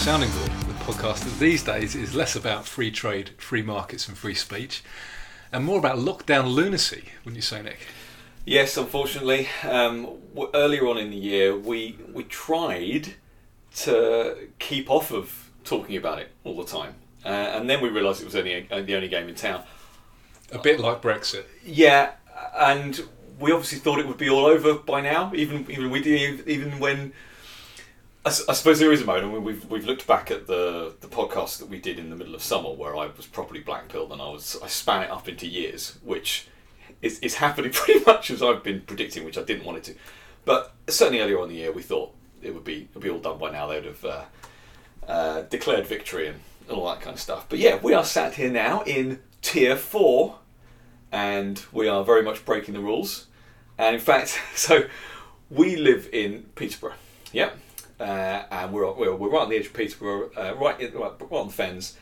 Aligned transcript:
Sounding 0.00 0.30
Board, 0.30 0.50
the 0.62 0.84
podcast 0.84 1.24
that 1.24 1.38
these 1.38 1.62
days 1.62 1.94
is 1.94 2.14
less 2.14 2.34
about 2.34 2.66
free 2.66 2.90
trade, 2.90 3.30
free 3.36 3.60
markets, 3.60 4.08
and 4.08 4.16
free 4.16 4.34
speech, 4.34 4.82
and 5.52 5.62
more 5.62 5.78
about 5.78 5.98
lockdown 5.98 6.50
lunacy, 6.54 7.04
wouldn't 7.18 7.36
you 7.36 7.42
say, 7.42 7.60
Nick? 7.62 7.80
Yes, 8.46 8.78
unfortunately. 8.78 9.48
Um, 9.62 10.18
w- 10.34 10.50
earlier 10.54 10.88
on 10.88 10.96
in 10.96 11.10
the 11.10 11.18
year, 11.18 11.54
we 11.54 11.98
we 12.14 12.24
tried 12.24 13.14
to 13.76 14.48
keep 14.58 14.88
off 14.90 15.12
of 15.12 15.50
talking 15.64 15.96
about 15.96 16.18
it 16.18 16.30
all 16.44 16.56
the 16.56 16.64
time, 16.64 16.94
uh, 17.26 17.28
and 17.28 17.68
then 17.68 17.82
we 17.82 17.90
realised 17.90 18.22
it 18.22 18.24
was 18.24 18.36
only 18.36 18.66
a, 18.70 18.82
the 18.82 18.96
only 18.96 19.08
game 19.08 19.28
in 19.28 19.34
town. 19.34 19.64
A 20.50 20.58
bit 20.58 20.80
like 20.80 21.02
Brexit. 21.02 21.44
Yeah, 21.62 22.12
and 22.56 23.06
we 23.38 23.52
obviously 23.52 23.78
thought 23.78 23.98
it 23.98 24.08
would 24.08 24.18
be 24.18 24.30
all 24.30 24.46
over 24.46 24.74
by 24.74 25.02
now. 25.02 25.30
Even 25.34 25.70
even 25.70 25.90
we 25.90 26.00
even 26.00 26.78
when. 26.78 27.12
I, 28.24 28.28
I 28.28 28.52
suppose 28.52 28.78
there 28.78 28.92
is 28.92 29.02
a 29.02 29.06
moment 29.06 29.32
when 29.32 29.44
we've 29.44 29.64
we've 29.70 29.86
looked 29.86 30.06
back 30.06 30.30
at 30.30 30.46
the 30.46 30.94
the 31.00 31.08
podcast 31.08 31.58
that 31.58 31.68
we 31.68 31.78
did 31.78 31.98
in 31.98 32.10
the 32.10 32.16
middle 32.16 32.34
of 32.34 32.42
summer 32.42 32.70
where 32.70 32.96
I 32.96 33.06
was 33.16 33.26
properly 33.26 33.60
black 33.60 33.88
pilled 33.88 34.12
and 34.12 34.20
I 34.20 34.28
was 34.28 34.58
I 34.62 34.68
span 34.68 35.02
it 35.02 35.10
up 35.10 35.28
into 35.28 35.46
years, 35.46 35.98
which 36.02 36.48
is, 37.02 37.18
is 37.20 37.36
happening 37.36 37.72
pretty 37.74 38.04
much 38.04 38.30
as 38.30 38.42
I've 38.42 38.62
been 38.62 38.82
predicting, 38.82 39.24
which 39.24 39.38
I 39.38 39.42
didn't 39.42 39.64
want 39.64 39.78
it 39.78 39.84
to. 39.84 39.94
But 40.44 40.74
certainly 40.88 41.20
earlier 41.20 41.40
on 41.40 41.48
the 41.48 41.56
year, 41.56 41.72
we 41.72 41.82
thought 41.82 42.14
it 42.42 42.54
would 42.54 42.64
be 42.64 42.88
it'd 42.90 43.02
be 43.02 43.10
all 43.10 43.18
done 43.18 43.38
by 43.38 43.50
now. 43.50 43.66
They 43.66 43.76
would 43.76 43.84
have 43.84 44.04
uh, 44.04 44.24
uh, 45.06 45.42
declared 45.42 45.86
victory 45.86 46.28
and, 46.28 46.40
and 46.68 46.76
all 46.76 46.88
that 46.88 47.00
kind 47.00 47.14
of 47.14 47.20
stuff. 47.20 47.46
But 47.48 47.58
yeah, 47.58 47.78
we 47.82 47.94
are 47.94 48.04
sat 48.04 48.34
here 48.34 48.50
now 48.50 48.82
in 48.82 49.20
tier 49.40 49.76
four, 49.76 50.38
and 51.10 51.62
we 51.72 51.88
are 51.88 52.04
very 52.04 52.22
much 52.22 52.44
breaking 52.44 52.74
the 52.74 52.80
rules. 52.80 53.26
And 53.78 53.94
in 53.94 54.00
fact, 54.00 54.38
so 54.54 54.84
we 55.50 55.76
live 55.76 56.08
in 56.12 56.44
Peterborough. 56.54 56.94
Yep. 57.32 57.56
Uh, 58.00 58.44
and 58.50 58.72
we're, 58.72 58.90
we're 58.92 59.14
we're 59.14 59.28
right 59.30 59.42
on 59.42 59.50
the 59.50 59.56
edge 59.56 59.66
of 59.66 59.74
Peterborough, 59.74 60.30
uh, 60.36 60.54
right, 60.58 60.80
in, 60.80 60.92
right 60.94 61.12
right 61.20 61.32
on 61.32 61.48
the 61.48 61.52
fens, 61.52 61.96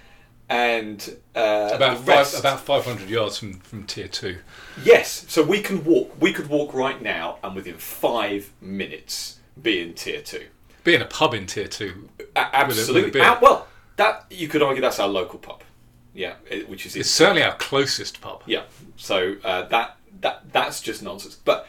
and 0.49 1.17
uh, 1.35 1.71
About 1.75 1.97
five, 1.99 2.07
rest- 2.09 2.39
about 2.41 2.61
500 2.61 3.09
yards 3.11 3.39
from, 3.39 3.55
from 3.61 3.85
tier 3.85 4.09
two. 4.09 4.39
Yes, 4.83 5.25
so 5.29 5.43
we 5.43 5.61
can 5.61 5.85
walk. 5.85 6.15
We 6.21 6.33
could 6.33 6.49
walk 6.49 6.73
right 6.73 7.03
now, 7.03 7.39
and 7.43 7.55
within 7.55 7.75
five 7.77 8.53
minutes, 8.61 9.39
be 9.61 9.81
in 9.81 9.95
tier 9.95 10.23
two. 10.23 10.47
Be 10.85 10.95
in 10.95 11.03
a 11.03 11.07
pub 11.07 11.35
in 11.35 11.47
tier 11.47 11.67
two. 11.69 12.09
A- 12.21 12.23
with 12.25 12.37
absolutely. 12.55 13.11
a 13.11 13.13
beer. 13.13 13.23
Ah, 13.25 13.39
well, 13.43 13.67
that 13.97 14.25
you 14.31 14.47
could 14.49 14.63
argue 14.63 14.81
that's 14.81 15.01
our 15.01 15.09
local 15.09 15.39
pub. 15.41 15.63
Yeah, 16.15 16.35
it- 16.49 16.69
which 16.69 16.87
is 16.87 16.95
It's 16.97 17.11
certainly 17.11 17.43
our 17.43 17.57
closest 17.57 18.21
pub. 18.21 18.43
yeah. 18.47 18.63
So 18.97 19.37
uh, 19.45 19.63
that 19.69 19.97
that 20.21 20.53
that's 20.53 20.81
just 20.81 21.03
nonsense. 21.03 21.35
But 21.35 21.67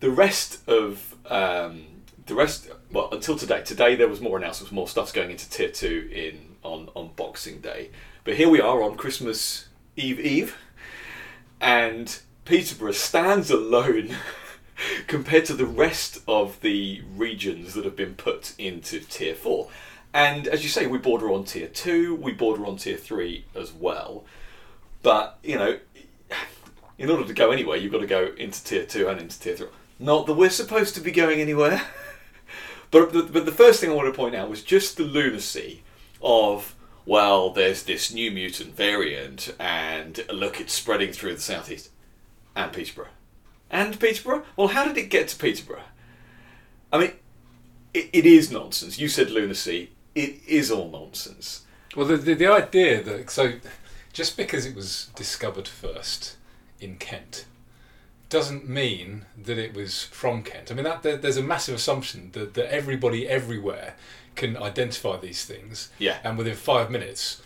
the 0.00 0.10
rest 0.10 0.68
of 0.68 1.14
um, 1.30 1.84
the 2.26 2.34
rest, 2.34 2.68
well, 2.92 3.08
until 3.12 3.36
today. 3.36 3.62
Today 3.62 3.94
there 3.94 4.08
was 4.08 4.20
more 4.20 4.36
announcements, 4.36 4.72
more 4.72 4.88
stuff's 4.88 5.12
going 5.12 5.30
into 5.30 5.48
tier 5.48 5.68
two 5.68 6.08
in 6.12 6.56
on 6.62 6.88
on 6.94 7.10
Boxing 7.16 7.60
Day. 7.60 7.90
But 8.24 8.34
here 8.34 8.48
we 8.48 8.60
are 8.60 8.82
on 8.82 8.96
Christmas 8.96 9.68
Eve 9.96 10.20
Eve, 10.20 10.56
and 11.60 12.20
Peterborough 12.44 12.92
stands 12.92 13.50
alone 13.50 14.16
compared 15.06 15.44
to 15.46 15.54
the 15.54 15.66
rest 15.66 16.20
of 16.26 16.60
the 16.60 17.02
regions 17.16 17.74
that 17.74 17.84
have 17.84 17.96
been 17.96 18.14
put 18.14 18.54
into 18.58 19.00
tier 19.00 19.34
four. 19.34 19.68
And 20.12 20.48
as 20.48 20.64
you 20.64 20.68
say, 20.68 20.86
we 20.86 20.98
border 20.98 21.30
on 21.30 21.44
tier 21.44 21.68
two, 21.68 22.16
we 22.16 22.32
border 22.32 22.66
on 22.66 22.76
tier 22.76 22.96
three 22.96 23.44
as 23.54 23.72
well. 23.72 24.24
But 25.02 25.38
you 25.44 25.56
know, 25.56 25.78
in 26.98 27.08
order 27.08 27.24
to 27.24 27.32
go 27.32 27.52
anywhere, 27.52 27.76
you've 27.76 27.92
got 27.92 28.00
to 28.00 28.06
go 28.06 28.32
into 28.36 28.62
tier 28.64 28.84
two 28.84 29.08
and 29.08 29.20
into 29.20 29.38
tier 29.38 29.56
three. 29.56 29.68
Not 30.00 30.26
that 30.26 30.34
we're 30.34 30.50
supposed 30.50 30.94
to 30.96 31.00
be 31.00 31.12
going 31.12 31.40
anywhere. 31.40 31.82
but, 32.90 33.12
the, 33.12 33.22
but 33.22 33.44
the 33.46 33.52
first 33.52 33.80
thing 33.80 33.90
I 33.90 33.94
want 33.94 34.12
to 34.12 34.16
point 34.16 34.34
out 34.34 34.50
was 34.50 34.62
just 34.62 34.96
the 34.96 35.04
lunacy 35.04 35.82
of, 36.22 36.74
well, 37.06 37.50
there's 37.50 37.84
this 37.84 38.12
new 38.12 38.30
mutant 38.30 38.76
variant, 38.76 39.54
and 39.58 40.24
look, 40.32 40.60
it's 40.60 40.72
spreading 40.72 41.12
through 41.12 41.34
the 41.34 41.40
southeast. 41.40 41.90
And 42.56 42.72
Peterborough. 42.72 43.08
And 43.70 43.98
Peterborough? 43.98 44.44
Well, 44.56 44.68
how 44.68 44.84
did 44.84 44.96
it 44.96 45.10
get 45.10 45.28
to 45.28 45.36
Peterborough? 45.36 45.84
I 46.92 46.98
mean, 46.98 47.12
it, 47.94 48.10
it 48.12 48.26
is 48.26 48.50
nonsense. 48.50 48.98
You 48.98 49.08
said 49.08 49.30
lunacy. 49.30 49.90
It 50.14 50.40
is 50.46 50.70
all 50.70 50.90
nonsense. 50.90 51.64
Well, 51.96 52.06
the, 52.06 52.16
the, 52.16 52.34
the 52.34 52.46
idea 52.46 53.02
that 53.02 53.30
so 53.30 53.54
just 54.12 54.36
because 54.36 54.66
it 54.66 54.74
was 54.74 55.10
discovered 55.14 55.68
first 55.68 56.36
in 56.80 56.96
Kent 56.96 57.46
doesn't 58.30 58.68
mean 58.68 59.26
that 59.36 59.58
it 59.58 59.74
was 59.74 60.04
from 60.04 60.42
Kent. 60.42 60.70
I 60.70 60.74
mean, 60.74 60.84
that 60.84 61.02
there, 61.02 61.16
there's 61.16 61.36
a 61.36 61.42
massive 61.42 61.74
assumption 61.74 62.30
that, 62.32 62.54
that 62.54 62.72
everybody 62.72 63.28
everywhere 63.28 63.94
can 64.36 64.56
identify 64.56 65.16
these 65.18 65.44
things, 65.44 65.90
Yeah. 65.98 66.18
and 66.24 66.38
within 66.38 66.54
five 66.56 66.90
minutes 66.90 67.42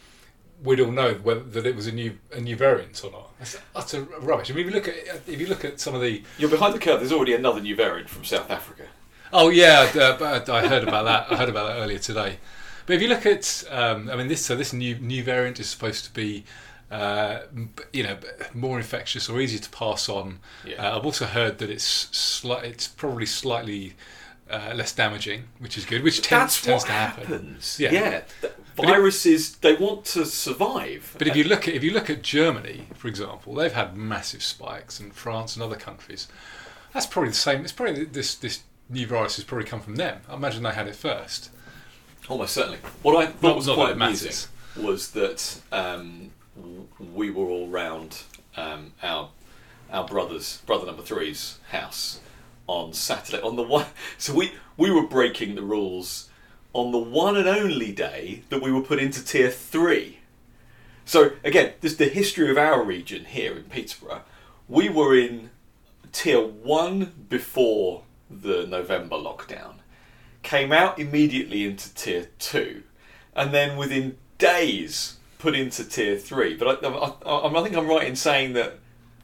we'd 0.62 0.80
all 0.80 0.92
know 0.92 1.14
whether 1.14 1.40
that 1.40 1.66
it 1.66 1.74
was 1.74 1.86
a 1.86 1.92
new 1.92 2.16
a 2.32 2.40
new 2.40 2.56
variant 2.56 3.02
or 3.04 3.10
not. 3.10 3.30
That's 3.38 3.56
utter 3.74 4.02
rubbish. 4.20 4.50
I 4.50 4.54
mean, 4.54 4.66
if 4.66 4.72
you 4.72 4.78
look 4.78 4.88
at 4.88 4.96
if 5.26 5.40
you 5.40 5.46
look 5.46 5.64
at 5.64 5.80
some 5.80 5.94
of 5.94 6.00
the 6.00 6.22
You're 6.38 6.48
behind 6.50 6.74
the 6.74 6.78
curve. 6.78 7.00
There's 7.00 7.12
already 7.12 7.34
another 7.34 7.60
new 7.60 7.74
variant 7.74 8.08
from 8.08 8.24
South 8.24 8.50
Africa. 8.50 8.84
Oh 9.32 9.48
yeah, 9.50 9.90
uh, 9.94 10.16
but 10.16 10.48
I 10.48 10.68
heard 10.68 10.84
about 10.84 11.04
that. 11.06 11.32
I 11.32 11.36
heard 11.36 11.48
about 11.48 11.66
that 11.68 11.82
earlier 11.82 11.98
today. 11.98 12.38
But 12.86 12.96
if 12.96 13.02
you 13.02 13.08
look 13.08 13.26
at, 13.26 13.64
um, 13.70 14.08
I 14.10 14.16
mean, 14.16 14.28
this 14.28 14.44
so 14.46 14.54
this 14.54 14.72
new 14.72 14.94
new 14.98 15.24
variant 15.24 15.58
is 15.58 15.68
supposed 15.68 16.04
to 16.04 16.12
be, 16.12 16.44
uh, 16.90 17.40
you 17.92 18.02
know, 18.02 18.16
more 18.52 18.78
infectious 18.78 19.28
or 19.28 19.40
easier 19.40 19.58
to 19.60 19.70
pass 19.70 20.08
on. 20.08 20.38
Yeah. 20.66 20.76
Uh, 20.92 20.98
I've 20.98 21.04
also 21.04 21.26
heard 21.26 21.58
that 21.58 21.70
it's 21.70 22.06
sli- 22.06 22.62
it's 22.64 22.86
probably 22.88 23.26
slightly 23.26 23.94
uh, 24.50 24.72
less 24.74 24.92
damaging, 24.92 25.44
which 25.58 25.76
is 25.78 25.84
good. 25.86 26.02
Which 26.02 26.20
tends, 26.22 26.60
That's 26.60 26.60
tends 26.62 26.84
to 26.84 26.92
happen. 26.92 27.26
happens. 27.26 27.78
Yeah. 27.80 27.92
Yeah. 27.92 28.20
Th- 28.40 28.52
But 28.76 28.86
it- 28.86 28.88
Viruses, 28.88 29.56
they 29.56 29.74
want 29.74 30.04
to 30.06 30.24
survive. 30.26 31.14
But 31.18 31.26
if 31.28 31.36
you 31.36 31.44
look 31.44 31.66
at 31.68 31.74
if 31.74 31.82
you 31.82 31.92
look 31.92 32.10
at 32.10 32.22
Germany, 32.22 32.88
for 32.96 33.08
example, 33.08 33.54
they've 33.54 33.72
had 33.72 33.96
massive 33.96 34.42
spikes, 34.42 35.00
and 35.00 35.14
France 35.14 35.56
and 35.56 35.62
other 35.62 35.76
countries. 35.76 36.28
That's 36.92 37.06
probably 37.06 37.30
the 37.30 37.36
same. 37.36 37.62
It's 37.62 37.72
probably 37.72 38.04
this 38.04 38.34
this 38.34 38.60
new 38.90 39.06
virus 39.06 39.36
has 39.36 39.44
probably 39.44 39.66
come 39.66 39.80
from 39.80 39.96
them. 39.96 40.20
I 40.28 40.34
imagine 40.34 40.62
they 40.62 40.70
had 40.72 40.86
it 40.86 40.94
first. 40.94 41.50
Almost 42.28 42.54
certainly. 42.54 42.78
What 43.02 43.16
I 43.16 43.26
thought 43.30 43.56
was 43.56 43.66
quite 43.66 43.76
that 43.76 43.90
it 43.90 43.92
amusing 44.02 44.26
matters. 44.26 44.48
was 44.76 45.10
that 45.12 45.60
um, 45.72 46.30
we 47.12 47.30
were 47.30 47.46
all 47.46 47.68
round 47.68 48.22
um, 48.56 48.92
our 49.02 49.30
our 49.90 50.06
brother's 50.06 50.58
brother 50.66 50.86
number 50.86 51.02
three's 51.02 51.58
house 51.70 52.20
on 52.66 52.92
Saturday. 52.92 53.42
On 53.42 53.56
the 53.56 53.62
one, 53.62 53.86
so 54.18 54.34
we 54.34 54.52
we 54.76 54.90
were 54.90 55.06
breaking 55.06 55.54
the 55.54 55.62
rules 55.62 56.30
on 56.72 56.90
the 56.90 56.98
one 56.98 57.36
and 57.36 57.48
only 57.48 57.92
day 57.92 58.42
that 58.48 58.60
we 58.60 58.72
were 58.72 58.82
put 58.82 58.98
into 58.98 59.24
tier 59.24 59.50
three. 59.50 60.18
So 61.04 61.32
again, 61.44 61.74
this 61.80 61.92
is 61.92 61.98
the 61.98 62.06
history 62.06 62.50
of 62.50 62.58
our 62.58 62.82
region 62.82 63.26
here 63.26 63.56
in 63.56 63.64
Peterborough. 63.64 64.22
We 64.68 64.88
were 64.88 65.16
in 65.16 65.50
tier 66.12 66.40
one 66.40 67.26
before 67.28 68.02
the 68.30 68.66
November 68.66 69.16
lockdown, 69.16 69.74
came 70.42 70.72
out 70.72 70.98
immediately 70.98 71.64
into 71.64 71.92
tier 71.94 72.28
two, 72.38 72.82
and 73.36 73.52
then 73.52 73.76
within 73.76 74.16
days 74.38 75.18
put 75.44 75.54
into 75.54 75.84
tier 75.84 76.16
three. 76.16 76.56
But 76.56 76.82
I, 76.82 76.88
I, 76.88 77.12
I, 77.26 77.60
I 77.60 77.62
think 77.62 77.76
I'm 77.76 77.86
right 77.86 78.08
in 78.08 78.16
saying 78.16 78.54
that 78.54 78.78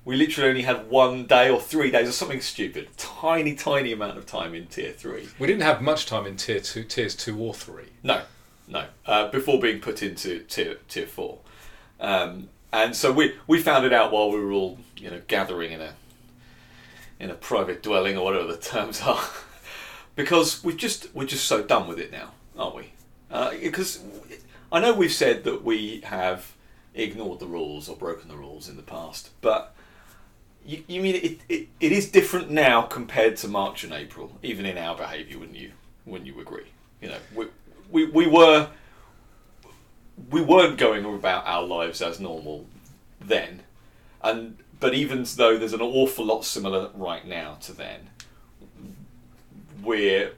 we 0.04 0.16
literally 0.16 0.50
only 0.50 0.62
had 0.62 0.90
one 0.90 1.26
day 1.26 1.48
or 1.48 1.58
three 1.58 1.90
days 1.90 2.10
or 2.10 2.12
something 2.12 2.42
stupid, 2.42 2.88
tiny, 2.98 3.54
tiny 3.54 3.90
amount 3.90 4.18
of 4.18 4.26
time 4.26 4.54
in 4.54 4.66
tier 4.66 4.92
three. 4.92 5.28
We 5.38 5.46
didn't 5.46 5.62
have 5.62 5.80
much 5.80 6.04
time 6.04 6.26
in 6.26 6.36
tier 6.36 6.60
two, 6.60 6.84
tiers 6.84 7.14
two 7.14 7.38
or 7.40 7.54
three. 7.54 7.88
No, 8.02 8.20
no. 8.68 8.84
Uh, 9.06 9.28
before 9.30 9.58
being 9.58 9.80
put 9.80 10.02
into 10.02 10.40
tier 10.40 10.76
tier 10.88 11.06
four, 11.06 11.38
um, 11.98 12.50
and 12.70 12.94
so 12.94 13.10
we 13.12 13.34
we 13.46 13.58
found 13.58 13.86
it 13.86 13.92
out 13.94 14.12
while 14.12 14.30
we 14.30 14.40
were 14.40 14.52
all 14.52 14.78
you 14.98 15.10
know 15.10 15.22
gathering 15.26 15.72
in 15.72 15.80
a 15.80 15.94
in 17.18 17.30
a 17.30 17.34
private 17.34 17.82
dwelling 17.82 18.18
or 18.18 18.26
whatever 18.26 18.46
the 18.46 18.58
terms 18.58 19.00
are, 19.06 19.24
because 20.16 20.62
we 20.62 20.76
just 20.76 21.14
we're 21.14 21.24
just 21.24 21.46
so 21.46 21.62
done 21.62 21.88
with 21.88 21.98
it 21.98 22.12
now, 22.12 22.32
aren't 22.58 22.76
we? 22.76 22.92
Because 23.62 24.00
I 24.72 24.80
know 24.80 24.92
we've 24.92 25.12
said 25.12 25.44
that 25.44 25.64
we 25.64 26.00
have 26.04 26.52
ignored 26.94 27.40
the 27.40 27.46
rules 27.46 27.88
or 27.88 27.96
broken 27.96 28.28
the 28.28 28.36
rules 28.36 28.68
in 28.68 28.76
the 28.76 28.82
past, 28.82 29.30
but. 29.40 29.74
You, 30.62 30.84
you 30.86 31.00
mean 31.00 31.14
it, 31.14 31.40
it, 31.48 31.68
it 31.80 31.90
is 31.90 32.10
different 32.10 32.50
now 32.50 32.82
compared 32.82 33.36
to 33.38 33.48
March 33.48 33.82
and 33.82 33.94
April, 33.94 34.38
even 34.42 34.66
in 34.66 34.76
our 34.76 34.94
behaviour, 34.94 35.38
wouldn't 35.38 35.56
you? 35.56 35.72
Wouldn't 36.04 36.26
you 36.26 36.38
agree? 36.38 36.66
You 37.00 37.08
know, 37.08 37.16
we, 37.34 37.46
we, 37.90 38.04
we 38.04 38.26
were 38.26 38.68
we 40.28 40.42
weren't 40.42 40.76
going 40.76 41.04
about 41.04 41.46
our 41.46 41.62
lives 41.62 42.02
as 42.02 42.20
normal 42.20 42.66
then, 43.20 43.62
and 44.22 44.58
but 44.78 44.94
even 44.94 45.24
though 45.36 45.56
there's 45.56 45.72
an 45.72 45.80
awful 45.80 46.24
lot 46.24 46.44
similar 46.44 46.90
right 46.94 47.26
now 47.26 47.56
to 47.62 47.72
then, 47.72 48.10
we're 49.82 50.32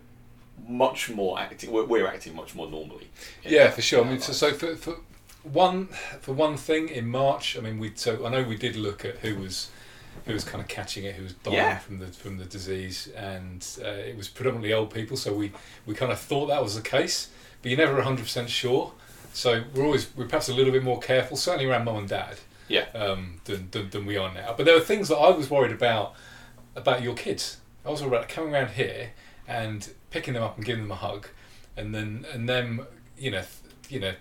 much 0.73 1.11
more 1.11 1.39
acting. 1.39 1.71
We're, 1.71 1.85
we're 1.85 2.07
acting 2.07 2.35
much 2.35 2.55
more 2.55 2.69
normally. 2.71 3.09
Yeah, 3.45 3.65
our- 3.67 3.71
for 3.73 3.83
sure. 3.83 4.05
I 4.05 4.09
mean, 4.09 4.21
so, 4.21 4.33
so 4.33 4.53
for, 4.53 4.75
for 4.77 4.97
one 5.43 5.87
for 6.21 6.33
one 6.33 6.57
thing 6.57 6.89
in 6.89 7.07
March, 7.09 7.57
I 7.57 7.61
mean, 7.61 7.79
we 7.79 7.93
so 7.95 8.25
I 8.27 8.31
know 8.31 8.43
we 8.43 8.57
did 8.57 8.77
look 8.77 9.05
at 9.05 9.19
who 9.19 9.37
was 9.37 9.71
who 10.27 10.33
was 10.35 10.45
kind 10.45 10.61
of 10.63 10.69
catching 10.69 11.05
it, 11.05 11.15
who 11.17 11.23
was 11.25 11.33
dying 11.35 11.57
Yeah. 11.57 11.79
from 11.79 11.99
the 11.99 12.07
from 12.07 12.39
the 12.39 12.45
disease, 12.45 13.09
and 13.17 13.67
uh, 13.85 13.89
it 13.89 14.17
was 14.17 14.29
predominantly 14.29 14.73
old 14.73 14.93
people. 14.93 15.17
So 15.17 15.33
we 15.35 15.53
we 15.87 15.95
kind 15.95 16.13
of 16.13 16.19
thought 16.21 16.47
that 16.47 16.63
was 16.63 16.75
the 16.77 16.83
case, 16.83 17.29
but 17.61 17.71
you're 17.71 17.79
never 17.79 18.01
hundred 18.03 18.23
percent 18.25 18.51
sure. 18.51 18.93
So 19.33 19.65
we're 19.75 19.85
always 19.85 20.15
we're 20.17 20.27
perhaps 20.27 20.49
a 20.49 20.55
little 20.55 20.73
bit 20.73 20.83
more 20.85 21.01
careful, 21.01 21.37
certainly 21.37 21.67
around 21.67 21.85
mum 21.87 21.97
and 21.97 22.09
dad, 22.09 22.37
Yeah. 22.69 22.85
um, 22.95 23.41
than, 23.45 23.69
than 23.71 23.91
than 23.91 24.05
we 24.07 24.17
are 24.17 24.33
now. 24.33 24.55
But 24.57 24.67
there 24.67 24.75
were 24.75 24.85
things 24.85 25.09
that 25.09 25.17
I 25.17 25.31
was 25.31 25.49
worried 25.51 25.73
about 25.73 26.15
about 26.77 27.03
your 27.03 27.15
kids. 27.15 27.57
I 27.85 27.91
was 27.91 28.01
worried 28.03 28.13
about 28.15 28.29
coming 28.29 28.53
around 28.55 28.71
here 28.73 29.11
and 29.49 29.89
picking 30.13 30.35
them 30.35 30.43
up 30.43 30.57
and 30.57 30.65
giving 30.65 30.83
them 30.83 30.93
a 30.93 30.97
hug, 30.97 31.29
and 31.77 31.95
then 31.95 32.27
and 32.33 32.49
them 32.49 32.87
you 33.19 33.31
know 33.31 33.43
you 33.89 33.99
know 34.01 34.13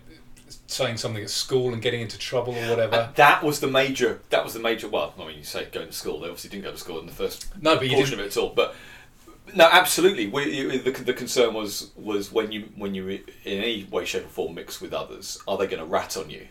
saying 0.67 0.97
something 0.97 1.23
at 1.23 1.29
school 1.29 1.73
and 1.73 1.81
getting 1.81 2.01
into 2.01 2.17
trouble 2.17 2.55
or 2.55 2.69
whatever. 2.69 2.95
And 2.95 3.15
that 3.15 3.43
was 3.43 3.59
the 3.59 3.67
major. 3.67 4.21
That 4.29 4.43
was 4.43 4.53
the 4.53 4.59
major. 4.59 4.87
Well, 4.87 5.13
I 5.19 5.25
mean, 5.27 5.37
you 5.37 5.43
say 5.43 5.67
going 5.71 5.87
to 5.87 5.93
school. 5.93 6.19
They 6.19 6.27
obviously 6.27 6.49
didn't 6.49 6.63
go 6.63 6.71
to 6.71 6.77
school 6.77 6.99
in 6.99 7.05
the 7.05 7.11
first 7.11 7.47
No, 7.61 7.75
but 7.75 7.87
you 7.87 7.95
portion 7.95 8.17
didn't. 8.17 8.27
of 8.27 8.37
it 8.37 8.37
at 8.37 8.41
all. 8.41 8.49
But 8.49 8.75
no, 9.53 9.67
absolutely. 9.71 10.27
We, 10.27 10.77
the, 10.77 10.91
the 10.91 11.13
concern 11.13 11.53
was 11.53 11.91
was 11.95 12.31
when 12.31 12.51
you 12.51 12.69
when 12.75 12.95
you 12.95 13.07
in 13.09 13.21
any 13.45 13.85
way, 13.89 14.05
shape, 14.05 14.25
or 14.25 14.29
form 14.29 14.55
mix 14.55 14.81
with 14.81 14.93
others, 14.93 15.39
are 15.47 15.57
they 15.57 15.67
going 15.67 15.79
to 15.79 15.85
rat 15.85 16.17
on 16.17 16.29
you? 16.29 16.47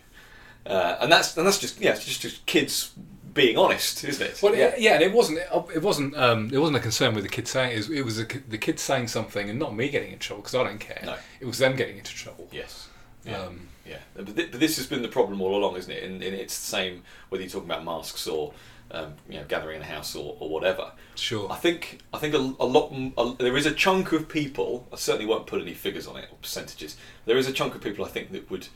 Uh, 0.66 0.96
and 1.00 1.10
that's 1.10 1.36
and 1.36 1.46
that's 1.46 1.58
just 1.58 1.80
yeah, 1.80 1.92
it's 1.92 2.04
just, 2.04 2.20
just 2.20 2.44
kids 2.46 2.92
being 3.32 3.56
honest, 3.56 4.04
isn't 4.04 4.26
it? 4.26 4.42
Well, 4.42 4.54
yeah. 4.54 4.74
yeah, 4.78 4.94
and 4.94 5.02
it 5.02 5.12
wasn't. 5.12 5.38
It 5.74 5.82
wasn't. 5.82 6.16
Um, 6.16 6.50
it 6.52 6.58
wasn't 6.58 6.78
a 6.78 6.80
concern 6.80 7.14
with 7.14 7.24
the 7.24 7.30
kid 7.30 7.46
saying. 7.48 7.72
It 7.72 7.76
was, 7.76 7.90
it 7.90 8.04
was 8.04 8.18
a, 8.20 8.24
the 8.24 8.58
kid 8.58 8.78
saying 8.78 9.08
something, 9.08 9.48
and 9.50 9.58
not 9.58 9.74
me 9.74 9.88
getting 9.88 10.12
in 10.12 10.18
trouble 10.18 10.42
because 10.42 10.54
I 10.54 10.64
don't 10.64 10.80
care. 10.80 11.02
No. 11.04 11.16
It 11.40 11.46
was 11.46 11.58
them 11.58 11.76
getting 11.76 11.98
into 11.98 12.14
trouble. 12.14 12.48
Yes. 12.52 12.88
Yeah. 13.24 13.38
Um, 13.42 13.68
yeah. 13.86 13.98
But, 14.14 14.28
thi- 14.28 14.48
but 14.50 14.60
this 14.60 14.76
has 14.76 14.86
been 14.86 15.02
the 15.02 15.08
problem 15.08 15.40
all 15.40 15.54
along, 15.56 15.76
isn't 15.76 15.90
it? 15.92 16.02
And, 16.02 16.22
and 16.22 16.34
it's 16.34 16.58
the 16.58 16.66
same 16.66 17.02
whether 17.28 17.42
you're 17.42 17.50
talking 17.50 17.68
about 17.68 17.84
masks 17.84 18.26
or 18.26 18.52
um, 18.92 19.14
you 19.28 19.36
know 19.38 19.44
gathering 19.46 19.76
in 19.76 19.82
a 19.82 19.86
house 19.86 20.16
or, 20.16 20.36
or 20.40 20.48
whatever. 20.48 20.92
sure. 21.14 21.50
I 21.50 21.56
think 21.56 22.00
I 22.12 22.18
think 22.18 22.34
a, 22.34 22.38
a 22.38 22.66
lot 22.66 22.92
a, 23.16 23.34
there 23.38 23.56
is 23.56 23.66
a 23.66 23.72
chunk 23.72 24.12
of 24.12 24.28
people. 24.28 24.88
I 24.92 24.96
certainly 24.96 25.26
won't 25.26 25.46
put 25.46 25.60
any 25.62 25.74
figures 25.74 26.06
on 26.06 26.16
it 26.16 26.28
or 26.30 26.36
percentages. 26.42 26.96
There 27.26 27.36
is 27.36 27.46
a 27.46 27.52
chunk 27.52 27.74
of 27.74 27.80
people 27.80 28.04
I 28.04 28.08
think 28.08 28.32
that 28.32 28.50
would 28.50 28.68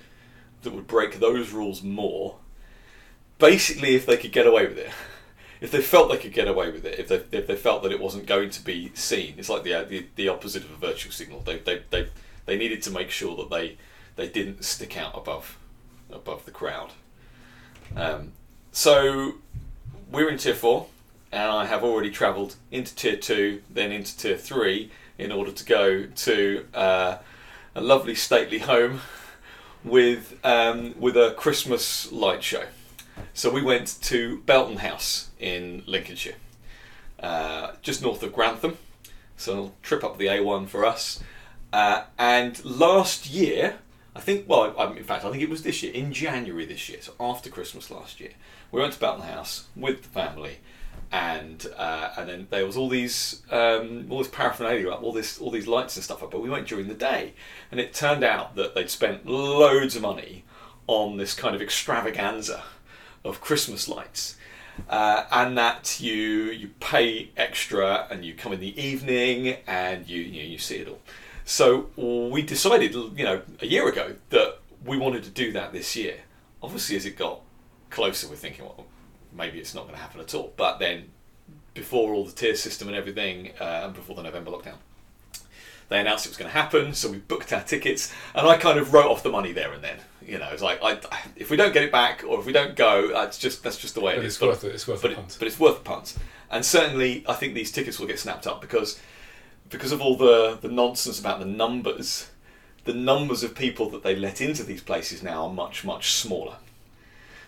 that 0.62 0.72
would 0.72 0.86
break 0.86 1.18
those 1.20 1.50
rules 1.52 1.82
more. 1.82 2.36
Basically, 3.38 3.94
if 3.94 4.06
they 4.06 4.16
could 4.16 4.32
get 4.32 4.46
away 4.46 4.66
with 4.66 4.78
it, 4.78 4.90
if 5.60 5.70
they 5.70 5.80
felt 5.80 6.10
they 6.10 6.18
could 6.18 6.32
get 6.32 6.46
away 6.46 6.70
with 6.70 6.84
it, 6.84 6.98
if 6.98 7.08
they 7.08 7.22
if 7.36 7.46
they 7.46 7.56
felt 7.56 7.82
that 7.82 7.92
it 7.92 8.00
wasn't 8.00 8.26
going 8.26 8.50
to 8.50 8.64
be 8.64 8.92
seen, 8.94 9.34
it's 9.38 9.48
like 9.48 9.62
the 9.62 9.74
uh, 9.74 9.84
the, 9.84 10.06
the 10.16 10.28
opposite 10.28 10.64
of 10.64 10.70
a 10.70 10.76
virtual 10.76 11.12
signal. 11.12 11.40
They, 11.40 11.58
they 11.58 11.82
they 11.90 12.08
they 12.46 12.56
needed 12.56 12.82
to 12.82 12.90
make 12.90 13.10
sure 13.10 13.36
that 13.36 13.50
they 13.50 13.76
they 14.16 14.28
didn't 14.28 14.64
stick 14.64 14.96
out 14.96 15.16
above 15.16 15.58
above 16.12 16.44
the 16.44 16.50
crowd. 16.50 16.92
Um, 17.96 18.32
so 18.72 19.34
we're 20.10 20.28
in 20.28 20.38
tier 20.38 20.54
four, 20.54 20.86
and 21.32 21.50
I 21.50 21.64
have 21.66 21.82
already 21.82 22.10
travelled 22.10 22.56
into 22.70 22.94
tier 22.94 23.16
two, 23.16 23.62
then 23.70 23.90
into 23.90 24.16
tier 24.16 24.36
three, 24.36 24.90
in 25.18 25.32
order 25.32 25.50
to 25.50 25.64
go 25.64 26.04
to 26.04 26.66
uh, 26.74 27.16
a 27.74 27.80
lovely 27.80 28.14
stately 28.14 28.58
home 28.58 29.00
with 29.82 30.38
um, 30.44 30.94
with 30.98 31.16
a 31.16 31.34
Christmas 31.36 32.12
light 32.12 32.42
show. 32.42 32.64
So 33.32 33.50
we 33.50 33.62
went 33.62 33.96
to 34.02 34.38
Belton 34.42 34.76
House 34.78 35.28
in 35.38 35.82
Lincolnshire, 35.86 36.36
uh, 37.20 37.72
just 37.82 38.02
north 38.02 38.22
of 38.22 38.32
Grantham. 38.32 38.78
So 39.36 39.72
trip 39.82 40.04
up 40.04 40.18
the 40.18 40.26
A1 40.26 40.68
for 40.68 40.84
us. 40.84 41.20
Uh, 41.72 42.04
and 42.18 42.64
last 42.64 43.28
year, 43.28 43.78
I 44.14 44.20
think, 44.20 44.48
well, 44.48 44.72
I- 44.78 44.92
in 44.96 45.02
fact, 45.02 45.24
I 45.24 45.30
think 45.30 45.42
it 45.42 45.50
was 45.50 45.62
this 45.64 45.82
year, 45.82 45.92
in 45.92 46.12
January 46.12 46.64
this 46.64 46.88
year, 46.88 46.98
so 47.02 47.14
after 47.18 47.50
Christmas 47.50 47.90
last 47.90 48.20
year, 48.20 48.30
we 48.70 48.80
went 48.80 48.92
to 48.92 49.00
Belton 49.00 49.22
House 49.26 49.64
with 49.74 50.02
the 50.04 50.08
family, 50.08 50.58
and 51.10 51.66
uh, 51.76 52.10
and 52.16 52.28
then 52.28 52.46
there 52.50 52.64
was 52.66 52.76
all 52.76 52.88
these 52.88 53.42
um, 53.50 54.06
all 54.10 54.18
this 54.18 54.28
paraphernalia 54.28 54.90
up, 54.90 55.02
all 55.02 55.12
this 55.12 55.38
all 55.38 55.50
these 55.50 55.66
lights 55.66 55.96
and 55.96 56.04
stuff 56.04 56.22
up. 56.22 56.30
But 56.30 56.42
we 56.42 56.50
went 56.50 56.68
during 56.68 56.86
the 56.88 56.94
day, 56.94 57.34
and 57.72 57.80
it 57.80 57.92
turned 57.92 58.22
out 58.22 58.54
that 58.54 58.74
they'd 58.76 58.90
spent 58.90 59.26
loads 59.26 59.96
of 59.96 60.02
money 60.02 60.44
on 60.86 61.16
this 61.16 61.34
kind 61.34 61.54
of 61.56 61.62
extravaganza 61.62 62.62
of 63.24 63.40
Christmas 63.40 63.88
lights. 63.88 64.36
Uh, 64.88 65.24
and 65.30 65.56
that 65.56 66.00
you 66.00 66.18
you 66.50 66.68
pay 66.80 67.30
extra 67.36 68.08
and 68.10 68.24
you 68.24 68.34
come 68.34 68.52
in 68.52 68.58
the 68.58 68.80
evening 68.80 69.56
and 69.68 70.08
you 70.08 70.20
you, 70.20 70.42
you 70.42 70.58
see 70.58 70.76
it 70.76 70.88
all. 70.88 70.98
So 71.44 71.90
we 71.96 72.42
decided, 72.42 72.94
you 72.94 73.24
know, 73.24 73.42
a 73.60 73.66
year 73.66 73.88
ago 73.88 74.16
that 74.30 74.58
we 74.84 74.96
wanted 74.96 75.24
to 75.24 75.30
do 75.30 75.52
that 75.52 75.72
this 75.72 75.94
year. 75.94 76.16
Obviously, 76.62 76.96
as 76.96 77.04
it 77.04 77.16
got 77.16 77.40
closer, 77.90 78.28
we're 78.28 78.36
thinking, 78.36 78.64
well, 78.64 78.86
maybe 79.32 79.58
it's 79.58 79.74
not 79.74 79.82
going 79.82 79.94
to 79.94 80.00
happen 80.00 80.20
at 80.20 80.34
all. 80.34 80.52
But 80.56 80.78
then, 80.78 81.10
before 81.74 82.14
all 82.14 82.24
the 82.24 82.32
tier 82.32 82.54
system 82.56 82.88
and 82.88 82.96
everything, 82.96 83.52
uh, 83.60 83.82
and 83.84 83.94
before 83.94 84.16
the 84.16 84.22
November 84.22 84.50
lockdown, 84.50 84.76
they 85.88 86.00
announced 86.00 86.26
it 86.26 86.30
was 86.30 86.36
going 86.38 86.50
to 86.50 86.56
happen. 86.56 86.94
So 86.94 87.10
we 87.10 87.18
booked 87.18 87.52
our 87.52 87.62
tickets, 87.62 88.12
and 88.34 88.46
I 88.46 88.56
kind 88.56 88.78
of 88.78 88.92
wrote 88.92 89.06
off 89.10 89.22
the 89.22 89.30
money 89.30 89.52
there 89.52 89.72
and 89.72 89.82
then. 89.82 89.98
You 90.26 90.38
know, 90.38 90.48
it's 90.52 90.62
like 90.62 90.82
I, 90.82 90.98
if 91.36 91.50
we 91.50 91.56
don't 91.58 91.74
get 91.74 91.82
it 91.82 91.92
back 91.92 92.24
or 92.26 92.40
if 92.40 92.46
we 92.46 92.52
don't 92.52 92.74
go, 92.76 93.12
that's 93.12 93.36
just 93.38 93.62
that's 93.62 93.76
just 93.76 93.94
the 93.94 94.00
way 94.00 94.14
But 94.14 94.24
it 94.24 94.26
it's 94.26 94.34
is. 94.36 94.40
But- 94.40 94.48
worth 94.48 94.64
it. 94.64 94.74
It's 94.74 94.88
worth 94.88 95.02
but, 95.02 95.10
a 95.10 95.14
it, 95.14 95.16
punt. 95.16 95.36
but 95.38 95.48
it's 95.48 95.60
worth 95.60 95.76
the 95.78 95.84
punt. 95.84 96.16
And 96.50 96.64
certainly, 96.64 97.24
I 97.28 97.34
think 97.34 97.54
these 97.54 97.70
tickets 97.70 97.98
will 97.98 98.06
get 98.06 98.18
snapped 98.18 98.46
up 98.46 98.60
because 98.62 98.98
because 99.68 99.92
of 99.92 100.00
all 100.00 100.16
the 100.16 100.58
the 100.60 100.68
nonsense 100.68 101.20
about 101.20 101.40
the 101.40 101.46
numbers. 101.46 102.30
The 102.84 102.92
numbers 102.92 103.42
of 103.42 103.54
people 103.54 103.88
that 103.90 104.02
they 104.02 104.14
let 104.14 104.42
into 104.42 104.62
these 104.62 104.82
places 104.82 105.22
now 105.22 105.44
are 105.46 105.52
much 105.52 105.84
much 105.86 106.12
smaller 106.12 106.56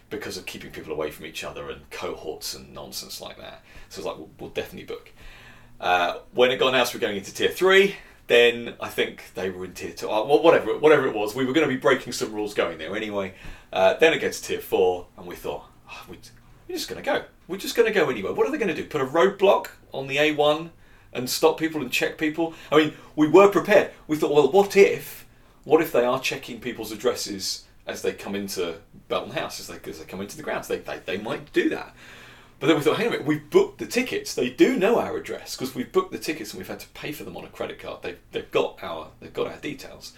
because 0.08 0.36
of 0.38 0.46
keeping 0.46 0.70
people 0.70 0.92
away 0.92 1.10
from 1.10 1.26
each 1.26 1.44
other 1.44 1.68
and 1.68 1.88
cohorts 1.90 2.54
and 2.54 2.72
nonsense 2.72 3.20
like 3.20 3.36
that. 3.38 3.62
So 3.90 3.98
it's 3.98 4.06
like 4.06 4.16
we'll, 4.16 4.30
we'll 4.40 4.50
definitely 4.50 4.86
book. 4.86 5.10
Uh, 5.78 6.18
when 6.32 6.50
it 6.50 6.56
got 6.58 6.68
announced 6.68 6.94
we're 6.94 7.00
going 7.00 7.16
into 7.18 7.34
tier 7.34 7.50
three, 7.50 7.96
then 8.26 8.74
I 8.80 8.88
think 8.88 9.32
they 9.34 9.50
were 9.50 9.64
in 9.64 9.72
tier 9.72 9.92
two. 9.92 10.10
Uh, 10.10 10.24
whatever, 10.24 10.76
whatever 10.78 11.06
it 11.06 11.14
was, 11.14 11.34
we 11.34 11.44
were 11.44 11.52
going 11.52 11.68
to 11.68 11.72
be 11.72 11.80
breaking 11.80 12.12
some 12.12 12.32
rules 12.32 12.54
going 12.54 12.78
there 12.78 12.96
anyway. 12.96 13.34
Uh, 13.72 13.94
then 13.94 14.12
it 14.12 14.20
gets 14.20 14.40
to 14.40 14.48
tier 14.48 14.60
four, 14.60 15.06
and 15.16 15.26
we 15.26 15.36
thought, 15.36 15.64
"Oh, 15.88 16.04
we, 16.08 16.18
we're 16.68 16.74
just 16.74 16.88
going 16.88 17.02
to 17.02 17.08
go. 17.08 17.24
We're 17.48 17.58
just 17.58 17.76
going 17.76 17.92
to 17.92 17.94
go 17.94 18.10
anyway. 18.10 18.32
What 18.32 18.46
are 18.46 18.50
they 18.50 18.58
going 18.58 18.74
to 18.74 18.74
do? 18.74 18.84
Put 18.84 19.00
a 19.00 19.06
roadblock 19.06 19.68
on 19.92 20.08
the 20.08 20.16
A1 20.16 20.70
and 21.12 21.30
stop 21.30 21.58
people 21.58 21.80
and 21.80 21.92
check 21.92 22.18
people? 22.18 22.54
I 22.72 22.76
mean, 22.76 22.94
we 23.14 23.28
were 23.28 23.48
prepared. 23.48 23.92
We 24.08 24.16
thought, 24.16 24.32
well, 24.32 24.50
what 24.50 24.76
if, 24.76 25.26
what 25.64 25.80
if 25.80 25.92
they 25.92 26.04
are 26.04 26.20
checking 26.20 26.60
people's 26.60 26.90
addresses 26.90 27.64
as 27.86 28.02
they 28.02 28.12
come 28.12 28.34
into 28.34 28.78
Belton 29.08 29.32
House, 29.32 29.60
as 29.60 29.68
they, 29.68 29.78
as 29.88 30.00
they 30.00 30.04
come 30.04 30.20
into 30.20 30.36
the 30.36 30.42
grounds? 30.42 30.66
They, 30.66 30.78
they, 30.78 30.98
they 31.04 31.18
might 31.18 31.52
do 31.52 31.68
that. 31.68 31.94
But 32.58 32.68
then 32.68 32.76
we 32.76 32.82
thought, 32.82 32.96
hang 32.96 33.08
on 33.08 33.12
a 33.12 33.16
minute, 33.18 33.26
we've 33.26 33.50
booked 33.50 33.78
the 33.78 33.86
tickets. 33.86 34.34
They 34.34 34.48
do 34.48 34.76
know 34.76 34.98
our 34.98 35.16
address 35.16 35.56
because 35.56 35.74
we've 35.74 35.92
booked 35.92 36.12
the 36.12 36.18
tickets 36.18 36.52
and 36.52 36.58
we've 36.58 36.68
had 36.68 36.80
to 36.80 36.88
pay 36.88 37.12
for 37.12 37.24
them 37.24 37.36
on 37.36 37.44
a 37.44 37.48
credit 37.48 37.78
card. 37.78 38.02
They've, 38.02 38.18
they've 38.32 38.50
got 38.50 38.78
our 38.82 39.08
they've 39.20 39.32
got 39.32 39.48
our 39.48 39.58
details. 39.58 40.12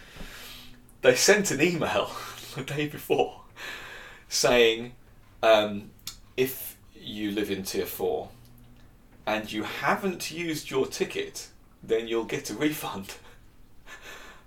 They 1.02 1.14
sent 1.14 1.50
an 1.50 1.60
email 1.60 2.10
the 2.54 2.62
day 2.62 2.86
before 2.86 3.40
saying, 4.28 4.92
um, 5.42 5.90
if 6.36 6.76
you 6.94 7.32
live 7.32 7.50
in 7.50 7.64
tier 7.64 7.86
four 7.86 8.28
and 9.26 9.50
you 9.52 9.64
haven't 9.64 10.30
used 10.30 10.70
your 10.70 10.86
ticket, 10.86 11.48
then 11.82 12.06
you'll 12.06 12.24
get 12.24 12.50
a 12.50 12.54
refund. 12.54 13.14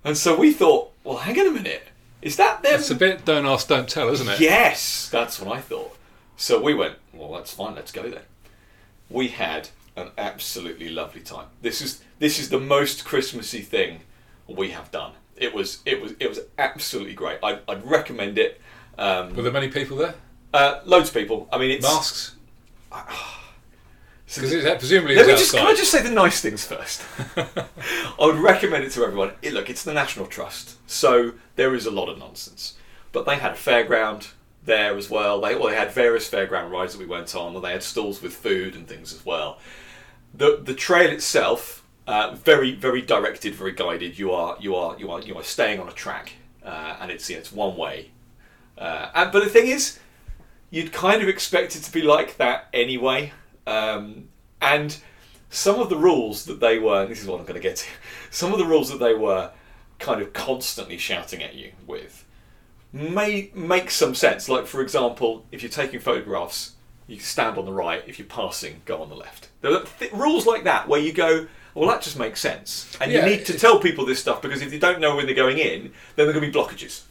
And 0.04 0.18
so 0.18 0.36
we 0.36 0.52
thought, 0.52 0.92
well, 1.04 1.18
hang 1.18 1.40
on 1.40 1.46
a 1.46 1.52
minute, 1.52 1.84
is 2.24 2.36
that 2.38 2.64
them? 2.64 2.74
It's 2.80 2.90
a 2.90 2.96
bit 2.96 3.24
don't 3.24 3.46
ask, 3.46 3.68
don't 3.68 3.88
tell, 3.88 4.10
isn't 4.10 4.28
it? 4.28 4.40
Yes, 4.40 5.10
that's 5.10 5.40
what 5.40 5.56
I 5.56 5.62
thought. 5.62 5.96
So 6.38 6.62
we 6.62 6.74
went, 6.74 6.96
well, 7.14 7.32
that's 7.34 7.54
fine, 7.54 7.76
let's 7.76 7.92
go 7.92 8.10
then. 8.10 8.24
We 9.10 9.28
had 9.30 9.70
an 9.96 10.10
absolutely 10.18 10.90
lovely 10.90 11.22
time. 11.22 11.48
This 11.62 11.82
is 11.82 12.02
this 12.20 12.40
is 12.40 12.50
the 12.50 12.60
most 12.60 13.04
Christmassy 13.06 13.62
thing 13.62 14.02
we 14.48 14.72
have 14.72 14.92
done. 14.92 15.14
It 15.36 15.54
was 15.54 15.80
it 15.86 16.02
was 16.02 16.14
it 16.20 16.28
was 16.30 16.40
absolutely 16.58 17.14
great. 17.14 17.40
I, 17.44 17.60
I'd 17.68 17.86
recommend 17.86 18.38
it. 18.38 18.60
Um, 18.98 19.36
Were 19.36 19.44
there 19.44 19.52
many 19.52 19.68
people 19.70 19.98
there? 19.98 20.16
uh, 20.54 20.80
loads 20.86 21.10
of 21.10 21.16
people. 21.16 21.48
I 21.52 21.58
mean, 21.58 21.72
it's 21.72 21.84
Masks? 21.84 22.36
Because 24.34 24.54
it, 24.54 24.80
presumably 24.80 25.16
Let 25.18 25.28
me 25.28 25.34
just 25.34 25.54
outside. 25.54 25.58
can 25.60 25.68
I 25.68 25.76
just 25.76 25.92
say 25.92 26.02
the 26.04 26.10
nice 26.10 26.40
things 26.40 26.66
first? 26.66 27.02
I 27.36 28.26
would 28.26 28.38
recommend 28.38 28.86
it 28.86 28.92
to 28.92 29.04
everyone. 29.04 29.34
It, 29.42 29.52
look, 29.52 29.70
it's 29.70 29.84
the 29.84 29.94
National 29.94 30.26
Trust, 30.26 30.78
so 30.90 31.34
there 31.58 31.76
is 31.76 31.86
a 31.86 31.92
lot 31.92 32.08
of 32.08 32.18
nonsense. 32.18 32.76
But 33.12 33.26
they 33.26 33.36
had 33.36 33.52
a 33.52 33.56
fairground 33.56 34.30
there 34.66 34.98
as 34.98 35.10
well. 35.10 35.42
They 35.42 35.56
well, 35.56 35.70
they 35.70 35.76
had 35.76 35.92
various 35.92 36.30
fairground 36.30 36.72
rides 36.72 36.94
that 36.94 37.00
we 37.00 37.06
went 37.06 37.36
on, 37.36 37.56
and 37.56 37.64
they 37.64 37.72
had 37.72 37.84
stalls 37.84 38.22
with 38.22 38.34
food 38.34 38.76
and 38.76 38.88
things 38.88 39.14
as 39.14 39.26
well. 39.26 39.60
The 40.34 40.60
the 40.64 40.74
trail 40.74 41.10
itself, 41.10 41.86
uh, 42.08 42.36
very 42.36 42.76
very 42.76 43.02
directed, 43.02 43.56
very 43.56 43.74
guided. 43.74 44.18
You 44.18 44.32
are 44.32 44.58
you 44.60 44.76
are 44.76 44.98
you 45.00 45.12
are 45.12 45.22
you 45.22 45.36
are 45.36 45.44
staying 45.44 45.80
on 45.80 45.90
a 45.90 45.94
track, 45.94 46.34
uh, 46.64 46.98
and 47.00 47.12
it's 47.12 47.30
yeah, 47.30 47.38
it's 47.38 47.52
one 47.52 47.76
way. 47.76 48.12
Uh, 48.78 49.10
and 49.14 49.32
but 49.32 49.44
the 49.44 49.50
thing 49.50 49.68
is, 49.68 50.00
you'd 50.70 50.92
kind 50.92 51.22
of 51.22 51.28
expect 51.28 51.76
it 51.76 51.80
to 51.84 51.92
be 51.92 52.02
like 52.02 52.38
that 52.38 52.68
anyway. 52.74 53.34
Um, 53.68 54.30
and 54.62 54.98
some 55.50 55.80
of 55.80 55.90
the 55.90 55.98
rules 55.98 56.46
that 56.46 56.60
they 56.60 56.80
were, 56.80 57.06
this 57.06 57.22
is 57.22 57.28
what 57.28 57.40
I'm 57.40 57.46
going 57.46 57.62
to 57.62 57.68
get 57.68 57.78
to, 57.78 57.88
some 58.32 58.54
of 58.54 58.60
the 58.60 58.66
rules 58.66 58.90
that 58.90 59.00
they 59.00 59.14
were 59.14 59.52
kind 60.00 60.22
of 60.22 60.34
constantly 60.34 60.98
shouting 60.98 61.44
at 61.44 61.54
you 61.54 61.74
with 61.86 62.26
may 62.94 63.52
make 63.54 63.90
some 63.92 64.16
sense. 64.16 64.50
Like, 64.50 64.68
for 64.68 64.82
example, 64.82 65.46
if 65.52 65.62
you're 65.64 65.72
taking 65.72 66.00
photographs, 66.00 66.74
you 67.08 67.20
stand 67.20 67.58
on 67.58 67.66
the 67.66 67.74
right. 67.74 68.04
If 68.08 68.20
you're 68.20 68.28
passing, 68.28 68.82
go 68.86 69.02
on 69.02 69.10
the 69.10 69.16
left. 69.16 69.50
There 69.62 69.74
are 69.74 69.84
th- 70.00 70.12
rules 70.14 70.46
like 70.46 70.64
that 70.66 70.88
where 70.88 71.00
you 71.00 71.14
go, 71.14 71.48
well, 71.74 71.90
that 71.90 72.02
just 72.02 72.18
makes 72.20 72.42
sense. 72.42 72.96
And 73.00 73.12
Yeah, 73.12 73.26
you 73.26 73.38
need 73.38 73.46
to 73.46 73.58
tell 73.58 73.80
people 73.80 74.06
this 74.06 74.20
stuff 74.20 74.42
because 74.42 74.62
if 74.62 74.74
you 74.74 74.80
don't 74.80 75.00
know 75.00 75.16
when 75.16 75.26
they're 75.26 75.36
going 75.36 75.58
in, 75.58 75.84
then 76.16 76.28
there 76.28 76.30
are 76.30 76.34
going 76.34 76.52
to 76.52 76.52
be 76.52 76.58
blockages. 76.58 77.04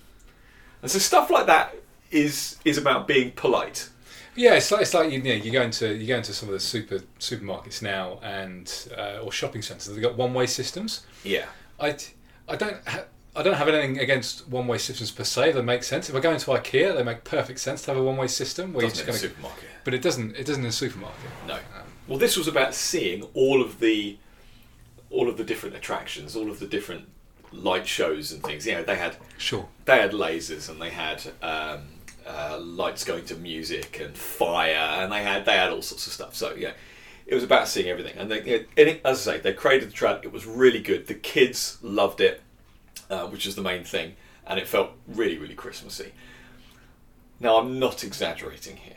And 0.82 0.90
so 0.90 0.98
stuff 0.98 1.30
like 1.30 1.46
that 1.46 1.74
is 2.10 2.56
is 2.64 2.76
about 2.78 3.06
being 3.06 3.32
polite. 3.32 3.88
Yeah, 4.34 4.54
it's 4.54 4.70
like 4.70 4.82
it's 4.82 4.94
like 4.94 5.12
you 5.12 5.22
know 5.22 5.32
you 5.32 5.50
go 5.50 5.62
into 5.62 5.94
you 5.94 6.06
go 6.06 6.16
into 6.16 6.32
some 6.32 6.48
of 6.48 6.54
the 6.54 6.60
super 6.60 7.00
supermarkets 7.18 7.82
now 7.82 8.18
and 8.22 8.88
uh, 8.96 9.20
or 9.22 9.30
shopping 9.32 9.60
centres. 9.62 9.88
They've 9.88 10.02
got 10.02 10.16
one 10.16 10.32
way 10.32 10.46
systems. 10.46 11.04
Yeah. 11.24 11.46
I 11.78 11.96
I 12.48 12.56
don't 12.56 12.76
ha- 12.88 13.04
I 13.36 13.42
don't 13.44 13.54
have 13.54 13.68
anything 13.68 13.98
against 14.00 14.48
one 14.48 14.66
way 14.66 14.78
systems 14.78 15.10
per 15.12 15.22
se. 15.24 15.52
They 15.52 15.62
make 15.62 15.84
sense. 15.84 16.08
If 16.10 16.16
I 16.16 16.20
go 16.20 16.32
into 16.32 16.50
IKEA, 16.50 16.96
they 16.96 17.02
make 17.04 17.22
perfect 17.24 17.60
sense 17.60 17.82
to 17.82 17.92
have 17.92 17.96
a 17.96 18.02
one 18.02 18.16
way 18.16 18.26
system 18.26 18.72
where 18.72 18.86
Doesn't 18.86 18.98
you're 18.98 19.04
in 19.04 19.08
a 19.10 19.12
just 19.12 19.22
going 19.22 19.30
to. 19.32 19.36
supermarket. 19.36 19.68
But 19.84 19.94
it 19.94 20.02
doesn't. 20.02 20.36
It 20.36 20.46
doesn't 20.46 20.62
in 20.64 20.68
a 20.68 20.72
supermarket. 20.72 21.30
No. 21.46 21.58
Well, 22.08 22.18
this 22.18 22.36
was 22.36 22.48
about 22.48 22.74
seeing 22.74 23.22
all 23.34 23.62
of 23.62 23.78
the 23.80 24.18
all 25.10 25.28
of 25.28 25.36
the 25.36 25.44
different 25.44 25.76
attractions, 25.76 26.34
all 26.36 26.50
of 26.50 26.58
the 26.60 26.66
different 26.66 27.06
light 27.52 27.86
shows 27.86 28.32
and 28.32 28.42
things. 28.42 28.66
You 28.66 28.74
know, 28.74 28.82
they 28.84 28.96
had 28.96 29.16
Sure. 29.38 29.68
they 29.84 29.98
had 30.00 30.12
lasers 30.12 30.68
and 30.68 30.80
they 30.82 30.90
had 30.90 31.22
um, 31.42 31.82
uh, 32.26 32.58
lights 32.60 33.04
going 33.04 33.24
to 33.26 33.36
music 33.36 34.00
and 34.00 34.16
fire 34.16 34.74
and 34.74 35.10
they 35.12 35.22
had 35.22 35.44
they 35.44 35.56
had 35.56 35.70
all 35.70 35.82
sorts 35.82 36.06
of 36.08 36.12
stuff. 36.12 36.34
So 36.34 36.54
yeah, 36.54 36.72
it 37.26 37.34
was 37.34 37.44
about 37.44 37.68
seeing 37.68 37.88
everything. 37.88 38.16
And 38.18 38.30
they, 38.30 38.66
it, 38.76 39.00
as 39.04 39.26
I 39.28 39.34
say, 39.34 39.40
they 39.40 39.52
created 39.52 39.88
the 39.88 39.92
track. 39.94 40.24
It 40.24 40.32
was 40.32 40.46
really 40.46 40.80
good. 40.80 41.06
The 41.06 41.14
kids 41.14 41.78
loved 41.82 42.20
it, 42.20 42.40
uh, 43.10 43.26
which 43.26 43.46
is 43.46 43.54
the 43.56 43.62
main 43.62 43.84
thing, 43.84 44.14
and 44.46 44.58
it 44.58 44.68
felt 44.68 44.92
really 45.06 45.38
really 45.38 45.54
Christmassy. 45.54 46.12
Now 47.38 47.56
I'm 47.56 47.78
not 47.78 48.04
exaggerating 48.04 48.76
here. 48.76 48.94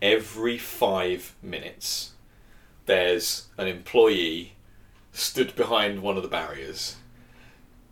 Every 0.00 0.58
five 0.58 1.34
minutes, 1.42 2.12
there's 2.86 3.48
an 3.56 3.66
employee 3.66 4.52
stood 5.12 5.54
behind 5.56 6.02
one 6.02 6.16
of 6.16 6.22
the 6.22 6.28
barriers 6.28 6.96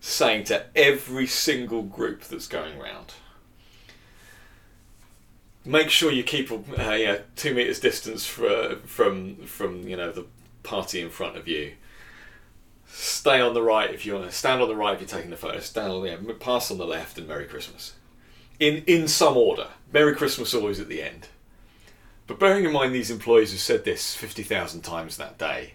saying 0.01 0.45
to 0.45 0.65
every 0.77 1.27
single 1.27 1.83
group 1.83 2.23
that's 2.23 2.47
going 2.47 2.79
round 2.79 3.15
make 5.67 5.91
sure 5.91 6.11
you 6.13 6.23
keep 6.23 6.51
uh, 6.51 6.93
yeah, 6.93 7.19
two 7.35 7.53
meters 7.53 7.81
distance 7.81 8.25
for, 8.25 8.77
from 8.87 9.37
from 9.37 9.87
you 9.87 9.97
know 9.97 10.13
the 10.13 10.25
party 10.63 11.01
in 11.01 11.11
front 11.11 11.37
of 11.37 11.47
you 11.47 11.73
stay 12.99 13.43
on 13.43 13.53
the 13.53 13.63
right 13.63 13.93
if 13.93 14.07
you 14.07 14.15
want 14.15 14.25
to 14.25 14.33
stand 14.33 14.63
on 14.63 14.69
the 14.69 14.75
right 14.75 14.95
if 14.95 15.01
you're 15.01 15.09
taking 15.09 15.31
the 15.31 15.37
photo 15.37 15.61
stand 15.61 15.93
on 15.93 16.03
the 16.03 16.09
yeah, 16.09 16.33
pass 16.41 16.71
on 16.71 16.79
the 16.79 16.87
left 16.87 17.19
and 17.19 17.29
merry 17.29 17.45
christmas. 17.45 17.95
In 18.59 18.83
in 18.87 19.07
some 19.07 19.37
order 19.37 19.69
merry 19.93 20.15
christmas 20.15 20.55
always 20.55 20.81
at 20.81 20.89
the 20.89 21.03
end. 21.03 21.29
But 22.27 22.39
bearing 22.39 22.65
in 22.65 22.73
mind 22.73 22.95
these 22.95 23.11
employees 23.11 23.53
have 23.53 23.61
said 23.61 23.85
this 23.85 24.15
50,000 24.15 24.81
times 24.81 25.19
that 25.19 25.37
day 25.37 25.75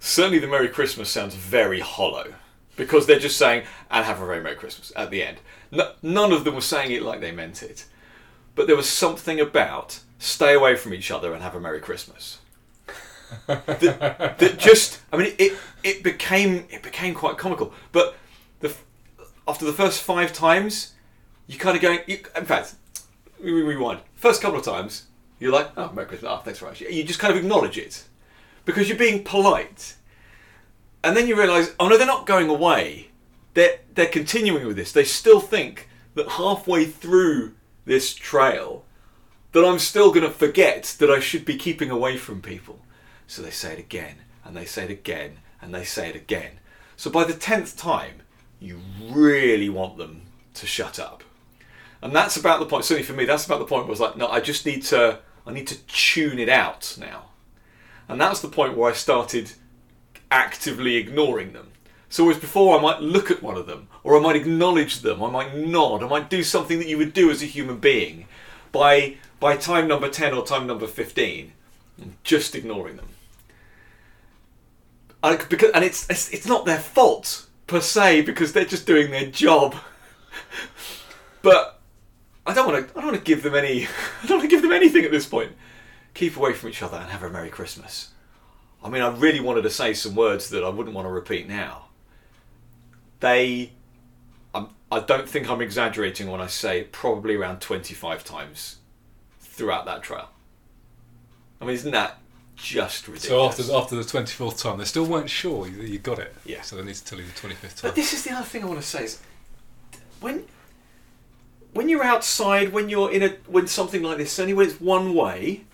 certainly 0.00 0.40
the 0.40 0.48
merry 0.48 0.68
christmas 0.68 1.10
sounds 1.10 1.36
very 1.36 1.78
hollow 1.78 2.34
because 2.74 3.06
they're 3.06 3.20
just 3.20 3.38
saying 3.38 3.64
and 3.88 4.04
have 4.04 4.20
a 4.20 4.26
very 4.26 4.42
merry 4.42 4.56
christmas 4.56 4.92
at 4.96 5.10
the 5.12 5.22
end. 5.22 5.38
No, 5.70 5.92
none 6.02 6.32
of 6.32 6.42
them 6.42 6.56
were 6.56 6.60
saying 6.60 6.90
it 6.90 7.02
like 7.02 7.20
they 7.20 7.32
meant 7.32 7.62
it. 7.62 7.86
But 8.56 8.66
there 8.66 8.76
was 8.76 8.88
something 8.88 9.38
about 9.38 10.00
stay 10.18 10.54
away 10.54 10.74
from 10.74 10.92
each 10.92 11.12
other 11.12 11.32
and 11.32 11.42
have 11.42 11.54
a 11.54 11.60
merry 11.60 11.80
christmas 11.80 12.38
that, 13.46 14.38
that 14.38 14.58
just 14.58 15.00
i 15.12 15.16
mean 15.16 15.34
it 15.38 15.56
it 15.86 16.02
became 16.02 16.66
it 16.68 16.82
became 16.82 17.14
quite 17.14 17.38
comical. 17.38 17.72
But 17.92 18.16
the 18.58 18.74
after 19.46 19.64
the 19.64 19.72
first 19.72 20.02
five 20.02 20.32
times 20.32 20.94
you're 21.46 21.60
kind 21.60 21.76
of 21.76 21.82
going 21.82 22.00
you, 22.06 22.18
in 22.36 22.44
fact 22.44 22.74
we 23.42 23.52
rewind. 23.52 24.00
First 24.16 24.42
couple 24.42 24.58
of 24.58 24.64
times 24.64 25.06
you're 25.38 25.52
like 25.52 25.70
oh 25.76 25.92
merry 25.92 26.08
christmas. 26.08 26.32
Oh 26.32 26.38
thanks 26.38 26.58
very 26.58 26.72
much. 26.72 26.80
You 26.80 27.04
just 27.04 27.20
kind 27.20 27.32
of 27.32 27.38
acknowledge 27.38 27.78
it. 27.78 28.04
Because 28.64 28.88
you're 28.88 28.98
being 28.98 29.22
polite. 29.22 29.94
And 31.04 31.16
then 31.16 31.28
you 31.28 31.36
realise 31.36 31.72
oh 31.78 31.88
no 31.88 31.96
they're 31.96 32.06
not 32.06 32.26
going 32.26 32.48
away. 32.48 33.10
They're 33.54 33.78
they're 33.94 34.06
continuing 34.06 34.66
with 34.66 34.76
this. 34.76 34.90
They 34.90 35.04
still 35.04 35.40
think 35.40 35.88
that 36.14 36.30
halfway 36.30 36.84
through 36.84 37.54
this 37.84 38.12
trail 38.12 38.84
that 39.52 39.64
I'm 39.64 39.78
still 39.78 40.10
going 40.10 40.26
to 40.26 40.32
forget 40.32 40.96
that 40.98 41.10
I 41.10 41.20
should 41.20 41.44
be 41.44 41.56
keeping 41.56 41.90
away 41.90 42.16
from 42.16 42.42
people. 42.42 42.80
So 43.26 43.42
they 43.42 43.50
say 43.50 43.72
it 43.72 43.78
again, 43.78 44.16
and 44.44 44.56
they 44.56 44.64
say 44.64 44.84
it 44.84 44.90
again, 44.90 45.38
and 45.60 45.74
they 45.74 45.84
say 45.84 46.08
it 46.08 46.16
again. 46.16 46.60
So 46.96 47.10
by 47.10 47.24
the 47.24 47.34
tenth 47.34 47.76
time, 47.76 48.22
you 48.60 48.80
really 49.10 49.68
want 49.68 49.98
them 49.98 50.22
to 50.54 50.66
shut 50.66 50.98
up. 50.98 51.22
And 52.00 52.14
that's 52.14 52.36
about 52.36 52.60
the 52.60 52.66
point, 52.66 52.84
certainly 52.84 53.06
for 53.06 53.12
me, 53.12 53.24
that's 53.24 53.46
about 53.46 53.58
the 53.58 53.64
point 53.64 53.84
where 53.84 53.88
I 53.88 53.90
was 53.90 54.00
like, 54.00 54.16
no, 54.16 54.28
I 54.28 54.40
just 54.40 54.64
need 54.64 54.82
to, 54.84 55.20
I 55.46 55.52
need 55.52 55.66
to 55.66 55.78
tune 55.86 56.38
it 56.38 56.48
out 56.48 56.96
now. 56.98 57.30
And 58.08 58.20
that's 58.20 58.40
the 58.40 58.48
point 58.48 58.76
where 58.76 58.90
I 58.90 58.94
started 58.94 59.52
actively 60.30 60.96
ignoring 60.96 61.52
them. 61.52 61.72
So 62.08 62.24
whereas 62.24 62.40
before 62.40 62.78
I 62.78 62.82
might 62.82 63.00
look 63.00 63.30
at 63.30 63.42
one 63.42 63.56
of 63.56 63.66
them, 63.66 63.88
or 64.04 64.16
I 64.16 64.20
might 64.20 64.36
acknowledge 64.36 65.00
them, 65.00 65.22
I 65.22 65.30
might 65.30 65.56
nod, 65.56 66.02
I 66.02 66.08
might 66.08 66.30
do 66.30 66.42
something 66.42 66.78
that 66.78 66.88
you 66.88 66.98
would 66.98 67.12
do 67.12 67.30
as 67.30 67.42
a 67.42 67.46
human 67.46 67.78
being. 67.78 68.26
By 68.72 69.16
by 69.40 69.56
time 69.56 69.88
number 69.88 70.08
ten 70.08 70.32
or 70.32 70.46
time 70.46 70.66
number 70.66 70.86
fifteen, 70.86 71.52
I'm 72.00 72.16
just 72.22 72.54
ignoring 72.54 72.96
them. 72.96 73.08
Because, 75.48 75.70
and 75.72 75.84
it's, 75.84 76.08
it's 76.10 76.30
it's 76.30 76.46
not 76.46 76.64
their 76.64 76.78
fault 76.78 77.46
per 77.66 77.80
se 77.80 78.22
because 78.22 78.52
they're 78.52 78.64
just 78.64 78.86
doing 78.86 79.10
their 79.10 79.26
job. 79.26 79.74
but 81.42 81.80
I 82.46 82.54
don't 82.54 82.70
want 82.70 82.86
to 82.86 82.92
I 82.92 83.00
don't 83.00 83.12
want 83.12 83.18
to 83.18 83.24
give 83.24 83.42
them 83.42 83.54
any 83.54 83.84
I 84.22 84.26
don't 84.26 84.38
want 84.38 84.50
to 84.50 84.54
give 84.54 84.62
them 84.62 84.72
anything 84.72 85.04
at 85.04 85.10
this 85.10 85.26
point. 85.26 85.52
Keep 86.14 86.36
away 86.36 86.52
from 86.52 86.70
each 86.70 86.82
other 86.82 86.96
and 86.96 87.10
have 87.10 87.22
a 87.22 87.30
merry 87.30 87.50
Christmas. 87.50 88.10
I 88.82 88.88
mean, 88.88 89.02
I 89.02 89.08
really 89.08 89.40
wanted 89.40 89.62
to 89.62 89.70
say 89.70 89.94
some 89.94 90.14
words 90.14 90.50
that 90.50 90.62
I 90.62 90.68
wouldn't 90.68 90.94
want 90.94 91.06
to 91.06 91.10
repeat 91.10 91.48
now. 91.48 91.86
They, 93.20 93.72
I'm, 94.54 94.68
I 94.92 95.00
don't 95.00 95.28
think 95.28 95.50
I'm 95.50 95.60
exaggerating 95.60 96.30
when 96.30 96.40
I 96.40 96.46
say 96.46 96.84
probably 96.84 97.34
around 97.34 97.60
25 97.60 98.22
times 98.22 98.76
throughout 99.40 99.86
that 99.86 100.02
trial. 100.02 100.30
I 101.60 101.64
mean, 101.64 101.74
isn't 101.74 101.90
that 101.90 102.18
just 102.56 103.06
ridiculous? 103.06 103.56
So 103.56 103.64
after 103.64 103.76
after 103.76 103.96
the 103.96 104.04
twenty 104.04 104.32
fourth 104.32 104.58
time, 104.58 104.78
they 104.78 104.84
still 104.84 105.06
weren't 105.06 105.30
sure 105.30 105.64
that 105.64 105.88
you 105.88 105.98
got 105.98 106.18
it. 106.18 106.34
Yeah. 106.44 106.62
So 106.62 106.76
they 106.76 106.82
need 106.82 106.94
to 106.96 107.04
tell 107.04 107.18
you 107.18 107.26
the 107.26 107.32
twenty 107.32 107.54
fifth 107.54 107.80
time. 107.80 107.90
But 107.90 107.96
this 107.96 108.12
is 108.12 108.24
the 108.24 108.32
other 108.32 108.44
thing 108.44 108.64
I 108.64 108.66
want 108.66 108.80
to 108.80 108.86
say 108.86 109.04
is 109.04 109.20
when 110.20 110.44
when 111.72 111.88
you're 111.88 112.04
outside, 112.04 112.72
when 112.72 112.88
you're 112.88 113.12
in 113.12 113.22
a 113.22 113.28
when 113.46 113.66
something 113.66 114.02
like 114.02 114.18
this, 114.18 114.38
only 114.38 114.54
when 114.54 114.68
it's 114.68 114.80
one 114.80 115.14
way, 115.14 115.64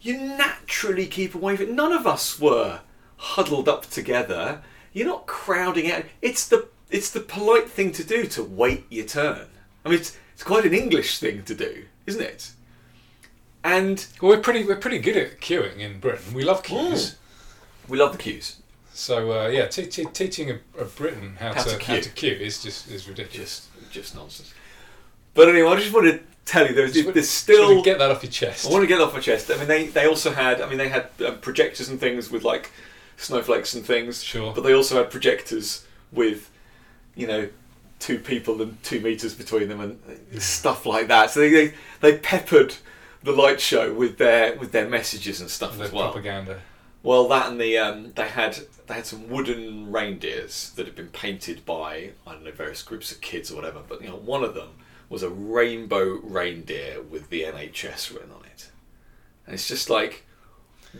you 0.00 0.18
naturally 0.18 1.06
keep 1.06 1.34
away 1.34 1.56
from 1.56 1.66
it. 1.66 1.72
None 1.72 1.92
of 1.92 2.06
us 2.06 2.38
were 2.38 2.80
huddled 3.16 3.68
up 3.68 3.86
together. 3.86 4.62
You're 4.92 5.06
not 5.06 5.26
crowding 5.26 5.90
out. 5.90 6.04
It's 6.20 6.46
the 6.46 6.68
it's 6.90 7.10
the 7.10 7.20
polite 7.20 7.70
thing 7.70 7.92
to 7.92 8.04
do 8.04 8.26
to 8.26 8.42
wait 8.42 8.84
your 8.90 9.06
turn. 9.06 9.46
I 9.84 9.88
mean, 9.88 9.98
it's 9.98 10.16
it's 10.34 10.42
quite 10.42 10.64
an 10.64 10.74
English 10.74 11.18
thing 11.18 11.44
to 11.44 11.54
do, 11.54 11.84
isn't 12.06 12.22
it? 12.22 12.50
And 13.64 14.06
Well, 14.20 14.32
we're 14.32 14.40
pretty 14.42 14.64
we're 14.64 14.76
pretty 14.76 14.98
good 14.98 15.16
at 15.16 15.40
queuing 15.40 15.78
in 15.78 15.98
Britain. 15.98 16.34
We 16.34 16.44
love 16.44 16.62
queues. 16.62 17.16
we 17.88 17.98
love 17.98 18.12
the 18.12 18.18
queues. 18.18 18.56
So 18.92 19.32
uh, 19.32 19.48
yeah, 19.48 19.66
te- 19.66 19.86
te- 19.86 20.04
teaching 20.04 20.50
a, 20.50 20.58
a 20.78 20.84
Briton 20.84 21.36
how, 21.40 21.54
How 21.54 21.62
to, 21.64 21.70
to 21.70 21.84
how 21.84 21.94
queue. 21.94 22.02
to 22.02 22.10
queue 22.10 22.32
is 22.34 22.62
just 22.62 22.90
is 22.90 23.08
ridiculous. 23.08 23.68
Just 23.82 23.90
just 23.90 24.14
nonsense. 24.14 24.52
But 25.32 25.48
anyway, 25.48 25.68
I 25.68 25.76
just 25.80 25.92
want 25.92 26.06
to 26.06 26.20
tell 26.44 26.66
you 26.68 26.74
there's 26.74 26.92
Just 26.92 27.04
there's 27.06 27.26
just 27.26 27.34
still 27.38 27.82
get 27.82 27.98
that 27.98 28.10
off 28.10 28.22
your 28.22 28.30
chest. 28.30 28.66
I 28.66 28.70
want 28.70 28.82
to 28.82 28.86
get 28.86 29.00
it 29.00 29.02
off 29.02 29.14
my 29.14 29.20
chest. 29.20 29.50
I 29.50 29.56
mean, 29.56 29.66
they, 29.66 29.86
they 29.86 30.06
also 30.06 30.30
had. 30.30 30.60
I 30.60 30.68
mean, 30.68 30.78
they 30.78 30.88
had 30.90 31.08
um, 31.26 31.38
projectors 31.38 31.88
and 31.88 31.98
things 31.98 32.30
with 32.30 32.44
like 32.44 32.70
snowflakes 33.16 33.74
and 33.74 33.84
things. 33.84 34.22
Sure. 34.22 34.52
But 34.54 34.60
they 34.62 34.74
also 34.74 34.96
had 34.96 35.10
projectors 35.10 35.86
with, 36.12 36.50
you 37.16 37.26
know, 37.26 37.48
two 37.98 38.18
people 38.18 38.60
and 38.62 38.80
two 38.82 39.00
meters 39.00 39.34
between 39.34 39.68
them 39.68 39.80
and 39.80 39.98
stuff 40.42 40.84
like 40.86 41.08
that. 41.08 41.30
So 41.30 41.40
they 41.40 41.50
they, 41.50 41.74
they 42.00 42.18
peppered 42.18 42.76
the 43.24 43.32
light 43.32 43.60
show 43.60 43.92
with 43.92 44.18
their 44.18 44.56
with 44.56 44.72
their 44.72 44.88
messages 44.88 45.40
and 45.40 45.50
stuff 45.50 45.76
the 45.78 45.84
as 45.84 45.92
well. 45.92 46.04
propaganda. 46.12 46.60
Well, 47.02 47.28
that 47.28 47.50
and 47.50 47.60
the 47.60 47.76
um, 47.78 48.12
they 48.14 48.28
had 48.28 48.58
they 48.86 48.94
had 48.94 49.06
some 49.06 49.28
wooden 49.28 49.90
reindeers 49.92 50.70
that 50.76 50.86
had 50.86 50.94
been 50.94 51.08
painted 51.08 51.64
by 51.66 52.10
I 52.26 52.32
don't 52.32 52.44
know 52.44 52.50
various 52.52 52.82
groups 52.82 53.12
of 53.12 53.20
kids 53.20 53.50
or 53.50 53.56
whatever. 53.56 53.80
But 53.86 54.00
you 54.02 54.08
know, 54.08 54.16
one 54.16 54.42
of 54.44 54.54
them 54.54 54.68
was 55.08 55.22
a 55.22 55.28
rainbow 55.28 56.20
reindeer 56.22 57.02
with 57.02 57.28
the 57.30 57.42
NHS 57.42 58.12
written 58.14 58.30
on 58.30 58.44
it, 58.46 58.70
and 59.46 59.54
it's 59.54 59.68
just 59.68 59.90
like, 59.90 60.24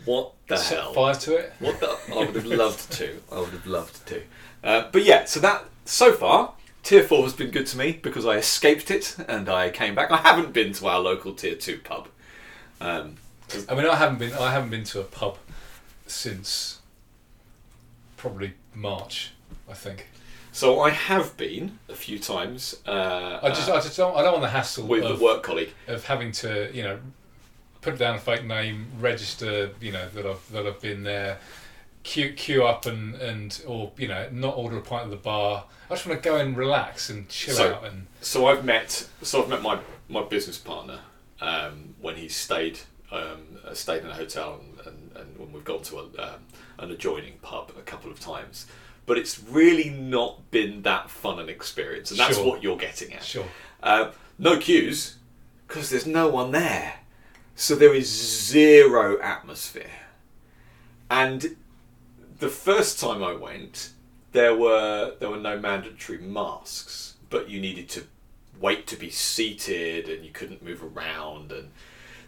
what 0.05 0.33
the 0.47 0.57
Set 0.57 0.79
hell? 0.79 0.93
fire 0.93 1.15
to 1.15 1.35
it. 1.37 1.53
What 1.59 1.79
the? 1.79 1.97
I 2.13 2.17
would 2.25 2.35
have 2.35 2.45
loved 2.45 2.91
to. 2.99 3.21
I 3.31 3.39
would 3.39 3.49
have 3.49 3.65
loved 3.67 4.05
to. 4.07 4.21
Uh, 4.63 4.89
but 4.91 5.03
yeah, 5.03 5.25
so 5.25 5.39
that 5.39 5.65
so 5.85 6.13
far, 6.13 6.53
Tier 6.83 7.03
Four 7.03 7.23
has 7.23 7.33
been 7.33 7.49
good 7.51 7.65
to 7.67 7.77
me 7.77 7.93
because 7.93 8.25
I 8.27 8.35
escaped 8.37 8.91
it 8.91 9.15
and 9.27 9.49
I 9.49 9.69
came 9.71 9.95
back. 9.95 10.11
I 10.11 10.17
haven't 10.17 10.53
been 10.53 10.71
to 10.73 10.87
our 10.87 10.99
local 10.99 11.33
Tier 11.33 11.55
Two 11.55 11.79
pub. 11.83 12.09
Um, 12.85 13.15
I 13.69 13.75
mean, 13.75 13.85
I 13.85 13.95
haven't 13.95 14.19
been 14.19 14.33
I 14.33 14.51
haven't 14.51 14.69
been 14.69 14.83
to 14.85 14.99
a 14.99 15.03
pub 15.03 15.37
since 16.07 16.79
probably 18.17 18.53
March. 18.73 19.31
I 19.69 19.73
think. 19.73 20.07
so 20.51 20.79
I 20.81 20.91
have 20.91 21.35
been 21.37 21.79
a 21.89 21.95
few 21.95 22.19
times. 22.19 22.75
Uh, 22.87 23.39
I 23.41 23.49
just 23.49 23.69
I 23.69 23.75
just 23.77 23.97
don't 23.97 24.15
I 24.15 24.21
don't 24.21 24.33
want 24.33 24.43
the 24.43 24.49
hassle 24.49 24.85
with 24.87 25.03
of, 25.03 25.17
the 25.19 25.23
work 25.23 25.43
colleague. 25.43 25.73
of 25.87 26.05
having 26.05 26.31
to 26.33 26.69
you 26.73 26.83
know 26.83 26.99
put 27.81 27.97
down 27.97 28.15
a 28.15 28.19
fake 28.19 28.43
name, 28.45 28.87
register, 28.99 29.71
you 29.79 29.91
know, 29.91 30.07
that 30.09 30.25
I've 30.25 30.51
that 30.51 30.65
I've 30.67 30.81
been 30.81 31.03
there, 31.03 31.37
queue 32.03 32.33
queue 32.33 32.63
up 32.65 32.85
and 32.85 33.15
and 33.15 33.61
or 33.67 33.91
you 33.97 34.07
know, 34.07 34.27
not 34.31 34.55
order 34.57 34.77
a 34.77 34.81
pint 34.81 35.05
at 35.05 35.09
the 35.11 35.15
bar. 35.17 35.65
I 35.89 35.93
just 35.93 36.05
want 36.07 36.21
to 36.21 36.29
go 36.29 36.37
and 36.37 36.57
relax 36.57 37.09
and 37.09 37.29
chill 37.29 37.55
So- 37.55 37.75
out 37.75 37.85
and 37.85 38.07
So 38.21 38.47
I've 38.47 38.65
met 38.65 39.07
so 39.21 39.41
I've 39.43 39.49
met 39.49 39.61
my 39.61 39.79
my 40.09 40.21
business 40.23 40.57
partner 40.57 40.99
um, 41.41 41.95
when 42.01 42.15
he 42.15 42.27
stayed 42.29 42.79
um, 43.11 43.59
uh, 43.65 43.73
stayed 43.73 44.03
in 44.03 44.09
a 44.09 44.13
hotel 44.13 44.59
and, 44.61 44.87
and, 44.87 45.11
and 45.15 45.37
when 45.37 45.51
we've 45.53 45.63
gone 45.63 45.83
to 45.83 45.99
a, 45.99 46.03
um, 46.03 46.39
an 46.79 46.91
adjoining 46.91 47.33
pub 47.41 47.71
a 47.77 47.81
couple 47.81 48.09
of 48.11 48.19
times. 48.19 48.65
But 49.05 49.17
it's 49.19 49.39
really 49.41 49.89
not 49.91 50.49
been 50.49 50.81
that 50.81 51.09
fun 51.11 51.39
an 51.39 51.47
experience, 51.47 52.09
and 52.09 52.19
that's 52.19 52.37
Sure. 52.37 52.45
what 52.47 52.63
you're 52.63 52.77
getting 52.77 53.13
at. 53.13 53.23
sure. 53.23 53.45
Uh, 53.83 54.11
no 54.39 54.57
queues 54.57 55.17
because 55.67 55.89
there's 55.91 56.07
no 56.07 56.27
one 56.27 56.51
there, 56.51 56.95
so 57.55 57.75
there 57.75 57.93
is 57.93 58.09
zero 58.09 59.19
atmosphere. 59.21 59.91
And 61.09 61.55
the 62.39 62.49
first 62.49 62.99
time 62.99 63.23
I 63.23 63.33
went, 63.33 63.91
there 64.31 64.55
were 64.55 65.13
there 65.19 65.29
were 65.29 65.37
no 65.37 65.59
mandatory 65.59 66.17
masks, 66.17 67.13
but 67.29 67.47
you 67.49 67.61
needed 67.61 67.87
to 67.89 68.03
wait 68.59 68.87
to 68.87 68.95
be 68.95 69.09
seated, 69.09 70.09
and 70.09 70.23
you 70.23 70.31
couldn't 70.31 70.63
move 70.63 70.83
around, 70.83 71.51
and 71.51 71.71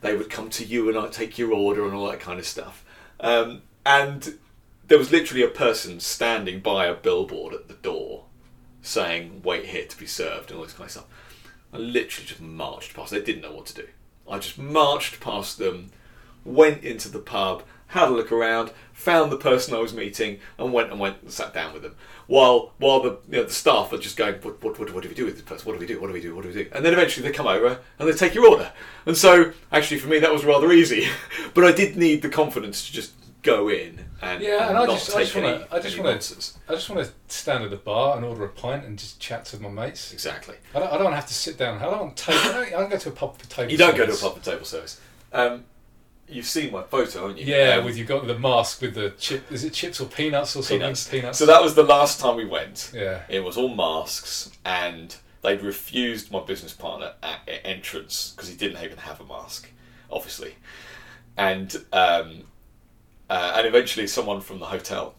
they 0.02 0.16
would 0.16 0.30
come 0.30 0.50
to 0.52 0.66
you 0.66 0.90
and 0.90 0.98
I'd 0.98 1.12
take 1.12 1.38
your 1.38 1.54
order 1.54 1.86
and 1.86 1.94
all 1.94 2.08
that 2.08 2.20
kind 2.20 2.40
of 2.40 2.46
stuff. 2.46 2.86
Um, 3.20 3.64
and 3.86 4.38
there 4.88 4.98
was 4.98 5.12
literally 5.12 5.44
a 5.44 5.50
person 5.50 6.00
standing 6.00 6.60
by 6.60 6.86
a 6.86 6.94
billboard 6.94 7.54
at 7.54 7.68
the 7.68 7.74
door 7.76 8.26
saying, 8.82 9.42
wait 9.44 9.66
here 9.66 9.86
to 9.86 9.98
be 9.98 10.06
served 10.06 10.50
and 10.50 10.60
all 10.60 10.66
this 10.66 10.74
kind 10.74 10.86
of 10.86 10.92
stuff. 10.92 11.08
I 11.74 11.78
literally 11.78 12.28
just 12.28 12.42
marched 12.42 12.94
past. 12.94 13.12
They 13.12 13.22
didn't 13.22 13.42
know 13.42 13.54
what 13.54 13.66
to 13.68 13.74
do. 13.74 13.88
I 14.30 14.40
just 14.40 14.58
marched 14.58 15.20
past 15.20 15.58
them, 15.58 15.92
went 16.46 16.84
into 16.84 17.10
the 17.10 17.20
pub, 17.20 17.64
had 17.88 18.10
a 18.10 18.12
look 18.12 18.32
around, 18.32 18.72
found 18.94 19.32
the 19.32 19.38
person 19.38 19.74
I 19.74 19.80
was 19.80 19.94
meeting, 19.94 20.40
and 20.58 20.74
went 20.74 20.92
and 20.92 21.00
went 21.00 21.22
and 21.22 21.32
sat 21.32 21.54
down 21.54 21.74
with 21.74 21.84
them. 21.84 21.96
While 22.28 22.74
while 22.78 23.00
the 23.02 23.10
you 23.30 23.38
know, 23.38 23.44
the 23.46 23.54
staff 23.54 23.94
are 23.94 23.98
just 23.98 24.18
going, 24.18 24.36
what, 24.42 24.62
what, 24.64 24.78
what, 24.80 24.94
what 24.94 25.04
do 25.04 25.10
we 25.10 25.16
do 25.16 25.26
with 25.26 25.36
this 25.36 25.44
person? 25.44 25.66
What 25.66 25.74
do 25.74 25.80
we 25.80 25.86
do? 25.86 26.00
What 26.02 26.08
do 26.08 26.14
we 26.14 26.22
do? 26.22 26.36
What 26.36 26.42
do 26.44 26.50
we 26.50 26.54
do? 26.54 26.70
And 26.74 26.84
then 26.86 26.92
eventually 26.94 27.28
they 27.28 27.34
come 27.34 27.48
over 27.48 27.80
and 28.00 28.08
they 28.10 28.14
take 28.14 28.36
your 28.36 28.48
order. 28.50 28.72
And 29.06 29.16
so 29.16 29.54
actually 29.72 30.00
for 30.00 30.10
me 30.10 30.20
that 30.20 30.34
was 30.34 30.44
rather 30.44 30.72
easy, 30.72 31.08
but 31.54 31.64
I 31.64 31.72
did 31.72 31.96
need 31.96 32.22
the 32.22 32.30
confidence 32.30 32.86
to 32.88 32.92
just 32.94 33.14
go 33.44 33.70
in 33.70 34.04
and, 34.22 34.42
Yeah, 34.44 34.68
and 34.68 34.78
I 34.78 34.86
just- 34.88 35.10
I 35.12 35.24
take 35.24 35.24
just 35.32 35.36
wanna- 35.36 35.68
I 35.72 35.80
just 35.80 35.98
wanna- 35.98 36.10
I 36.68 36.74
just 36.74 36.90
want 36.90 37.08
to 37.08 37.14
stand 37.34 37.64
at 37.64 37.70
the 37.70 37.78
bar 37.78 38.18
and 38.18 38.26
order 38.26 38.44
a 38.44 38.50
pint 38.50 38.84
and 38.84 39.00
just 39.00 39.22
chat 39.22 39.46
to 39.46 39.60
my 39.62 39.70
mates. 39.70 40.12
Exactly. 40.12 40.56
I 40.76 40.80
don't, 40.80 40.88
I 40.90 40.94
don't 40.96 41.04
want 41.06 41.14
to 41.14 41.18
have 41.18 41.28
to 41.28 41.34
sit 41.34 41.58
down. 41.58 41.78
I 41.78 41.84
don't 41.86 42.00
want 42.00 42.18
table. 42.18 42.40
I 42.40 42.52
don't, 42.52 42.68
I 42.68 42.70
don't 42.72 42.90
go 42.90 42.98
to 42.98 43.10
a 43.10 43.12
pub 43.14 43.38
for 43.38 43.48
table. 43.48 43.72
You 43.72 43.78
don't 43.78 43.96
go 43.96 44.06
to 44.06 44.12
a 44.14 44.18
pub 44.18 44.36
and 44.36 44.44
table 44.44 44.66
service. 44.66 45.00
Um, 45.32 45.64
you've 46.30 46.46
seen 46.46 46.72
my 46.72 46.84
photo, 46.84 47.22
haven't 47.28 47.38
you? 47.38 47.46
Yeah, 47.46 47.76
Um, 47.78 47.86
with 47.86 47.98
you 47.98 48.06
got 48.06 48.28
the 48.28 48.38
mask 48.38 48.82
with 48.82 48.96
the 48.96 49.12
chip. 49.12 49.52
Is 49.52 49.64
it 49.64 49.74
chips 49.74 50.00
or 50.02 50.08
peanuts 50.08 50.56
or 50.56 50.62
something? 50.64 50.80
peanuts. 50.80 51.08
Peanuts. 51.08 51.38
So 51.38 51.46
that 51.46 51.62
was 51.64 51.76
the 51.76 51.84
last 51.84 52.20
time 52.20 52.36
we 52.36 52.46
went. 52.46 52.92
Yeah. 52.94 53.22
It 53.30 53.42
was 53.44 53.58
all 53.58 53.70
masks, 53.74 54.52
and 54.66 55.16
they'd 55.42 55.62
refused 55.62 56.32
my 56.32 56.40
business 56.42 56.74
partner 56.74 57.14
at 57.24 57.40
at 57.48 57.62
entrance 57.66 58.34
because 58.36 58.50
he 58.50 58.56
didn't 58.56 58.84
even 58.84 58.98
have 58.98 59.20
a 59.22 59.26
mask, 59.26 59.70
obviously. 60.12 60.56
And 61.38 61.76
um, 61.94 62.44
uh, 63.30 63.54
and 63.58 63.68
eventually, 63.68 64.08
someone 64.08 64.42
from 64.42 64.60
the 64.60 64.66
hotel 64.66 65.14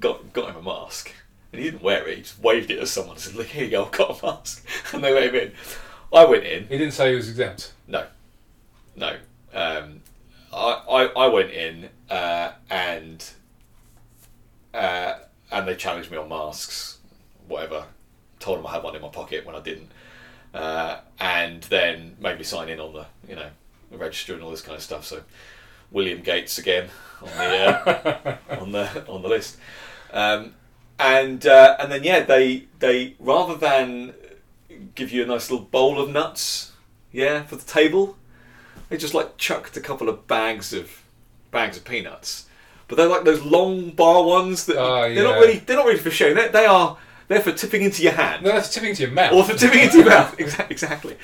got 0.00 0.32
got 0.32 0.50
him 0.50 0.56
a 0.56 0.62
mask, 0.62 1.12
and 1.52 1.62
he 1.62 1.70
didn't 1.70 1.82
wear 1.82 2.06
it. 2.08 2.16
He 2.16 2.22
just 2.22 2.40
waved 2.40 2.70
it 2.70 2.78
at 2.78 2.88
someone 2.88 3.16
and 3.16 3.20
said, 3.20 3.34
"Look, 3.34 3.48
here 3.48 3.64
you 3.64 3.70
go, 3.70 3.84
I've 3.84 3.92
got 3.92 4.22
a 4.22 4.26
mask." 4.26 4.64
And 4.94 5.04
they 5.04 5.12
let 5.12 5.24
him 5.24 5.34
in. 5.34 5.52
I 6.12 6.24
went 6.24 6.44
in. 6.44 6.62
He 6.68 6.78
didn't 6.78 6.94
say 6.94 7.10
he 7.10 7.16
was 7.16 7.28
exempt. 7.28 7.72
No, 7.86 8.06
no. 8.96 9.16
Um, 9.52 10.00
I, 10.52 10.82
I 10.88 11.04
I 11.24 11.26
went 11.28 11.50
in 11.50 11.88
uh, 12.10 12.52
and 12.70 13.24
uh, 14.74 15.14
and 15.50 15.68
they 15.68 15.74
challenged 15.76 16.10
me 16.10 16.16
on 16.16 16.28
masks, 16.28 16.98
whatever. 17.46 17.84
Told 18.38 18.58
them 18.58 18.66
I 18.66 18.72
had 18.72 18.82
one 18.82 18.94
in 18.94 19.02
my 19.02 19.08
pocket 19.08 19.44
when 19.44 19.56
I 19.56 19.60
didn't, 19.60 19.90
uh, 20.54 20.98
and 21.18 21.62
then 21.64 22.16
made 22.20 22.38
me 22.38 22.44
sign 22.44 22.68
in 22.68 22.80
on 22.80 22.92
the 22.92 23.06
you 23.28 23.34
know 23.34 23.48
the 23.90 23.98
register 23.98 24.34
and 24.34 24.42
all 24.42 24.50
this 24.50 24.62
kind 24.62 24.76
of 24.76 24.82
stuff. 24.82 25.04
So 25.04 25.22
William 25.90 26.20
Gates 26.20 26.58
again 26.58 26.88
on 27.22 27.28
the 27.28 27.66
uh, 27.66 28.36
on 28.60 28.72
the 28.72 29.06
on 29.08 29.22
the 29.22 29.28
list, 29.28 29.56
um, 30.12 30.54
and 30.98 31.44
uh, 31.46 31.76
and 31.78 31.90
then 31.90 32.04
yeah 32.04 32.20
they 32.20 32.66
they 32.78 33.16
rather 33.18 33.56
than 33.56 34.14
give 34.94 35.10
you 35.10 35.22
a 35.22 35.26
nice 35.26 35.50
little 35.50 35.66
bowl 35.66 36.00
of 36.00 36.10
nuts 36.10 36.72
yeah 37.10 37.42
for 37.42 37.56
the 37.56 37.64
table 37.64 38.17
they 38.88 38.96
just 38.96 39.14
like 39.14 39.36
chucked 39.36 39.76
a 39.76 39.80
couple 39.80 40.08
of 40.08 40.26
bags 40.26 40.72
of 40.72 41.02
bags 41.50 41.76
of 41.76 41.84
peanuts. 41.84 42.46
But 42.88 42.96
they're 42.96 43.06
like 43.08 43.24
those 43.24 43.42
long 43.42 43.90
bar 43.90 44.24
ones 44.24 44.64
that 44.66 44.76
Oh, 44.78 45.12
they're 45.12 45.22
not 45.24 45.34
yeah. 45.34 45.40
really 45.40 45.58
they're 45.58 45.76
not 45.76 45.86
really 45.86 45.98
for 45.98 46.10
showing. 46.10 46.34
they, 46.34 46.48
they 46.48 46.66
are 46.66 46.96
they're 47.28 47.40
for 47.40 47.52
tipping 47.52 47.82
into 47.82 48.02
your 48.02 48.12
hand. 48.12 48.42
No, 48.44 48.52
that's 48.52 48.72
tipping 48.72 48.90
into 48.90 49.02
your 49.02 49.10
mouth. 49.12 49.34
or 49.34 49.44
for 49.44 49.54
tipping 49.54 49.80
into 49.80 49.98
your 49.98 50.06
mouth. 50.08 50.34
Exa- 50.38 50.70
exactly. 50.70 51.16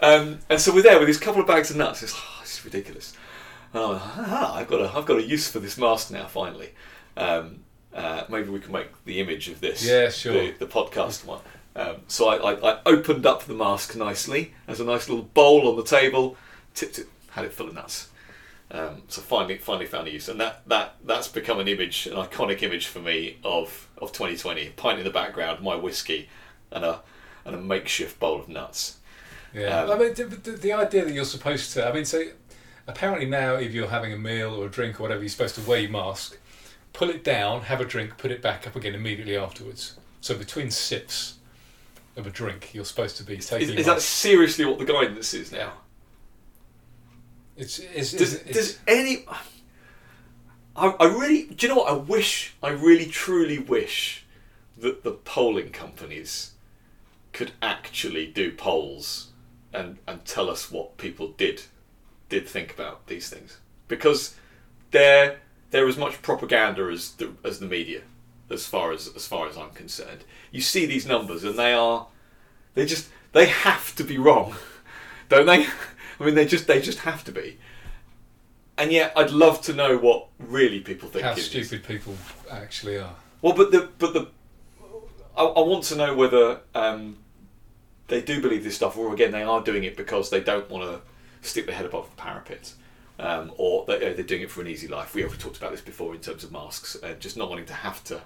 Um, 0.00 0.38
and 0.48 0.58
so 0.58 0.74
we're 0.74 0.82
there 0.82 0.98
with 0.98 1.06
these 1.06 1.18
couple 1.20 1.42
of 1.42 1.46
bags 1.46 1.70
of 1.70 1.76
nuts. 1.76 2.02
It's, 2.02 2.14
oh, 2.16 2.60
ridiculous. 2.64 3.14
And 3.74 3.82
I'm 3.82 3.90
like, 3.92 4.00
ah, 4.04 4.54
I've 4.54 4.68
got 4.68 4.80
a 4.80 4.96
I've 4.96 5.04
got 5.06 5.18
a 5.18 5.22
use 5.22 5.50
for 5.50 5.58
this 5.58 5.76
mask 5.76 6.10
now 6.10 6.26
finally. 6.26 6.70
Um, 7.16 7.60
uh, 7.94 8.24
maybe 8.30 8.48
we 8.50 8.60
can 8.60 8.72
make 8.72 8.88
the 9.04 9.20
image 9.20 9.48
of 9.48 9.60
this 9.60 9.84
Yeah, 9.84 10.08
sure. 10.08 10.32
the, 10.32 10.50
the 10.52 10.66
podcast 10.66 11.24
one. 11.26 11.40
Um, 11.76 11.96
so 12.08 12.28
I, 12.28 12.52
I, 12.52 12.72
I 12.74 12.78
opened 12.86 13.26
up 13.26 13.44
the 13.44 13.54
mask 13.54 13.94
nicely. 13.96 14.54
As 14.66 14.80
a 14.80 14.84
nice 14.84 15.08
little 15.08 15.24
bowl 15.24 15.68
on 15.68 15.76
the 15.76 15.84
table 15.84 16.36
tipped 16.80 16.98
it 16.98 17.06
had 17.30 17.44
it 17.44 17.52
full 17.52 17.68
of 17.68 17.74
nuts 17.74 18.08
um, 18.72 19.02
so 19.08 19.20
finally, 19.20 19.58
finally 19.58 19.86
found 19.86 20.06
a 20.06 20.12
use, 20.12 20.28
and 20.28 20.40
that, 20.40 20.62
that 20.68 20.94
that's 21.04 21.26
become 21.26 21.58
an 21.58 21.66
image, 21.66 22.06
an 22.06 22.14
iconic 22.14 22.62
image 22.62 22.86
for 22.86 23.00
me 23.00 23.38
of, 23.42 23.88
of 23.98 24.12
2020. 24.12 24.68
Pint 24.76 24.98
in 24.98 25.04
the 25.04 25.10
background, 25.10 25.60
my 25.60 25.74
whiskey, 25.74 26.28
and 26.70 26.84
a 26.84 27.00
and 27.44 27.56
a 27.56 27.58
makeshift 27.58 28.20
bowl 28.20 28.38
of 28.38 28.48
nuts. 28.48 28.98
Yeah, 29.52 29.82
Um, 29.82 29.90
I 29.90 29.98
mean, 29.98 30.14
the, 30.14 30.24
the, 30.24 30.50
the 30.52 30.72
idea 30.72 31.04
that 31.04 31.12
you're 31.12 31.24
supposed 31.24 31.72
to. 31.72 31.88
I 31.88 31.92
mean, 31.92 32.04
so 32.04 32.22
apparently 32.86 33.26
now, 33.26 33.54
if 33.54 33.72
you're 33.72 33.88
having 33.88 34.12
a 34.12 34.16
meal 34.16 34.54
or 34.54 34.66
a 34.66 34.70
drink 34.70 35.00
or 35.00 35.02
whatever, 35.02 35.22
you're 35.22 35.30
supposed 35.30 35.56
to 35.56 35.62
wear 35.62 35.80
your 35.80 35.90
mask, 35.90 36.38
pull 36.92 37.10
it 37.10 37.24
down, 37.24 37.62
have 37.62 37.80
a 37.80 37.84
drink, 37.84 38.18
put 38.18 38.30
it 38.30 38.40
back 38.40 38.68
up 38.68 38.76
again 38.76 38.94
immediately 38.94 39.36
afterwards. 39.36 39.96
So 40.20 40.38
between 40.38 40.70
sips 40.70 41.38
of 42.14 42.24
a 42.24 42.30
drink, 42.30 42.72
you're 42.72 42.84
supposed 42.84 43.16
to 43.16 43.24
be 43.24 43.38
taking. 43.38 43.70
Is, 43.70 43.80
is 43.80 43.86
that 43.86 44.00
seriously 44.00 44.64
what 44.64 44.78
the 44.78 44.84
guidance 44.84 45.34
is 45.34 45.50
now? 45.50 45.72
It's, 47.60 47.78
it's, 47.78 48.12
Does, 48.12 48.34
it's, 48.34 48.52
does 48.52 48.78
any? 48.88 49.26
I, 50.74 50.86
I 50.88 51.04
really, 51.04 51.44
do 51.44 51.66
you 51.66 51.68
know 51.68 51.80
what? 51.80 51.92
I 51.92 51.96
wish, 51.96 52.54
I 52.62 52.70
really, 52.70 53.04
truly 53.04 53.58
wish 53.58 54.24
that 54.78 55.04
the 55.04 55.12
polling 55.12 55.70
companies 55.70 56.52
could 57.34 57.52
actually 57.60 58.26
do 58.26 58.50
polls 58.50 59.28
and 59.72 59.98
and 60.08 60.24
tell 60.24 60.48
us 60.48 60.70
what 60.70 60.96
people 60.96 61.28
did 61.36 61.62
did 62.28 62.48
think 62.48 62.72
about 62.72 63.06
these 63.06 63.28
things 63.28 63.58
because 63.88 64.34
they're 64.90 65.38
they're 65.70 65.86
as 65.86 65.98
much 65.98 66.22
propaganda 66.22 66.84
as 66.90 67.12
the 67.12 67.30
as 67.44 67.60
the 67.60 67.66
media 67.66 68.00
as 68.50 68.66
far 68.66 68.90
as 68.90 69.10
as 69.14 69.26
far 69.26 69.46
as 69.48 69.58
I'm 69.58 69.70
concerned. 69.70 70.24
You 70.50 70.62
see 70.62 70.86
these 70.86 71.06
numbers 71.06 71.44
and 71.44 71.58
they 71.58 71.74
are 71.74 72.06
they 72.74 72.86
just 72.86 73.10
they 73.32 73.46
have 73.46 73.94
to 73.96 74.02
be 74.02 74.16
wrong, 74.16 74.54
don't 75.28 75.46
they? 75.46 75.66
I 76.20 76.24
mean, 76.24 76.34
they 76.34 76.44
just 76.46 76.66
they 76.66 76.80
just 76.80 76.98
have 77.00 77.24
to 77.24 77.32
be. 77.32 77.58
And 78.78 78.92
yet, 78.92 79.12
I'd 79.16 79.30
love 79.30 79.60
to 79.62 79.72
know 79.74 79.98
what 79.98 80.28
really 80.38 80.80
people 80.80 81.08
think. 81.08 81.24
how 81.24 81.32
it 81.32 81.38
is. 81.38 81.46
stupid 81.46 81.84
people 81.86 82.16
actually 82.50 82.98
are. 82.98 83.14
Well, 83.42 83.54
but 83.54 83.72
the 83.72 83.88
but 83.98 84.12
the 84.14 84.28
I, 85.36 85.44
I 85.44 85.60
want 85.60 85.84
to 85.84 85.96
know 85.96 86.14
whether 86.14 86.60
um, 86.74 87.16
they 88.08 88.20
do 88.20 88.40
believe 88.40 88.64
this 88.64 88.76
stuff, 88.76 88.96
or 88.96 89.12
again, 89.12 89.32
they 89.32 89.42
are 89.42 89.62
doing 89.62 89.84
it 89.84 89.96
because 89.96 90.30
they 90.30 90.40
don't 90.40 90.68
want 90.70 90.84
to 90.84 91.00
stick 91.46 91.66
their 91.66 91.74
head 91.74 91.86
above 91.86 92.08
the 92.10 92.16
parapet, 92.16 92.72
um, 93.18 93.52
or 93.56 93.84
they, 93.86 93.98
they're 93.98 94.22
doing 94.22 94.42
it 94.42 94.50
for 94.50 94.60
an 94.60 94.66
easy 94.66 94.88
life. 94.88 95.14
We 95.14 95.22
have 95.22 95.38
talked 95.38 95.56
about 95.56 95.70
this 95.72 95.80
before 95.80 96.14
in 96.14 96.20
terms 96.20 96.44
of 96.44 96.52
masks, 96.52 96.96
and 97.02 97.18
just 97.20 97.36
not 97.36 97.48
wanting 97.48 97.66
to 97.66 97.74
have 97.74 98.02
to 98.04 98.20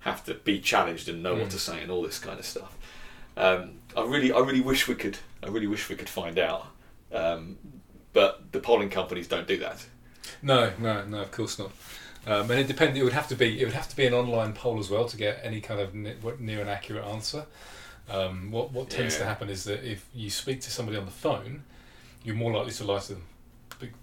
have 0.00 0.24
to 0.24 0.34
be 0.34 0.60
challenged 0.60 1.08
and 1.08 1.22
know 1.22 1.34
what 1.34 1.48
Mm. 1.48 1.50
to 1.50 1.58
say 1.58 1.82
and 1.82 1.90
all 1.90 2.02
this 2.02 2.18
kind 2.18 2.38
of 2.38 2.44
stuff. 2.44 2.76
Um, 3.36 3.72
I 3.96 4.02
really, 4.04 4.30
I 4.32 4.38
really 4.38 4.60
wish 4.60 4.86
we 4.88 4.94
could. 4.94 5.18
I 5.42 5.48
really 5.48 5.66
wish 5.66 5.88
we 5.88 5.96
could 5.96 6.08
find 6.08 6.38
out. 6.38 6.66
Um, 7.12 7.58
but 8.12 8.52
the 8.52 8.60
polling 8.60 8.90
companies 8.90 9.28
don't 9.28 9.46
do 9.46 9.58
that. 9.58 9.84
No, 10.42 10.72
no, 10.78 11.04
no, 11.04 11.20
of 11.22 11.30
course 11.30 11.58
not. 11.58 11.70
Um, 12.26 12.50
and 12.50 12.58
it. 12.60 12.80
It 12.96 13.02
would 13.04 13.12
have 13.12 13.28
to 13.28 13.36
be. 13.36 13.60
It 13.60 13.64
would 13.64 13.74
have 13.74 13.88
to 13.88 13.96
be 13.96 14.06
an 14.06 14.14
online 14.14 14.52
poll 14.52 14.78
as 14.80 14.90
well 14.90 15.04
to 15.06 15.16
get 15.16 15.40
any 15.42 15.60
kind 15.60 15.80
of 15.80 15.94
ne- 15.94 16.16
near 16.38 16.60
an 16.60 16.68
accurate 16.68 17.04
answer. 17.04 17.46
Um, 18.10 18.50
what 18.50 18.72
what 18.72 18.90
tends 18.90 19.16
to 19.18 19.24
happen 19.24 19.48
is 19.48 19.64
that 19.64 19.84
if 19.88 20.06
you 20.14 20.30
speak 20.30 20.60
to 20.62 20.70
somebody 20.70 20.96
on 20.98 21.04
the 21.04 21.10
phone, 21.12 21.62
you're 22.24 22.34
more 22.36 22.52
likely 22.52 22.72
to 22.72 22.84
lie 22.84 22.98
to 23.00 23.14
them, 23.14 23.22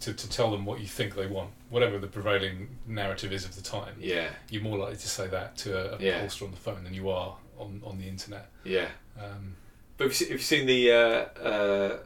to, 0.01 0.13
to 0.13 0.29
tell 0.29 0.51
them 0.51 0.65
what 0.65 0.79
you 0.79 0.87
think 0.87 1.15
they 1.15 1.27
want, 1.27 1.49
whatever 1.69 1.97
the 1.99 2.07
prevailing 2.07 2.69
narrative 2.87 3.31
is 3.33 3.43
of 3.45 3.55
the 3.55 3.61
time. 3.61 3.95
Yeah, 3.99 4.27
You're 4.49 4.61
more 4.63 4.77
likely 4.77 4.97
to 4.97 5.07
say 5.09 5.27
that 5.27 5.57
to 5.57 5.93
a, 5.93 5.97
a 5.97 5.99
Yeah. 5.99 6.21
pollster 6.21 6.43
on 6.43 6.51
the 6.51 6.57
phone 6.57 6.83
than 6.83 6.93
you 6.93 7.09
are 7.09 7.35
on, 7.57 7.81
on 7.85 7.97
the 7.97 8.07
internet. 8.07 8.49
yeah. 8.63 8.87
Um, 9.21 9.55
But 9.97 10.07
have 10.07 10.19
you, 10.21 10.27
have 10.27 10.37
you 10.37 10.43
seen 10.43 10.65
the 10.65 10.91
uh, 10.91 11.39
uh, 11.41 11.97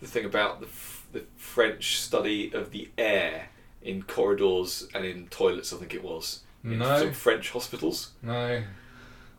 the 0.00 0.06
thing 0.06 0.24
about 0.24 0.60
the 0.60 0.66
f- 0.66 1.06
the 1.12 1.24
French 1.36 1.98
study 2.00 2.52
of 2.54 2.70
the 2.70 2.88
air 2.96 3.48
in 3.82 4.02
corridors 4.02 4.86
and 4.94 5.04
in 5.04 5.26
toilets. 5.28 5.72
I 5.72 5.76
think 5.78 5.94
it 5.94 6.02
was 6.04 6.40
in 6.62 6.78
No. 6.78 6.98
some 6.98 7.12
French 7.12 7.50
hospitals. 7.50 8.10
No. 8.22 8.62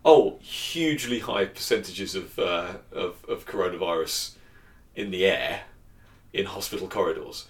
Oh, 0.04 0.40
hugely 0.42 1.20
high 1.20 1.46
percentages 1.46 2.16
of, 2.16 2.38
uh, 2.40 2.74
of 2.92 3.24
of 3.28 3.46
coronavirus 3.46 4.32
in 4.96 5.12
the 5.12 5.26
air 5.26 5.62
in 6.34 6.46
hospital 6.46 6.88
corridors. 6.88 7.48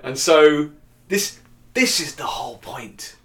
And 0.00 0.18
so 0.18 0.70
this 1.08 1.38
this 1.74 2.00
is 2.00 2.16
the 2.16 2.24
whole 2.26 2.58
point. 2.58 3.16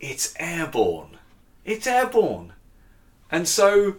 It's 0.00 0.34
airborne. 0.38 1.18
It's 1.64 1.86
airborne. 1.86 2.52
And 3.30 3.46
so 3.48 3.96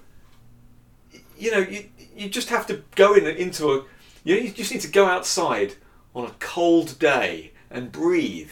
you 1.37 1.51
know, 1.51 1.59
you 1.59 1.89
you 2.19 2.29
just 2.29 2.49
have 2.49 2.65
to 2.67 2.83
go 2.95 3.13
in 3.13 3.25
into 3.27 3.71
a 3.71 3.83
you, 4.23 4.35
know, 4.35 4.41
you 4.41 4.51
just 4.51 4.71
need 4.71 4.81
to 4.81 4.87
go 4.91 5.05
outside 5.05 5.75
on 6.13 6.25
a 6.25 6.31
cold 6.39 6.99
day 6.99 7.51
and 7.71 7.91
breathe 7.91 8.51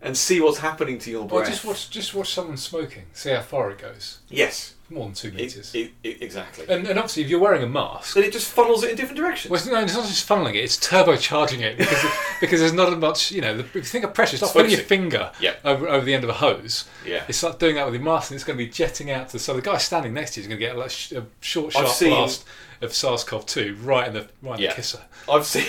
and 0.00 0.16
see 0.16 0.40
what's 0.40 0.58
happening 0.58 0.98
to 1.00 1.10
your 1.10 1.20
Well, 1.24 1.40
breath. 1.40 1.48
just 1.50 1.64
watch 1.64 1.90
just 1.90 2.14
watch 2.14 2.32
someone 2.32 2.56
smoking. 2.56 3.04
See 3.12 3.30
how 3.30 3.42
far 3.42 3.70
it 3.70 3.78
goes. 3.78 4.18
yes. 4.28 4.74
More 4.92 5.06
than 5.06 5.14
two 5.14 5.32
meters. 5.32 5.74
it- 5.74 5.92
it- 6.02 6.22
exactly. 6.22 6.66
and, 6.68 6.86
and 6.86 6.98
obviously, 6.98 7.22
if 7.22 7.28
you're 7.30 7.40
wearing 7.40 7.62
a 7.62 7.66
mask, 7.68 8.14
then 8.14 8.24
it 8.24 8.32
just 8.32 8.48
funnels 8.52 8.84
it 8.84 8.90
in 8.90 8.96
different 8.96 9.16
directions. 9.18 9.50
well, 9.50 9.58
it's, 9.60 9.66
no, 9.68 9.78
it's 9.80 9.94
not 9.94 10.06
just 10.06 10.28
funneling 10.28 10.54
it; 10.54 10.58
it's 10.64 10.78
turbocharging 10.78 11.60
it 11.60 11.78
because 11.78 12.04
because 12.40 12.60
there's 12.60 12.72
not 12.72 12.92
as 12.92 12.98
much. 12.98 13.30
You 13.32 13.40
know, 13.40 13.56
the, 13.56 13.64
if 13.64 13.74
you 13.74 13.82
think 13.82 14.04
of 14.04 14.14
pressure, 14.14 14.34
it's 14.36 14.42
like 14.42 14.52
putting 14.52 14.70
your 14.72 14.80
finger 14.80 15.30
Yeah. 15.40 15.54
over, 15.64 15.88
over 15.88 16.04
the 16.04 16.14
end 16.14 16.24
of 16.24 16.30
a 16.30 16.34
hose. 16.34 16.88
yeah. 17.06 17.24
It's 17.28 17.42
like 17.42 17.58
doing 17.58 17.76
that 17.76 17.86
with 17.86 17.94
your 17.94 18.02
mask, 18.04 18.30
and 18.30 18.36
it's 18.36 18.44
going 18.44 18.58
to 18.58 18.64
be 18.64 18.70
jetting 18.70 19.10
out 19.10 19.28
to. 19.30 19.38
So 19.38 19.54
the 19.54 19.62
guy 19.62 19.78
standing 19.78 20.14
next 20.14 20.34
to 20.34 20.40
you 20.40 20.42
is 20.42 20.48
going 20.48 20.58
to 20.60 20.66
get 20.66 20.76
a, 20.76 20.78
like, 20.78 20.90
sh- 20.90 21.12
a 21.12 21.24
short, 21.40 21.72
sharp 21.72 21.88
seen- 21.88 22.10
blast 22.10 22.44
of 22.80 22.92
SARS-CoV-2 22.92 23.78
right 23.84 24.08
in 24.08 24.14
the 24.14 24.28
right 24.42 24.56
in 24.58 24.64
Yeah. 24.64 24.70
the 24.70 24.74
kisser. 24.76 25.00
I've 25.30 25.46
seen 25.46 25.66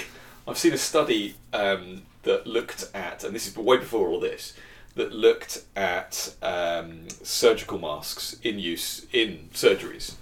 I've 0.47 0.57
seen 0.57 0.73
a 0.73 0.77
study 0.77 1.35
um, 1.53 2.01
that 2.23 2.47
looked 2.47 2.89
at, 2.93 3.23
and 3.23 3.33
this 3.35 3.47
is 3.47 3.55
way 3.55 3.77
before 3.77 4.07
all 4.09 4.19
this, 4.19 4.53
that 4.95 5.11
looked 5.11 5.63
at 5.75 6.33
um, 6.41 7.07
surgical 7.23 7.79
masks 7.79 8.37
in 8.43 8.59
use 8.59 9.05
in 9.11 9.49
surgeries. 9.53 10.15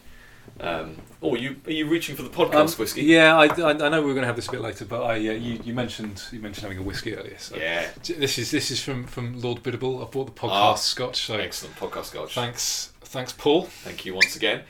Um, 0.60 0.98
oh, 1.24 1.36
you 1.36 1.56
are 1.66 1.72
you 1.72 1.88
reaching 1.88 2.16
for 2.16 2.24
the 2.24 2.30
podcast 2.30 2.78
whiskey? 2.78 3.02
Um, 3.02 3.08
Yeah, 3.08 3.36
I, 3.38 3.46
I, 3.46 3.70
I 3.72 3.90
know 3.90 4.02
we 4.02 4.08
were 4.08 4.14
going 4.14 4.22
to 4.24 4.28
have 4.28 4.36
this 4.36 4.48
a 4.48 4.52
bit 4.52 4.62
later, 4.62 4.86
but 4.86 5.02
I 5.04 5.16
uh, 5.16 5.32
you, 5.32 5.60
you 5.64 5.74
mentioned 5.74 6.24
you 6.32 6.40
mentioned 6.40 6.64
having 6.64 6.78
a 6.78 6.84
whiskey 6.84 7.16
earlier. 7.16 7.38
So 7.40 7.56
Yeah. 7.56 7.88
this 8.04 8.38
is 8.38 8.52
this 8.52 8.70
is 8.70 8.82
from 8.82 9.06
from 9.06 9.42
Lord 9.42 9.64
Biddable. 9.64 10.02
I 10.02 10.10
bought 10.10 10.26
the 10.28 10.40
podcast 10.40 10.50
Ah, 10.52 10.76
Scotch. 10.76 11.26
So 11.26 11.36
Excellent 11.36 11.76
podcast, 11.78 12.06
Scotch. 12.06 12.36
thanks 12.36 12.92
thanks 13.02 13.32
Paul. 13.34 13.64
Thank 13.64 14.06
you 14.06 14.14
once 14.14 14.36
again. 14.36 14.62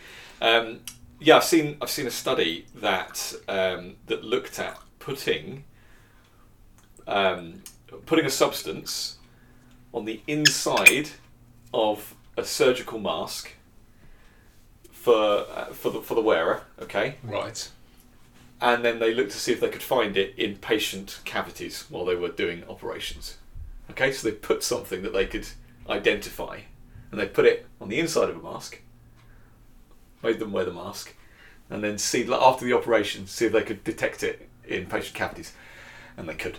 Um, 0.42 0.80
yeah, 1.20 1.38
I've 1.38 1.44
seen 1.44 1.78
I've 1.82 1.90
seen 1.90 2.08
a 2.08 2.12
study 2.12 2.66
that 2.76 3.34
um, 3.48 3.96
that 4.08 4.24
looked 4.24 4.60
at 4.60 4.78
putting 5.00 5.64
um, 7.08 7.64
putting 8.06 8.26
a 8.26 8.30
substance 8.30 9.18
on 9.93 10.06
the 10.06 10.21
inside 10.27 11.10
of 11.73 12.15
a 12.38 12.43
surgical 12.45 12.99
mask 12.99 13.51
for 14.91 15.45
uh, 15.49 15.65
for 15.73 15.89
the 15.91 16.01
for 16.01 16.15
the 16.15 16.21
wearer. 16.21 16.63
Okay, 16.82 17.15
Right. 17.23 17.69
and 18.62 18.84
then 18.86 18.99
they 18.99 19.13
looked 19.13 19.32
to 19.32 19.39
see 19.39 19.51
if 19.51 19.60
they 19.60 19.69
could 19.69 19.84
find 19.84 20.15
it 20.17 20.34
in 20.38 20.58
patient 20.58 21.19
cavities 21.25 21.86
while 21.89 22.06
they 22.06 22.15
were 22.15 22.30
doing 22.30 22.63
operations. 22.69 23.38
Okay, 23.91 24.12
so 24.12 24.27
they 24.30 24.36
put 24.36 24.63
something 24.63 25.01
that 25.01 25.13
they 25.13 25.25
could 25.25 25.47
identify, 25.89 26.60
and 27.12 27.19
they 27.19 27.25
put 27.27 27.45
it 27.45 27.65
on 27.82 27.89
the 27.89 27.99
inside 27.99 28.30
of 28.30 28.38
a 28.38 28.41
mask, 28.41 28.80
made 30.23 30.39
them 30.39 30.51
wear 30.51 30.65
the 30.65 30.71
mask, 30.71 31.13
and 31.69 31.84
then 31.84 31.97
see 31.97 32.32
after 32.32 32.63
the 32.65 32.73
operation 32.73 33.27
see 33.27 33.45
if 33.47 33.51
they 33.51 33.63
could 33.63 33.84
detect 33.84 34.23
it 34.23 34.47
in 34.67 34.86
patient 34.86 35.15
cavities, 35.15 35.54
and 36.15 36.30
they 36.30 36.36
could. 36.36 36.58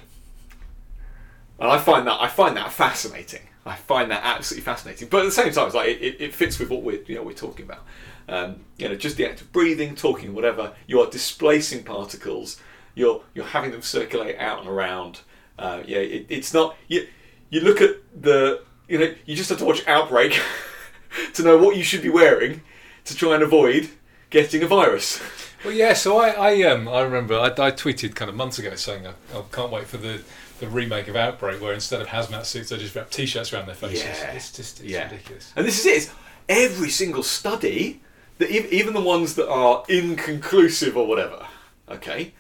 And 1.58 1.70
I 1.70 1.78
find 1.78 2.06
that 2.06 2.20
I 2.20 2.28
find 2.28 2.56
that 2.56 2.72
fascinating. 2.72 3.42
I 3.64 3.76
find 3.76 4.10
that 4.10 4.22
absolutely 4.24 4.64
fascinating. 4.64 5.08
But 5.08 5.20
at 5.20 5.24
the 5.26 5.32
same 5.32 5.52
time, 5.52 5.66
it's 5.66 5.74
like 5.74 5.88
it, 5.88 6.02
it, 6.02 6.20
it 6.20 6.34
fits 6.34 6.58
with 6.58 6.70
what 6.70 6.82
we're 6.82 7.02
you 7.06 7.14
know 7.14 7.22
we're 7.22 7.32
talking 7.32 7.64
about. 7.64 7.84
Um, 8.28 8.64
you 8.78 8.88
know, 8.88 8.94
just 8.94 9.16
the 9.16 9.26
act 9.26 9.40
of 9.40 9.52
breathing, 9.52 9.94
talking, 9.94 10.34
whatever. 10.34 10.72
You 10.86 11.00
are 11.00 11.10
displacing 11.10 11.84
particles. 11.84 12.60
You're 12.94 13.22
you're 13.34 13.46
having 13.46 13.70
them 13.70 13.82
circulate 13.82 14.38
out 14.38 14.60
and 14.60 14.68
around. 14.68 15.20
Uh, 15.58 15.82
yeah, 15.86 15.98
it, 15.98 16.26
it's 16.28 16.52
not 16.52 16.76
you. 16.88 17.06
You 17.50 17.60
look 17.60 17.80
at 17.80 17.96
the 18.20 18.62
you 18.88 18.98
know 18.98 19.14
you 19.26 19.36
just 19.36 19.48
have 19.50 19.58
to 19.58 19.64
watch 19.64 19.86
Outbreak 19.86 20.40
to 21.34 21.42
know 21.42 21.58
what 21.58 21.76
you 21.76 21.84
should 21.84 22.02
be 22.02 22.08
wearing 22.08 22.62
to 23.04 23.14
try 23.14 23.34
and 23.34 23.42
avoid 23.42 23.90
getting 24.30 24.62
a 24.62 24.66
virus. 24.66 25.20
Well, 25.64 25.72
yeah. 25.72 25.92
So 25.92 26.18
I, 26.18 26.30
I 26.30 26.62
um 26.62 26.88
I 26.88 27.02
remember 27.02 27.38
I, 27.38 27.46
I 27.46 27.70
tweeted 27.70 28.16
kind 28.16 28.28
of 28.28 28.34
months 28.34 28.58
ago 28.58 28.74
saying 28.74 29.06
I, 29.06 29.10
I 29.10 29.42
can't 29.52 29.70
wait 29.70 29.86
for 29.86 29.98
the 29.98 30.22
the 30.62 30.68
remake 30.68 31.08
of 31.08 31.16
Outbreak 31.16 31.60
where 31.60 31.72
instead 31.72 32.00
of 32.00 32.06
hazmat 32.06 32.44
suits 32.44 32.70
they 32.70 32.78
just 32.78 32.94
wrap 32.94 33.10
t-shirts 33.10 33.52
around 33.52 33.66
their 33.66 33.74
faces. 33.74 34.04
Yeah. 34.04 34.30
It's 34.32 34.52
just 34.52 34.80
it's 34.80 34.88
Yeah. 34.88 35.10
ridiculous. 35.10 35.52
And 35.56 35.66
this 35.66 35.80
is 35.80 35.86
it. 35.86 35.96
It's 35.96 36.10
every 36.48 36.88
single 36.88 37.24
study, 37.24 38.00
that 38.38 38.48
even 38.50 38.94
the 38.94 39.00
ones 39.00 39.34
that 39.34 39.48
are 39.48 39.82
inconclusive 39.88 40.96
or 40.96 41.06
whatever, 41.06 41.46
okay, 41.88 42.32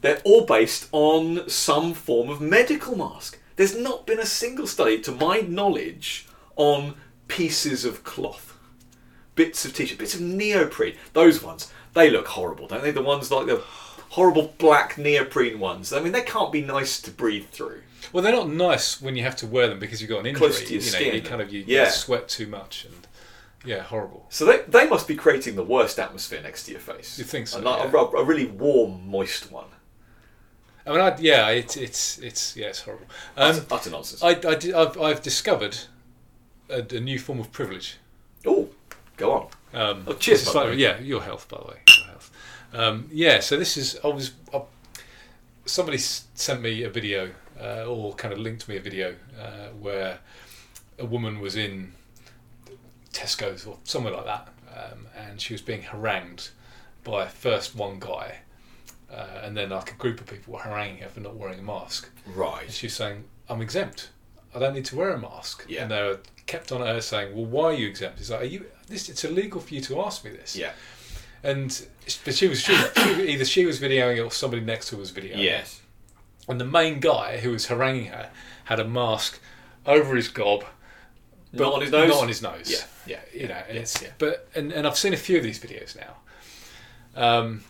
they're 0.00 0.20
all 0.24 0.44
based 0.46 0.88
on 0.92 1.48
some 1.48 1.92
form 1.92 2.30
of 2.30 2.40
medical 2.40 2.96
mask. 2.96 3.38
There's 3.56 3.76
not 3.76 4.06
been 4.06 4.18
a 4.18 4.26
single 4.26 4.66
study, 4.66 5.00
to 5.00 5.12
my 5.12 5.40
knowledge, 5.40 6.26
on 6.56 6.94
pieces 7.28 7.84
of 7.84 8.02
cloth, 8.02 8.56
bits 9.34 9.64
of 9.66 9.74
t-shirt, 9.74 9.98
bits 9.98 10.14
of 10.14 10.20
neoprene. 10.22 10.96
Those 11.12 11.42
ones, 11.42 11.70
they 11.92 12.08
look 12.08 12.28
horrible, 12.28 12.66
don't 12.66 12.82
they? 12.82 12.92
The 12.92 13.02
ones 13.02 13.30
like 13.30 13.46
the 13.46 13.62
horrible 14.10 14.54
black 14.58 14.96
neoprene 14.98 15.58
ones. 15.58 15.92
I 15.92 16.00
mean, 16.00 16.12
they 16.12 16.22
can't 16.22 16.52
be 16.52 16.62
nice 16.62 17.00
to 17.02 17.10
breathe 17.10 17.46
through. 17.50 17.82
Well, 18.12 18.22
they're 18.22 18.32
not 18.32 18.48
nice 18.48 19.00
when 19.02 19.16
you 19.16 19.22
have 19.24 19.36
to 19.36 19.46
wear 19.46 19.68
them 19.68 19.78
because 19.78 20.00
you've 20.00 20.08
got 20.10 20.20
an 20.20 20.26
injury. 20.26 20.38
Close 20.48 20.58
to 20.60 20.72
your 20.72 20.82
you 20.82 20.90
know, 20.92 20.98
skin. 20.98 21.14
you 21.14 21.22
kind 21.22 21.42
of 21.42 21.52
you, 21.52 21.64
Yeah. 21.66 21.84
you 21.86 21.90
sweat 21.90 22.28
too 22.28 22.46
much 22.46 22.84
and 22.86 23.06
yeah, 23.64 23.80
horrible. 23.82 24.24
So 24.30 24.44
they, 24.46 24.62
they 24.68 24.88
must 24.88 25.06
be 25.08 25.14
creating 25.16 25.56
the 25.56 25.64
worst 25.64 25.98
atmosphere 25.98 26.40
next 26.40 26.64
to 26.66 26.70
your 26.72 26.80
face. 26.80 27.18
You 27.18 27.24
think 27.24 27.48
so, 27.48 27.58
A, 27.58 27.60
like- 27.60 27.92
yeah. 27.92 28.00
a, 28.00 28.04
a 28.04 28.24
really 28.24 28.46
warm, 28.46 29.08
moist 29.10 29.50
one. 29.52 29.66
I 30.86 30.90
mean, 30.92 31.00
I, 31.00 31.16
yeah, 31.18 31.48
it's 31.50 31.76
it's 31.76 32.18
it's 32.18 32.56
yeah, 32.56 32.68
it's 32.68 32.80
horrible. 32.80 33.06
Um, 33.36 33.50
Utter, 33.56 33.66
utter 33.70 33.90
nonsense. 33.90 34.22
I, 34.22 34.30
I 34.30 34.82
I've, 34.82 34.98
I've 34.98 35.22
discovered 35.22 35.76
a, 36.70 36.82
a 36.96 37.00
new 37.00 37.18
form 37.18 37.40
of 37.40 37.52
privilege. 37.52 37.96
oh, 38.46 38.70
go 39.18 39.32
on. 39.32 39.48
Um, 39.74 40.04
Oh, 40.06 40.14
cheers, 40.14 40.46
by 40.46 40.52
the 40.52 40.58
like- 40.60 40.68
way. 40.70 40.76
Yeah, 40.76 40.98
your 41.00 41.20
health, 41.22 41.46
by 41.50 41.58
the 41.58 41.66
way. 41.66 41.76
Um, 42.72 43.08
yeah, 43.12 43.40
so 43.40 43.56
this 43.56 43.76
is 43.76 43.98
I 44.04 44.08
was 44.08 44.32
I, 44.52 44.62
somebody 45.66 45.98
sent 45.98 46.60
me 46.60 46.82
a 46.82 46.90
video 46.90 47.30
uh, 47.60 47.84
or 47.86 48.14
kind 48.14 48.32
of 48.32 48.40
linked 48.40 48.68
me 48.68 48.76
a 48.76 48.80
video 48.80 49.14
uh, 49.40 49.68
where 49.80 50.18
a 50.98 51.06
woman 51.06 51.40
was 51.40 51.56
in 51.56 51.92
Tesco's 53.12 53.66
or 53.66 53.78
somewhere 53.84 54.12
like 54.12 54.24
that, 54.26 54.48
um, 54.76 55.06
and 55.16 55.40
she 55.40 55.54
was 55.54 55.62
being 55.62 55.82
harangued 55.82 56.50
by 57.04 57.26
first 57.26 57.74
one 57.74 57.98
guy. 57.98 58.38
Uh, 59.10 59.40
and 59.42 59.56
then 59.56 59.70
like 59.70 59.90
a 59.90 59.94
group 59.94 60.20
of 60.20 60.26
people 60.26 60.52
were 60.52 60.60
haranguing 60.60 60.98
her 61.02 61.08
for 61.08 61.20
not 61.20 61.34
wearing 61.34 61.58
a 61.58 61.62
mask. 61.62 62.10
And 62.26 62.36
Right. 62.36 62.70
she 62.70 62.86
was 62.86 62.94
saying, 62.94 63.24
"I'm 63.48 63.62
exempt. 63.62 64.10
I 64.54 64.58
don't 64.58 64.74
need 64.74 64.84
to 64.86 64.96
wear 64.96 65.10
a 65.10 65.18
mask." 65.18 65.64
Yeah. 65.66 65.82
And 65.82 65.90
they 65.90 66.02
were 66.02 66.20
kept 66.44 66.72
on 66.72 66.82
her 66.82 67.00
saying, 67.00 67.34
"Well, 67.34 67.46
why 67.46 67.64
are 67.64 67.72
you 67.72 67.88
exempt?" 67.88 68.20
It's 68.20 68.28
like, 68.28 68.42
"Are 68.42 68.44
you? 68.44 68.66
This 68.86 69.08
it's 69.08 69.24
illegal 69.24 69.62
for 69.62 69.72
you 69.74 69.80
to 69.80 70.02
ask 70.02 70.24
me 70.24 70.30
this." 70.32 70.54
Yeah. 70.54 70.72
And 71.42 71.86
but 72.24 72.34
she 72.34 72.48
was 72.48 72.60
she, 72.60 72.74
she 72.74 73.28
either 73.32 73.44
she 73.44 73.64
was 73.66 73.80
videoing 73.80 74.16
it 74.16 74.20
or 74.20 74.30
somebody 74.30 74.62
next 74.62 74.88
to 74.88 74.96
her 74.96 75.00
was 75.00 75.12
videoing. 75.12 75.32
it. 75.34 75.38
Yes. 75.38 75.80
And 76.48 76.60
the 76.60 76.64
main 76.64 77.00
guy 77.00 77.38
who 77.38 77.50
was 77.50 77.66
haranguing 77.66 78.06
her 78.06 78.30
had 78.64 78.80
a 78.80 78.84
mask 78.88 79.38
over 79.86 80.16
his 80.16 80.28
gob, 80.28 80.64
but 81.52 81.60
Not 81.62 81.72
on 81.74 81.80
his 81.82 81.90
nose? 81.92 82.08
Not 82.08 82.22
on 82.22 82.28
his 82.28 82.42
nose. 82.42 82.70
Yeah. 82.70 82.84
Yeah. 83.06 83.20
You 83.42 83.48
know, 83.48 83.62
yeah, 83.68 83.80
it's 83.80 84.02
yeah. 84.02 84.08
but 84.18 84.48
and, 84.54 84.72
and 84.72 84.86
I've 84.86 84.96
seen 84.96 85.12
a 85.14 85.16
few 85.18 85.36
of 85.38 85.42
these 85.42 85.58
videos 85.58 85.96
now, 85.96 86.16
um, 87.16 87.62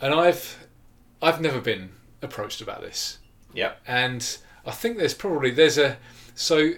and 0.00 0.12
I've 0.14 0.66
I've 1.22 1.40
never 1.40 1.60
been 1.60 1.90
approached 2.22 2.60
about 2.60 2.80
this 2.80 3.18
Yeah. 3.52 3.72
and 3.86 4.38
I 4.66 4.70
think 4.70 4.96
there's 4.98 5.14
probably 5.14 5.50
there's 5.50 5.78
a 5.78 5.96
so 6.34 6.72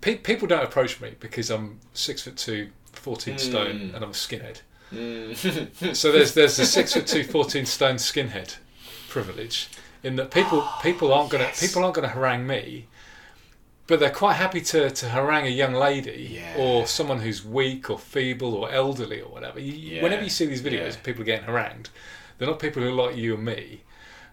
pe- 0.00 0.16
people 0.18 0.46
don't 0.48 0.62
approach 0.64 1.00
me 1.00 1.14
because 1.18 1.50
I'm 1.50 1.80
six 1.94 2.22
foot 2.22 2.36
two, 2.36 2.70
14 2.92 3.38
stone, 3.38 3.76
Mm. 3.78 3.94
and 3.94 4.04
I'm 4.04 4.10
a 4.10 4.14
skinhead. 4.14 4.60
Mm. 4.92 5.94
So 5.96 6.10
there's 6.12 6.34
there's 6.34 6.56
the 6.56 6.66
six 6.66 6.92
foot 6.94 7.06
two, 7.06 7.22
14 7.24 7.64
stone 7.66 7.96
skinhead 7.96 8.56
privilege 9.08 9.68
in 10.02 10.16
that 10.16 10.30
people 10.30 10.66
people 10.82 11.12
aren't 11.12 11.30
gonna 11.30 11.44
yes. 11.44 11.60
people 11.60 11.82
aren't 11.82 11.94
gonna 11.94 12.08
harangue 12.08 12.46
me, 12.46 12.86
but 13.86 14.00
they're 14.00 14.10
quite 14.10 14.34
happy 14.34 14.60
to, 14.60 14.90
to 14.90 15.08
harangue 15.10 15.46
a 15.46 15.50
young 15.50 15.74
lady 15.74 16.30
Yeah. 16.40 16.54
or 16.58 16.86
someone 16.86 17.20
who's 17.20 17.44
weak 17.44 17.90
or 17.90 17.98
feeble 17.98 18.54
or 18.54 18.70
elderly 18.70 19.20
or 19.20 19.28
whatever. 19.30 19.60
You, 19.60 19.72
you- 19.72 20.02
Whenever 20.02 20.22
you 20.24 20.30
see 20.30 20.46
these 20.46 20.62
videos 20.62 20.92
Yeah. 20.94 21.02
people 21.02 21.24
getting 21.24 21.44
harangued, 21.46 21.90
they're 22.38 22.48
not 22.48 22.58
people 22.58 22.82
who 22.82 22.88
are 22.88 23.06
like 23.08 23.16
you 23.16 23.34
and 23.34 23.44
me. 23.44 23.82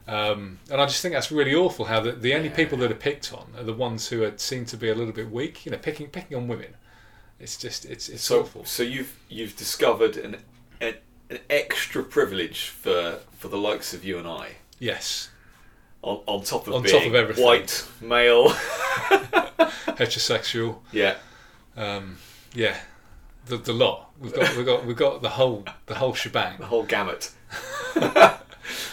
Um, 0.07 0.59
and 0.71 0.79
I 0.81 0.85
just 0.85 1.01
think 1.01 1.13
that's 1.13 1.31
really 1.31 1.53
awful. 1.53 1.85
How 1.85 1.99
the, 1.99 2.13
the 2.13 2.33
only 2.33 2.47
Yeah. 2.49 2.55
people 2.55 2.77
that 2.79 2.91
are 2.91 2.95
picked 2.95 3.33
on 3.33 3.47
are 3.57 3.63
the 3.63 3.73
ones 3.73 4.07
who 4.07 4.23
are, 4.23 4.37
seem 4.37 4.63
to 4.67 4.77
be 4.77 4.89
a 4.89 4.95
little 4.95 5.11
bit 5.13 5.29
weak. 5.29 5.65
You 5.65 5.71
know, 5.73 5.77
picking 5.77 6.07
picking 6.07 6.37
on 6.37 6.47
women. 6.47 6.75
It's 7.39 7.57
just 7.57 7.85
it's 7.85 8.09
it's 8.09 8.23
so, 8.23 8.41
awful. 8.41 8.65
so 8.65 8.83
you've 8.83 9.15
you've 9.29 9.55
discovered 9.55 10.17
an, 10.17 10.37
an 10.81 10.95
an 11.29 11.39
extra 11.49 12.03
privilege 12.03 12.69
for 12.69 13.19
for 13.37 13.47
the 13.47 13.57
likes 13.57 13.93
of 13.93 14.03
you 14.03 14.17
and 14.17 14.27
I. 14.27 14.55
Yes, 14.79 15.29
on, 16.01 16.21
on 16.25 16.43
top 16.43 16.67
of 16.67 16.73
On 16.75 16.81
being 16.83 16.97
top 16.97 17.07
of 17.07 17.15
everything. 17.15 17.43
white 17.45 17.85
male. 18.01 18.49
heterosexual. 19.97 20.77
yeah, 20.91 21.15
Um, 21.75 22.17
yeah, 22.53 22.77
the 23.45 23.57
the 23.57 23.73
lot. 23.73 24.11
We've 24.19 24.33
got 24.33 24.55
we've 24.57 24.65
got 24.65 24.85
we've 24.85 24.95
got 24.97 25.21
the 25.21 25.29
whole 25.29 25.63
the 25.85 25.95
whole 25.95 26.13
shebang. 26.13 26.57
the 26.57 26.65
whole 26.67 26.83
gamut. 26.83 27.31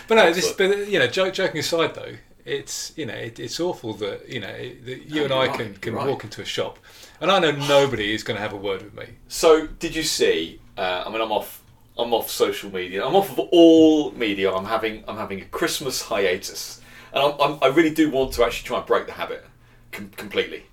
But 0.06 0.14
no, 0.16 0.32
this, 0.32 0.52
but 0.52 0.86
you 0.88 0.98
know, 1.00 1.06
joke, 1.08 1.34
joking 1.34 1.58
aside 1.58 1.94
though, 1.94 2.14
it's 2.44 2.92
you 2.96 3.06
know, 3.06 3.14
it, 3.14 3.38
it's 3.38 3.58
awful 3.58 3.94
that 3.94 4.28
you 4.28 4.40
know 4.40 4.52
that 4.52 5.06
you 5.06 5.24
and 5.24 5.32
I 5.32 5.46
right, 5.46 5.56
can 5.56 5.74
can 5.74 5.94
right. 5.94 6.06
walk 6.06 6.24
into 6.24 6.42
a 6.42 6.44
shop, 6.44 6.78
and 7.20 7.30
I 7.30 7.38
know 7.38 7.52
nobody 7.52 8.14
is 8.14 8.22
going 8.22 8.36
to 8.36 8.42
have 8.42 8.52
a 8.52 8.56
word 8.56 8.82
with 8.82 8.94
me. 8.94 9.06
So, 9.28 9.66
did 9.66 9.94
you 9.94 10.02
see? 10.02 10.60
Uh, 10.76 11.04
I 11.06 11.10
mean, 11.10 11.20
I'm 11.20 11.32
off. 11.32 11.62
I'm 11.96 12.12
off 12.12 12.28
social 12.28 12.72
media. 12.72 13.06
I'm 13.06 13.14
off 13.14 13.30
of 13.30 13.38
all 13.38 14.10
media. 14.12 14.52
I'm 14.52 14.66
having. 14.66 15.04
I'm 15.08 15.16
having 15.16 15.40
a 15.40 15.44
Christmas 15.46 16.02
hiatus, 16.02 16.80
and 17.12 17.22
I'm, 17.22 17.40
I'm, 17.40 17.58
I 17.62 17.66
really 17.68 17.94
do 17.94 18.10
want 18.10 18.32
to 18.34 18.44
actually 18.44 18.66
try 18.66 18.78
and 18.78 18.86
break 18.86 19.06
the 19.06 19.12
habit 19.12 19.44
com- 19.92 20.10
completely. 20.16 20.64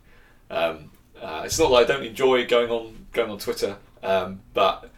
Um, 0.50 0.92
uh, 1.22 1.44
it's 1.46 1.60
not 1.60 1.70
that 1.70 1.76
I 1.76 1.84
don't 1.84 2.04
enjoy 2.06 2.46
going 2.48 2.70
on 2.70 3.06
going 3.14 3.32
on 3.32 3.38
Twitter, 3.40 3.78
um, 4.04 4.42
but 4.54 4.90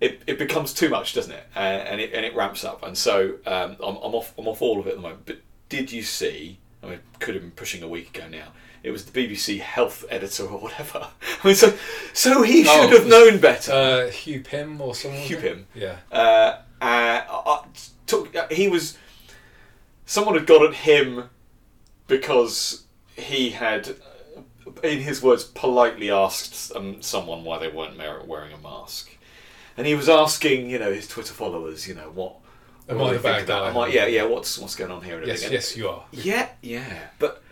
it, 0.00 0.22
it 0.26 0.38
becomes 0.38 0.72
too 0.72 0.88
much, 0.88 1.14
doesn't 1.14 1.32
it? 1.32 1.46
Uh, 1.54 1.58
and 1.58 2.00
it 2.00 2.12
and 2.12 2.24
it 2.24 2.34
ramps 2.34 2.64
up. 2.64 2.84
And 2.84 2.96
so 2.96 3.38
um, 3.46 3.76
I'm, 3.82 3.96
I'm 3.96 4.14
off. 4.14 4.32
I'm 4.38 4.46
off 4.46 4.62
all 4.62 4.78
of 4.78 4.86
it 4.86 4.90
at 4.90 4.96
the 4.96 5.02
moment. 5.02 5.26
But 5.26 5.40
did 5.70 5.90
you 5.90 6.02
see? 6.02 6.58
I 6.82 6.86
mean, 6.88 6.98
could 7.18 7.34
have 7.34 7.42
been 7.42 7.52
pushing 7.52 7.82
a 7.82 7.88
week 7.88 8.14
ago 8.16 8.28
now. 8.28 8.48
It 8.82 8.90
was 8.90 9.04
the 9.06 9.12
BBC 9.12 9.60
health 9.60 10.04
editor 10.10 10.44
or 10.44 10.58
whatever. 10.64 11.08
I 11.42 11.46
mean, 11.46 11.54
so 11.56 11.72
so 12.12 12.42
he 12.42 12.66
Oh, 12.68 12.82
should 12.88 12.98
have 12.98 13.06
known 13.08 13.38
better. 13.38 13.72
Uh, 13.72 14.10
Hugh 14.10 14.40
Pym 14.42 14.80
or 14.80 14.94
someone. 14.94 15.20
Hugh? 15.20 15.36
Pym. 15.38 15.66
Yeah. 15.74 15.96
Uh, 16.12 16.58
uh, 16.82 17.22
uh, 17.46 17.62
took, 18.06 18.34
uh, 18.36 18.46
he 18.50 18.68
was. 18.68 18.98
Someone 20.06 20.34
had 20.34 20.46
got 20.46 20.62
at 20.66 20.74
him 20.74 21.30
because 22.08 22.84
he 23.14 23.50
had, 23.50 23.90
uh, 23.90 24.70
in 24.82 24.98
his 25.00 25.22
words, 25.22 25.44
politely 25.44 26.10
asked 26.10 26.74
um, 26.74 27.00
someone 27.02 27.44
why 27.44 27.58
they 27.58 27.68
weren't 27.68 27.96
wearing 28.26 28.52
a 28.52 28.58
mask, 28.58 29.10
and 29.76 29.86
he 29.86 29.94
was 29.94 30.08
asking, 30.08 30.68
you 30.68 30.78
know, 30.78 30.92
his 30.92 31.06
Twitter 31.06 31.32
followers, 31.34 31.86
you 31.86 31.94
know, 31.94 32.10
what. 32.12 32.34
Am 32.90 33.00
I 33.00 33.12
the 33.12 33.20
bad 33.20 33.46
guy? 33.46 33.70
Am 33.70 33.78
I, 33.78 33.86
yeah, 33.86 34.06
yeah. 34.06 34.24
What's 34.24 34.58
what's 34.58 34.74
going 34.74 34.90
on 34.90 35.02
here? 35.02 35.22
Yes, 35.24 35.48
yes, 35.48 35.76
you 35.76 35.88
are. 35.88 36.04
Yeah, 36.10 36.48
yeah, 36.60 37.08
but 37.18 37.42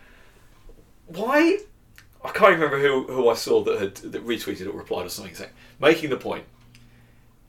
why? 1.07 1.59
I 2.25 2.31
can't 2.31 2.55
remember 2.55 2.81
who, 2.81 3.05
who 3.05 3.29
I 3.29 3.35
saw 3.35 3.63
that 3.63 3.81
had 3.81 3.95
that 4.13 4.27
retweeted 4.27 4.67
or 4.67 4.77
replied 4.77 5.07
or 5.07 5.09
something 5.09 5.35
saying, 5.35 5.51
making 5.79 6.11
the 6.11 6.17
point, 6.17 6.45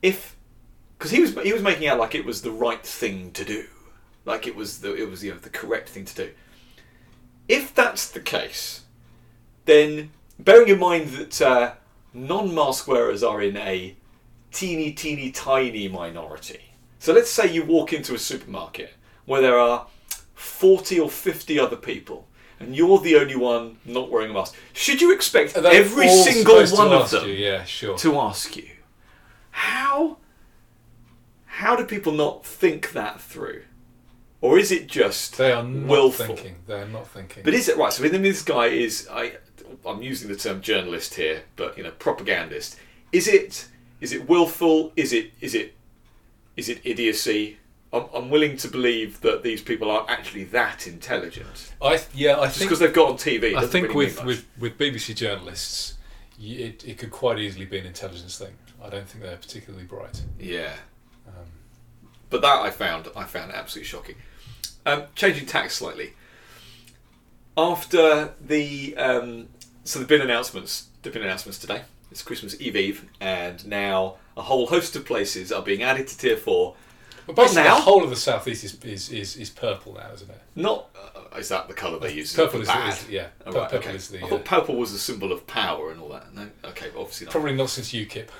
if 0.02 0.36
because 0.96 1.10
he 1.10 1.20
was 1.20 1.34
he 1.42 1.52
was 1.52 1.62
making 1.62 1.88
out 1.88 1.98
like 1.98 2.14
it 2.14 2.24
was 2.24 2.42
the 2.42 2.52
right 2.52 2.84
thing 2.84 3.32
to 3.32 3.44
do, 3.44 3.66
like 4.24 4.46
it 4.46 4.54
was 4.54 4.80
the 4.80 4.94
it 4.94 5.10
was 5.10 5.24
you 5.24 5.32
know 5.32 5.38
the 5.38 5.50
correct 5.50 5.88
thing 5.88 6.04
to 6.04 6.14
do. 6.14 6.30
If 7.48 7.74
that's 7.74 8.08
the 8.08 8.20
case, 8.20 8.82
then 9.64 10.10
bearing 10.38 10.68
in 10.68 10.78
mind 10.78 11.08
that 11.08 11.42
uh, 11.42 11.72
non-mask 12.14 12.86
wearers 12.86 13.24
are 13.24 13.42
in 13.42 13.56
a 13.56 13.96
teeny, 14.52 14.92
teeny, 14.92 15.32
tiny 15.32 15.88
minority. 15.88 16.69
So 17.00 17.12
let's 17.12 17.30
say 17.30 17.52
you 17.52 17.64
walk 17.64 17.92
into 17.92 18.14
a 18.14 18.18
supermarket 18.18 18.92
where 19.24 19.40
there 19.40 19.58
are 19.58 19.86
40 20.34 21.00
or 21.00 21.10
50 21.10 21.58
other 21.58 21.76
people 21.76 22.28
and 22.60 22.76
you're 22.76 23.00
the 23.00 23.16
only 23.16 23.36
one 23.36 23.78
not 23.86 24.10
wearing 24.10 24.30
a 24.30 24.34
mask. 24.34 24.54
Should 24.74 25.00
you 25.00 25.12
expect 25.12 25.56
every 25.56 26.08
single 26.08 26.64
one 26.66 26.92
of 26.92 27.10
them 27.10 27.26
you? 27.26 27.32
Yeah, 27.32 27.64
sure. 27.64 27.96
to 27.98 28.18
ask 28.20 28.54
you? 28.54 28.68
How 29.50 30.18
how 31.46 31.74
do 31.74 31.84
people 31.84 32.12
not 32.12 32.44
think 32.44 32.92
that 32.92 33.20
through? 33.20 33.62
Or 34.42 34.58
is 34.58 34.70
it 34.70 34.86
just 34.86 35.36
They 35.38 35.52
are 35.52 35.62
not 35.62 35.90
willful? 35.90 36.26
thinking. 36.26 36.56
They 36.66 36.80
are 36.80 36.88
not 36.88 37.06
thinking. 37.08 37.42
But 37.44 37.54
is 37.54 37.68
it 37.68 37.76
right? 37.76 37.92
So, 37.92 38.02
then 38.02 38.22
this 38.22 38.42
guy 38.42 38.66
is 38.66 39.08
I. 39.10 39.36
I'm 39.86 40.02
using 40.02 40.28
the 40.28 40.36
term 40.36 40.60
journalist 40.60 41.14
here, 41.14 41.42
but 41.56 41.76
you 41.76 41.84
know, 41.84 41.92
propagandist. 41.92 42.76
Is 43.12 43.28
it? 43.28 43.68
Is 44.00 44.12
it 44.12 44.28
willful? 44.28 44.92
Is 44.96 45.12
it? 45.12 45.32
Is 45.40 45.54
it? 45.54 45.74
Is 46.60 46.68
it 46.68 46.82
idiocy? 46.84 47.56
I'm, 47.90 48.04
I'm 48.14 48.28
willing 48.28 48.58
to 48.58 48.68
believe 48.68 49.22
that 49.22 49.42
these 49.42 49.62
people 49.62 49.90
aren't 49.90 50.10
actually 50.10 50.44
that 50.44 50.86
intelligent. 50.86 51.72
I 51.80 51.98
yeah, 52.14 52.36
I 52.38 52.44
Just 52.44 52.58
think 52.58 52.68
because 52.68 52.80
they've 52.80 52.92
got 52.92 53.08
on 53.08 53.16
TV. 53.16 53.54
I 53.56 53.66
think 53.66 53.88
really 53.88 53.96
with, 53.96 54.24
with, 54.26 54.46
with 54.58 54.76
BBC 54.76 55.16
journalists, 55.16 55.94
it, 56.38 56.84
it 56.86 56.98
could 56.98 57.10
quite 57.10 57.38
easily 57.38 57.64
be 57.64 57.78
an 57.78 57.86
intelligence 57.86 58.36
thing. 58.36 58.52
I 58.84 58.90
don't 58.90 59.08
think 59.08 59.24
they're 59.24 59.38
particularly 59.38 59.86
bright. 59.86 60.22
yeah. 60.38 60.74
Um, 61.26 61.46
But 62.28 62.42
that 62.42 62.60
I 62.60 62.68
found 62.68 63.08
I 63.16 63.24
found 63.24 63.52
absolutely 63.52 63.88
shocking. 63.88 64.16
Um, 64.84 65.04
changing 65.14 65.46
tack 65.46 65.70
slightly. 65.70 66.12
After 67.56 68.34
the 68.38 68.94
um, 68.98 69.48
so 69.84 69.98
there've 69.98 70.08
been 70.08 70.20
announcements. 70.20 70.88
There've 71.02 71.14
been 71.14 71.22
announcements 71.22 71.58
today. 71.58 71.82
It's 72.10 72.22
Christmas 72.22 72.60
Eve 72.60 72.76
Eve, 72.76 73.04
and 73.20 73.64
now 73.66 74.16
a 74.36 74.42
whole 74.42 74.66
host 74.66 74.96
of 74.96 75.04
places 75.04 75.52
are 75.52 75.62
being 75.62 75.82
added 75.82 76.08
to 76.08 76.18
Tier 76.18 76.36
Four. 76.36 76.74
but 77.26 77.36
basically, 77.36 77.64
now? 77.64 77.76
the 77.76 77.82
whole 77.82 78.02
of 78.02 78.10
the 78.10 78.16
southeast 78.16 78.64
is, 78.64 78.82
is, 78.82 79.10
is, 79.10 79.36
is 79.36 79.50
purple 79.50 79.94
now, 79.94 80.10
isn't 80.12 80.28
it? 80.30 80.40
Not 80.56 80.88
uh, 80.96 81.36
is 81.38 81.48
that 81.50 81.68
the 81.68 81.74
colour 81.74 81.98
they 81.98 82.12
use? 82.12 82.34
Purple 82.34 82.60
is, 82.60 82.68
bad? 82.68 82.88
is 82.88 83.08
yeah. 83.08 83.28
Oh, 83.46 83.52
right, 83.52 83.70
purple 83.70 83.88
okay. 83.88 83.96
is 83.96 84.08
the 84.08 84.20
I 84.20 84.22
uh, 84.22 84.26
thought 84.28 84.44
purple 84.44 84.76
was 84.76 84.92
a 84.92 84.98
symbol 84.98 85.30
of 85.32 85.46
power 85.46 85.92
and 85.92 86.00
all 86.00 86.08
that. 86.08 86.34
No, 86.34 86.48
okay, 86.64 86.88
obviously 86.96 87.26
not. 87.26 87.32
probably 87.32 87.54
not 87.54 87.70
since 87.70 87.92
UKIP. 87.92 88.28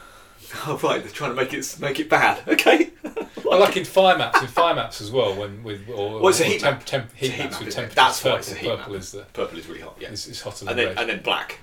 Oh 0.66 0.80
right, 0.82 1.00
they're 1.00 1.12
trying 1.12 1.30
to 1.30 1.36
make 1.36 1.54
it 1.54 1.76
make 1.80 2.00
it 2.00 2.08
bad. 2.08 2.42
Okay. 2.48 2.90
Well, 3.44 3.60
like 3.60 3.76
in 3.76 3.84
fire 3.84 4.18
maps, 4.18 4.40
in 4.40 4.48
fire 4.48 4.74
maps 4.74 5.00
as 5.00 5.10
well, 5.10 5.34
when 5.34 5.62
with 5.62 5.88
or, 5.88 6.20
Well, 6.20 6.28
it's 6.28 6.40
a 6.40 6.44
heat 6.44 6.60
temp, 6.60 6.84
temp, 6.84 7.10
It's 7.18 7.22
a 7.22 7.26
heat 7.26 7.32
heat 7.32 7.38
maps 7.38 7.52
map, 7.52 7.64
with 7.66 7.78
it? 7.78 7.90
That's 7.94 8.24
why 8.24 8.36
it's 8.36 8.52
a 8.52 8.54
heat 8.54 8.68
purple 8.68 8.92
map. 8.92 9.00
is 9.00 9.12
the 9.12 9.22
Purple 9.32 9.58
is 9.58 9.68
really 9.68 9.80
hot. 9.80 9.96
Yeah. 10.00 10.10
is, 10.10 10.26
is 10.26 10.40
hotter 10.40 10.64
than 10.64 10.68
and 10.70 10.78
then 10.78 10.86
red. 10.88 10.98
and 10.98 11.08
then 11.10 11.22
black. 11.22 11.58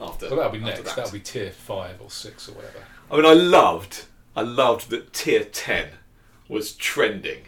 After. 0.00 0.28
well, 0.28 0.36
that'll 0.36 0.52
be 0.52 0.58
next. 0.58 0.84
that. 0.84 0.96
That'll 0.96 1.12
be 1.12 1.20
tier 1.20 1.50
five 1.50 2.00
or 2.00 2.10
six 2.10 2.48
or 2.48 2.52
whatever. 2.52 2.78
I 3.10 3.16
mean, 3.16 3.26
I 3.26 3.32
loved, 3.32 4.04
I 4.36 4.42
loved 4.42 4.90
that 4.90 5.12
Tier 5.12 5.44
Ten 5.44 5.88
was 6.48 6.72
trending 6.72 7.44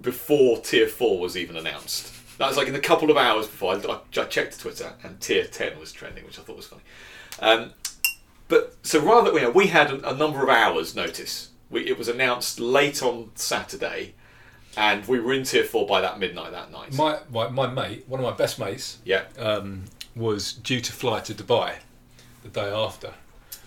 before 0.00 0.58
Tier 0.58 0.88
Four 0.88 1.20
was 1.20 1.36
even 1.36 1.56
announced. 1.56 2.12
That 2.38 2.48
was 2.48 2.56
like 2.56 2.68
in 2.68 2.74
a 2.74 2.80
couple 2.80 3.10
of 3.10 3.16
hours 3.16 3.46
before 3.46 3.74
I, 3.74 4.00
I 4.20 4.24
checked 4.24 4.58
Twitter, 4.58 4.94
and 5.02 5.20
Tier 5.20 5.44
Ten 5.44 5.78
was 5.78 5.92
trending, 5.92 6.24
which 6.24 6.38
I 6.38 6.42
thought 6.42 6.56
was 6.56 6.66
funny. 6.66 6.82
Um, 7.40 7.72
but 8.48 8.76
so 8.82 9.00
rather, 9.00 9.32
you 9.32 9.40
know, 9.42 9.50
we 9.50 9.68
had 9.68 9.90
a, 9.90 10.10
a 10.10 10.16
number 10.16 10.42
of 10.42 10.48
hours 10.48 10.94
notice. 10.94 11.50
We, 11.70 11.86
it 11.86 11.98
was 11.98 12.08
announced 12.08 12.58
late 12.60 13.02
on 13.02 13.30
Saturday, 13.34 14.14
and 14.76 15.06
we 15.06 15.20
were 15.20 15.32
in 15.34 15.44
Tier 15.44 15.64
Four 15.64 15.86
by 15.86 16.00
that 16.00 16.18
midnight 16.18 16.52
that 16.52 16.72
night. 16.72 16.94
My, 16.94 17.18
my 17.30 17.48
my 17.48 17.66
mate, 17.66 18.04
one 18.08 18.20
of 18.20 18.24
my 18.24 18.36
best 18.36 18.58
mates, 18.58 18.98
yeah, 19.04 19.24
um, 19.38 19.84
was 20.14 20.52
due 20.52 20.80
to 20.80 20.92
fly 20.92 21.20
to 21.20 21.34
Dubai 21.34 21.76
the 22.42 22.48
day 22.48 22.70
after, 22.70 23.14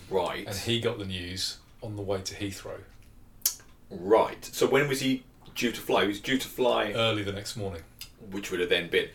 right, 0.10 0.46
and 0.48 0.56
he 0.56 0.80
got 0.80 0.98
the 1.00 1.06
news 1.06 1.58
on 1.82 1.96
the 1.96 2.02
way 2.02 2.22
to 2.22 2.36
Heathrow 2.36 2.80
right. 3.92 4.44
So 4.46 4.68
when 4.68 4.88
was 4.88 5.02
he 5.02 5.24
due 5.54 5.72
to 5.72 5.80
fly? 5.80 6.02
He 6.02 6.08
was 6.08 6.20
due 6.20 6.38
to 6.38 6.48
fly. 6.48 6.92
early 6.94 7.24
the 7.24 7.32
next 7.32 7.56
morning. 7.56 7.84
which 8.32 8.50
would 8.52 8.60
have 8.60 8.70
then 8.70 8.90
been 8.90 9.10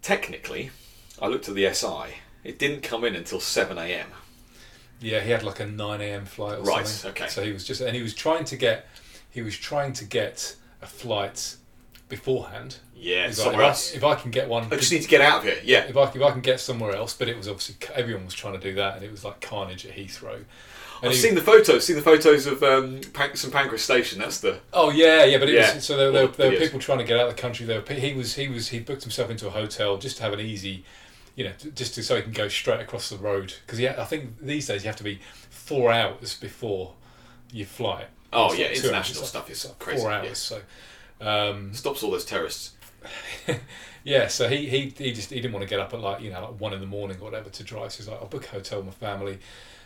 technically 0.00 0.70
I 1.20 1.26
looked 1.26 1.48
at 1.48 1.54
the 1.54 1.72
SI 1.72 2.14
it 2.44 2.58
didn't 2.58 2.82
come 2.82 3.04
in 3.04 3.14
until 3.14 3.38
7am 3.38 4.06
Yeah, 5.00 5.20
he 5.20 5.30
had 5.30 5.42
like 5.42 5.60
a 5.60 5.66
nine 5.66 6.00
a.m. 6.00 6.24
flight 6.24 6.58
or 6.58 6.62
Right, 6.62 6.86
something. 6.86 7.22
okay. 7.22 7.30
So 7.30 7.42
he 7.44 7.52
was 7.52 7.64
just, 7.64 7.80
and 7.80 7.94
he 7.96 8.02
was 8.02 8.14
trying 8.14 8.44
to 8.46 8.56
get, 8.56 8.86
he 9.30 9.42
was 9.42 9.56
trying 9.56 9.92
to 9.94 10.04
get 10.04 10.56
a 10.80 10.86
flight 10.86 11.56
beforehand. 12.16 12.76
yeah 12.94 13.24
like, 13.24 13.32
somewhere 13.34 13.62
if, 13.62 13.68
else 13.68 13.92
I, 13.92 13.96
if 13.96 14.04
I 14.04 14.14
can 14.14 14.30
get 14.30 14.48
one, 14.48 14.64
I 14.70 14.76
just 14.76 14.92
need 14.92 15.02
to 15.02 15.08
get 15.08 15.20
out 15.22 15.38
of 15.38 15.44
here 15.44 15.58
yeah 15.64 15.84
if 15.84 15.96
I 15.96 16.04
if 16.04 16.22
I 16.22 16.30
can 16.30 16.40
get 16.42 16.60
somewhere 16.60 16.94
else, 16.94 17.14
but 17.14 17.28
it 17.28 17.36
was 17.36 17.48
obviously 17.48 17.74
everyone 17.94 18.24
was 18.24 18.34
trying 18.34 18.54
to 18.54 18.60
do 18.60 18.74
that, 18.74 18.96
and 18.96 19.04
it 19.04 19.10
was 19.10 19.24
like 19.24 19.40
carnage 19.40 19.84
at 19.86 19.92
Heathrow. 19.96 20.36
And 21.04 21.08
I've 21.10 21.16
he- 21.16 21.22
seen 21.26 21.34
the 21.34 21.40
photos 21.40 21.84
seen 21.86 21.96
the 21.96 22.02
photos 22.02 22.46
of 22.46 22.62
um, 22.62 23.00
Pan- 23.12 23.34
St 23.34 23.52
Pancras 23.52 23.82
station 23.82 24.20
that's 24.20 24.38
the 24.40 24.60
Oh 24.72 24.90
yeah, 24.90 25.24
yeah, 25.24 25.38
but 25.38 25.48
it 25.48 25.54
Yeah. 25.56 25.74
was 25.74 25.84
so 25.84 25.96
there, 25.96 26.12
there, 26.12 26.26
the 26.28 26.36
there 26.36 26.50
were 26.52 26.56
people 26.58 26.78
trying 26.78 26.98
to 26.98 27.04
get 27.04 27.18
out 27.18 27.28
of 27.28 27.34
the 27.36 27.42
country. 27.42 27.66
There 27.66 27.80
were, 27.80 27.92
he 27.94 28.12
was 28.14 28.34
he 28.34 28.46
was 28.48 28.68
he 28.68 28.78
booked 28.78 29.02
himself 29.02 29.28
into 29.30 29.46
a 29.48 29.50
hotel 29.50 29.96
just 29.98 30.18
to 30.18 30.22
have 30.22 30.32
an 30.32 30.40
easy, 30.40 30.84
you 31.34 31.44
know, 31.44 31.52
just 31.74 31.94
to, 31.96 32.02
so 32.04 32.14
he 32.16 32.22
can 32.22 32.32
go 32.32 32.46
straight 32.48 32.80
across 32.80 33.08
the 33.08 33.16
road 33.16 33.54
because 33.66 33.80
yeah, 33.80 33.96
I 33.98 34.04
think 34.04 34.38
these 34.40 34.66
days 34.68 34.84
you 34.84 34.88
have 34.88 34.96
to 34.96 35.04
be 35.12 35.18
four 35.50 35.90
hours 35.90 36.38
before 36.38 36.92
you 37.52 37.64
fly. 37.64 38.04
Oh, 38.34 38.46
It's 38.50 38.58
yeah, 38.58 38.66
like 38.66 38.76
international 38.76 38.96
hours, 38.96 39.18
like- 39.20 39.28
stuff 39.28 39.50
is 39.50 39.64
like 39.66 39.78
crazy, 39.80 40.00
Four 40.02 40.10
yeah. 40.10 40.18
hours, 40.20 40.38
so. 40.38 40.60
Um, 41.22 41.72
stops 41.72 42.02
all 42.02 42.10
those 42.10 42.24
terrorists 42.24 42.72
yeah, 44.04 44.28
so 44.28 44.48
he, 44.48 44.68
he 44.68 44.92
he 44.96 45.12
just 45.12 45.30
he 45.30 45.36
didn't 45.36 45.52
want 45.52 45.62
to 45.62 45.68
get 45.68 45.80
up 45.80 45.92
at 45.92 46.00
like 46.00 46.22
you 46.22 46.30
know 46.30 46.40
like 46.42 46.60
one 46.60 46.72
in 46.72 46.80
the 46.80 46.86
morning 46.86 47.16
or 47.20 47.24
whatever 47.24 47.50
to 47.50 47.64
drive. 47.64 47.92
So 47.92 47.98
he's 47.98 48.08
like, 48.08 48.20
I'll 48.20 48.28
book 48.28 48.46
a 48.46 48.50
hotel 48.50 48.78
with 48.82 48.86
my 48.86 49.08
family. 49.08 49.38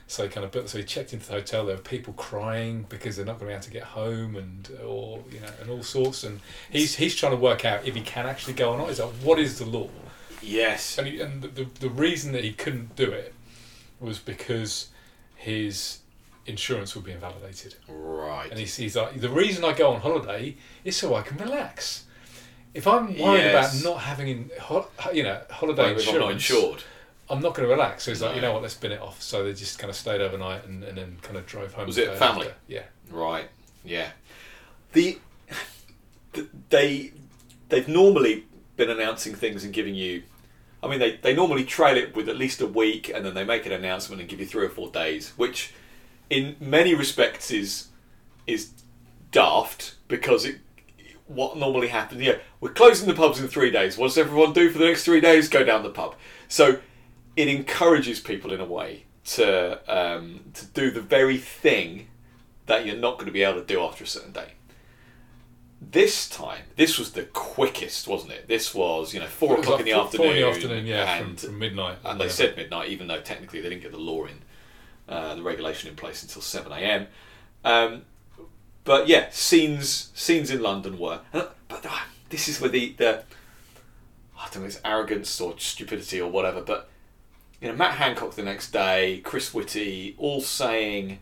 So 0.08 0.22
he 0.22 0.28
kind 0.28 0.44
of 0.44 0.52
booked. 0.52 0.68
So 0.68 0.78
he 0.78 0.84
checked 0.84 1.12
into 1.12 1.26
the 1.26 1.32
hotel. 1.32 1.66
There 1.66 1.74
were 1.74 1.82
people 1.82 2.12
crying 2.12 2.86
because 2.88 3.16
they're 3.16 3.26
not 3.26 3.40
going 3.40 3.46
to 3.46 3.46
be 3.46 3.52
able 3.54 3.64
to 3.64 3.70
get 3.70 3.82
home 3.82 4.36
and 4.36 4.70
or 4.84 5.24
you 5.30 5.40
know 5.40 5.48
and 5.60 5.70
all 5.70 5.82
sorts. 5.82 6.24
And 6.24 6.40
he's 6.70 6.94
he's 6.94 7.14
trying 7.14 7.32
to 7.32 7.38
work 7.38 7.64
out 7.64 7.86
if 7.86 7.94
he 7.94 8.02
can 8.02 8.26
actually 8.26 8.54
go 8.54 8.72
or 8.72 8.78
not. 8.78 8.88
He's 8.88 9.00
like, 9.00 9.10
what 9.22 9.38
is 9.38 9.58
the 9.58 9.66
law? 9.66 9.88
yes 10.42 10.98
And 10.98 11.08
he, 11.08 11.20
and 11.20 11.42
the 11.42 11.66
the 11.80 11.90
reason 11.90 12.32
that 12.32 12.44
he 12.44 12.52
couldn't 12.52 12.94
do 12.94 13.10
it 13.10 13.34
was 13.98 14.18
because 14.18 14.88
his 15.34 16.00
insurance 16.46 16.94
would 16.94 17.04
be 17.04 17.12
invalidated. 17.12 17.74
Right. 17.88 18.50
And 18.50 18.58
he's, 18.58 18.76
he's 18.76 18.96
like, 18.96 19.20
the 19.20 19.28
reason 19.30 19.64
I 19.64 19.72
go 19.72 19.92
on 19.92 20.00
holiday 20.00 20.56
is 20.84 20.96
so 20.96 21.14
I 21.14 21.22
can 21.22 21.36
relax. 21.38 22.04
If 22.74 22.86
I'm 22.86 23.06
worried 23.18 23.38
Yes. 23.42 23.80
about 23.82 23.92
not 23.94 24.02
having, 24.02 24.28
in, 24.28 24.50
ho- 24.60 24.88
you 25.12 25.22
know, 25.22 25.40
holiday 25.50 25.82
Well, 25.82 25.92
insurance, 25.92 26.14
I'm 26.14 26.20
not 26.20 26.32
insured. 26.32 26.82
I'm 27.28 27.40
not 27.40 27.54
going 27.54 27.66
to 27.68 27.74
relax. 27.74 28.04
So 28.04 28.10
he's 28.10 28.22
like, 28.22 28.36
you 28.36 28.42
know 28.42 28.52
what, 28.52 28.62
let's 28.62 28.74
bin 28.74 28.92
it 28.92 29.00
off. 29.00 29.20
So 29.22 29.44
they 29.44 29.52
just 29.54 29.78
kind 29.78 29.90
of 29.90 29.96
stayed 29.96 30.20
overnight 30.20 30.64
and, 30.66 30.84
and 30.84 30.96
then 30.98 31.16
kind 31.22 31.36
of 31.36 31.46
drove 31.46 31.72
home. 31.74 31.86
Was 31.86 31.98
it 31.98 32.14
family? 32.16 32.46
after. 32.48 32.58
Yeah. 32.68 32.82
Right. 33.10 33.48
Yeah. 33.84 34.10
The, 34.92 35.18
the 36.32 36.46
they 36.70 37.12
they've 37.68 37.88
normally 37.88 38.44
been 38.76 38.90
announcing 38.90 39.34
things 39.34 39.64
and 39.64 39.72
giving 39.72 39.94
you. 39.94 40.22
I 40.82 40.88
mean, 40.88 40.98
they, 41.00 41.16
they 41.16 41.34
normally 41.34 41.64
trail 41.64 41.96
it 41.96 42.14
with 42.14 42.28
at 42.28 42.36
least 42.36 42.60
a 42.60 42.66
week, 42.66 43.08
and 43.12 43.24
then 43.24 43.34
they 43.34 43.42
make 43.44 43.66
an 43.66 43.72
announcement 43.72 44.20
and 44.20 44.28
give 44.30 44.38
you 44.38 44.46
three 44.46 44.64
or 44.64 44.68
four 44.68 44.90
days, 44.90 45.32
which, 45.36 45.72
in 46.30 46.56
many 46.60 46.94
respects, 46.94 47.50
is 47.50 47.88
is 48.46 48.70
daft 49.30 49.94
because 50.08 50.44
it. 50.44 50.56
What 51.26 51.56
normally 51.56 51.88
happens? 51.88 52.22
Yeah, 52.22 52.36
we're 52.60 52.72
closing 52.72 53.08
the 53.08 53.14
pubs 53.14 53.40
in 53.40 53.48
three 53.48 53.72
days. 53.72 53.98
What 53.98 54.06
does 54.08 54.18
everyone 54.18 54.52
do 54.52 54.70
for 54.70 54.78
the 54.78 54.84
next 54.84 55.04
three 55.04 55.20
days? 55.20 55.48
Go 55.48 55.64
down 55.64 55.82
the 55.82 55.90
pub. 55.90 56.14
So, 56.46 56.78
it 57.34 57.48
encourages 57.48 58.20
people 58.20 58.52
in 58.52 58.60
a 58.60 58.64
way 58.64 59.06
to 59.24 59.80
um, 59.92 60.40
to 60.54 60.66
do 60.66 60.92
the 60.92 61.00
very 61.00 61.36
thing 61.36 62.06
that 62.66 62.86
you're 62.86 62.96
not 62.96 63.14
going 63.14 63.26
to 63.26 63.32
be 63.32 63.42
able 63.42 63.60
to 63.60 63.66
do 63.66 63.80
after 63.80 64.04
a 64.04 64.06
certain 64.06 64.32
day. 64.32 64.52
This 65.80 66.28
time, 66.28 66.62
this 66.76 66.98
was 66.98 67.12
the 67.12 67.24
quickest, 67.24 68.08
wasn't 68.08 68.32
it? 68.32 68.48
This 68.48 68.74
was, 68.74 69.12
you 69.12 69.20
know, 69.20 69.26
four 69.26 69.58
o'clock 69.58 69.78
like 69.78 69.80
in 69.80 69.86
the 69.86 69.92
four- 69.92 70.04
afternoon. 70.04 70.26
Four 70.26 70.34
in 70.36 70.42
the 70.42 70.48
afternoon, 70.48 70.86
yeah, 70.86 71.16
and, 71.16 71.40
from, 71.40 71.48
from 71.50 71.58
midnight. 71.58 71.98
and 72.04 72.20
they 72.20 72.28
said 72.28 72.56
midnight, 72.56 72.88
even 72.88 73.08
though 73.08 73.20
technically 73.20 73.60
they 73.60 73.68
didn't 73.68 73.82
get 73.82 73.92
the 73.92 73.98
law 73.98 74.24
in, 74.24 74.40
uh, 75.08 75.34
the 75.34 75.42
regulation 75.42 75.88
in 75.90 75.96
place 75.96 76.22
until 76.22 76.42
seven 76.42 76.72
a.m. 76.72 77.06
Um, 77.64 78.02
but 78.84 79.08
yeah, 79.08 79.26
scenes 79.30 80.10
scenes 80.14 80.50
in 80.50 80.62
London 80.62 80.98
were. 80.98 81.20
uh, 81.32 81.46
But 81.68 81.84
uh, 81.86 81.90
this 82.30 82.48
is 82.48 82.60
where 82.60 82.70
the 82.70 82.94
the 82.96 83.22
I 84.38 84.48
don't 84.52 84.62
know, 84.62 84.66
it's 84.68 84.80
arrogance 84.84 85.40
or 85.40 85.54
stupidity 85.58 86.20
or 86.20 86.30
whatever. 86.30 86.60
But 86.60 86.88
you 87.60 87.68
know, 87.68 87.74
Matt 87.74 87.94
Hancock 87.94 88.34
the 88.34 88.42
next 88.42 88.70
day, 88.70 89.20
Chris 89.24 89.54
Whitty, 89.54 90.14
all 90.18 90.40
saying, 90.42 91.18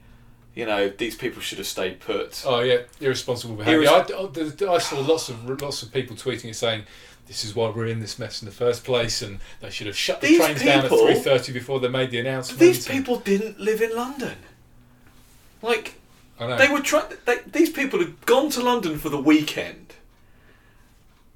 you 0.55 0.66
know, 0.66 0.88
these 0.88 1.14
people 1.14 1.40
should 1.40 1.59
have 1.59 1.66
stayed 1.66 2.01
put. 2.01 2.42
Oh 2.44 2.61
yeah, 2.61 2.79
irresponsible 3.01 3.55
behaviour. 3.57 3.88
Irres- 3.88 4.66
I, 4.66 4.70
I, 4.70 4.75
I 4.75 4.79
saw 4.79 5.01
lots 5.01 5.29
of 5.29 5.62
lots 5.62 5.83
of 5.83 5.92
people 5.92 6.16
tweeting 6.16 6.44
and 6.47 6.57
saying, 6.57 6.85
"This 7.27 7.45
is 7.45 7.55
why 7.55 7.71
we're 7.71 7.87
in 7.87 8.01
this 8.01 8.19
mess 8.19 8.43
in 8.43 8.47
the 8.47 8.55
first 8.55 8.85
place," 8.85 9.23
and 9.23 9.41
they 9.61 9.71
should 9.71 9.87
have 9.87 9.97
shut 9.97 10.21
the 10.21 10.29
These 10.29 10.39
trains 10.39 10.63
down 10.63 10.85
at 10.85 10.91
three 10.91 11.15
thirty 11.15 11.53
before 11.53 11.81
they 11.81 11.89
made 11.89 12.11
the 12.11 12.21
announcement. 12.21 12.61
These 12.61 12.87
people 12.87 13.17
didn't 13.17 13.59
live 13.59 13.81
in 13.81 13.95
London. 13.95 14.37
Like 15.63 15.95
I 16.39 16.47
know. 16.47 16.57
They 16.59 16.69
were 16.69 16.81
trying. 16.81 17.13
These 17.47 17.71
people 17.71 18.01
had 18.01 18.27
gone 18.27 18.51
to 18.51 18.63
London 18.63 18.99
for 18.99 19.09
the 19.09 19.21
weekend, 19.21 19.95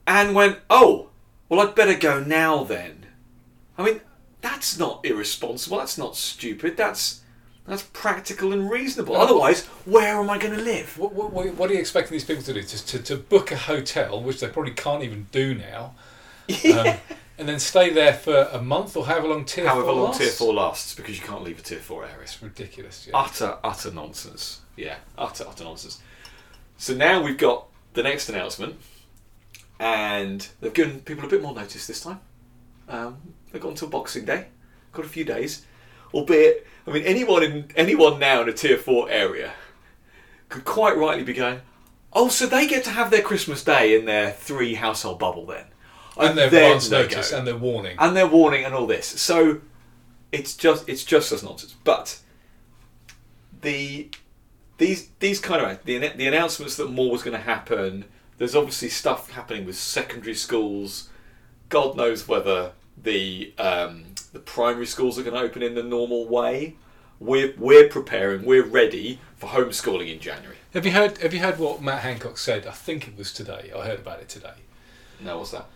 and 0.07 0.35
went, 0.35 0.59
"Oh, 0.69 1.09
well, 1.49 1.61
I'd 1.61 1.75
better 1.75 1.95
go 1.95 2.21
now 2.21 2.65
then." 2.65 3.07
I 3.79 3.85
mean, 3.85 4.01
that's 4.41 4.79
not 4.79 5.05
irresponsible. 5.05 5.79
That's 5.79 5.97
not 5.97 6.17
stupid. 6.17 6.77
That's 6.77 7.21
that's 7.69 7.83
practical 7.83 8.53
and 8.53 8.71
reasonable. 8.71 9.15
Otherwise, 9.15 9.67
where 9.85 10.19
am 10.19 10.31
I 10.31 10.39
going 10.39 10.57
to 10.57 10.63
live? 10.63 10.97
What, 10.97 11.13
what, 11.13 11.55
what 11.55 11.71
are 11.71 11.75
you 11.75 11.81
expecting 11.81 12.13
these 12.13 12.25
people 12.25 12.43
to 12.45 12.55
do? 12.55 12.63
To, 12.63 12.87
to, 12.87 12.99
to 13.01 13.17
book 13.17 13.53
a 13.53 13.57
hotel, 13.57 14.23
which 14.23 14.41
they 14.41 14.49
probably 14.49 14.73
can't 14.73 15.05
even 15.05 15.27
do 15.33 15.55
now, 15.55 15.95
um, 16.75 16.95
and 17.37 17.47
then 17.47 17.59
stay 17.59 17.91
there 17.91 18.15
for 18.15 18.49
a 18.53 18.63
month 18.63 18.97
or 18.97 19.05
however 19.05 19.29
long 19.29 19.45
tier 19.45 19.67
However 19.67 19.85
four 19.85 19.93
long 19.93 20.05
lasts? 20.07 20.19
tier 20.19 20.31
four 20.31 20.55
lasts, 20.55 20.95
because 20.95 21.21
you 21.21 21.27
can't 21.27 21.43
leave 21.43 21.59
a 21.59 21.63
tier 21.63 21.79
four 21.79 22.05
area. 22.05 22.17
It's 22.23 22.43
ridiculous. 22.43 23.07
Yeah. 23.07 23.19
Utter, 23.19 23.59
utter 23.63 23.91
nonsense. 23.91 24.61
Yeah, 24.75 24.97
utter, 25.19 25.45
utter 25.47 25.65
nonsense. 25.65 26.01
So 26.79 26.95
now 26.95 27.23
we've 27.23 27.37
got 27.39 27.67
the 27.93 28.03
next 28.03 28.31
announcement, 28.31 28.77
and 29.79 30.49
they've 30.61 30.73
given 30.73 31.01
people 31.01 31.27
a 31.27 31.29
bit 31.29 31.43
more 31.43 31.55
notice 31.55 31.87
this 31.87 32.01
time. 32.01 32.21
Um, 32.89 33.19
they've 33.53 33.61
got 33.61 33.71
until 33.71 33.89
Boxing 33.89 34.25
Day, 34.25 34.47
got 34.93 35.05
a 35.05 35.09
few 35.09 35.25
days, 35.25 35.67
albeit. 36.15 36.67
I 36.89 36.93
mean, 36.93 37.05
anyone 37.05 37.43
in 37.43 37.71
anyone 37.77 38.19
now 38.19 38.43
in 38.43 38.49
a 38.49 38.53
tier 38.53 38.79
four 38.79 39.11
area 39.11 39.53
could 40.49 40.65
quite 40.65 40.97
rightly 40.97 41.25
be 41.25 41.35
going, 41.35 41.61
"Oh, 42.13 42.29
so 42.29 42.47
they 42.47 42.67
get 42.67 42.85
to 42.85 42.91
have 42.91 43.11
their 43.11 43.23
Christmas 43.23 43.63
Day 43.63 43.99
in 43.99 44.05
their 44.05 44.31
three 44.31 44.75
household 44.75 45.19
bubble 45.19 45.47
then." 45.47 45.67
and 46.19 46.37
their 46.37 46.47
advance 46.47 46.91
notice 46.91 47.31
go 47.31 47.39
and 47.39 47.47
their 47.47 47.57
warning. 47.57 47.97
and 47.99 48.17
their 48.17 48.27
warning 48.27 48.65
and 48.65 48.75
all 48.75 48.87
this. 48.87 49.07
So 49.07 49.61
it's 50.33 50.57
just 50.57 50.89
it's 50.89 51.05
just 51.05 51.33
as 51.33 51.43
nonsense. 51.43 51.75
But 51.85 52.19
the 53.61 54.09
these 54.79 55.09
these 55.21 55.41
kind 55.41 55.65
of 55.65 55.85
the 55.85 55.99
the 55.99 56.27
announcements 56.27 56.77
that 56.77 56.91
more 56.91 57.11
was 57.11 57.23
going 57.23 57.37
to 57.37 57.43
happen. 57.43 58.05
There's 58.39 58.55
obviously 58.55 58.89
stuff 58.89 59.31
happening 59.31 59.65
with 59.65 59.77
secondary 59.77 60.35
schools. 60.35 61.09
God 61.69 61.97
knows 61.97 62.29
whether 62.29 62.73
the 62.97 63.53
um, 63.59 64.05
the 64.33 64.39
primary 64.39 64.87
schools 64.87 65.19
are 65.19 65.23
going 65.23 65.35
to 65.35 65.41
open 65.41 65.63
in 65.63 65.75
the 65.75 65.83
normal 65.83 66.27
way. 66.29 66.77
We're 67.21 67.53
we're 67.59 67.89
preparing. 67.89 68.45
We're 68.45 68.65
ready 68.65 69.21
for 69.37 69.49
homeschooling 69.49 70.13
in 70.13 70.21
January. 70.21 70.57
Have 70.75 70.87
you 70.87 70.93
heard? 70.93 71.19
Have 71.19 71.35
you 71.35 71.41
heard 71.41 71.59
what 71.59 71.83
Matt 71.83 72.03
Hancock 72.03 72.39
said? 72.39 72.67
I 72.67 72.71
think 72.73 73.09
it 73.09 73.17
was 73.17 73.33
today. 73.33 73.73
I 73.77 73.87
heard 73.87 73.99
about 73.99 74.21
it 74.21 74.29
today. 74.29 74.53
No, 75.21 75.39
what's 75.39 75.51
that? 75.53 75.67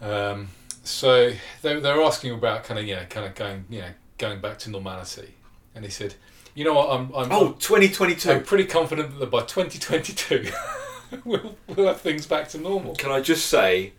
Um, 0.00 0.48
so 0.84 1.32
they 1.60 1.78
they 1.78 1.92
were 1.92 2.02
asking 2.02 2.32
about 2.32 2.64
kind 2.64 2.80
of 2.80 2.86
you 2.86 2.96
know 2.96 3.04
kind 3.10 3.26
of 3.26 3.34
going 3.34 3.66
you 3.68 3.80
know 3.82 3.90
going 4.16 4.40
back 4.40 4.58
to 4.60 4.70
normality, 4.70 5.34
and 5.74 5.84
he 5.84 5.90
said, 5.90 6.14
you 6.54 6.64
know 6.64 6.72
what, 6.72 6.88
I'm 6.88 7.12
I'm, 7.14 7.30
Oh, 7.30 7.48
I'm 7.48 7.54
2022. 7.58 8.40
pretty 8.40 8.64
confident 8.64 9.18
that 9.18 9.30
by 9.30 9.40
2022 9.42 10.50
we'll 11.24 11.56
we'll 11.66 11.86
have 11.88 12.00
things 12.00 12.26
back 12.26 12.48
to 12.50 12.58
normal. 12.58 12.94
Can 12.94 13.10
I 13.10 13.20
just 13.20 13.44
say, 13.46 13.92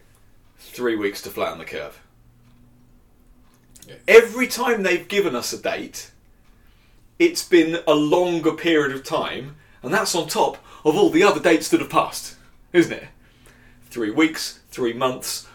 three 0.58 0.96
weeks 0.96 1.22
to 1.24 1.30
flatten 1.30 1.60
the 1.60 1.66
curve. 1.66 2.00
Yeah. 3.90 3.96
Every 4.08 4.48
time 4.48 4.84
they've 4.84 5.08
given 5.08 5.36
us 5.36 5.52
a 5.52 5.62
date, 5.62 6.12
it's 7.18 7.44
been 7.48 7.80
a 7.88 7.94
longer 7.94 8.54
period 8.54 8.96
of 8.96 9.04
time, 9.04 9.56
and 9.82 9.94
that's 9.94 10.16
on 10.16 10.28
top 10.28 10.58
of 10.86 10.96
all 10.96 11.10
the 11.10 11.24
other 11.24 11.40
dates 11.40 11.70
that 11.70 11.80
have 11.82 11.90
passed, 11.90 12.38
isn't 12.72 12.94
it? 12.94 13.08
Three 13.90 14.12
weeks, 14.12 14.60
three 14.70 14.94
months, 14.94 15.48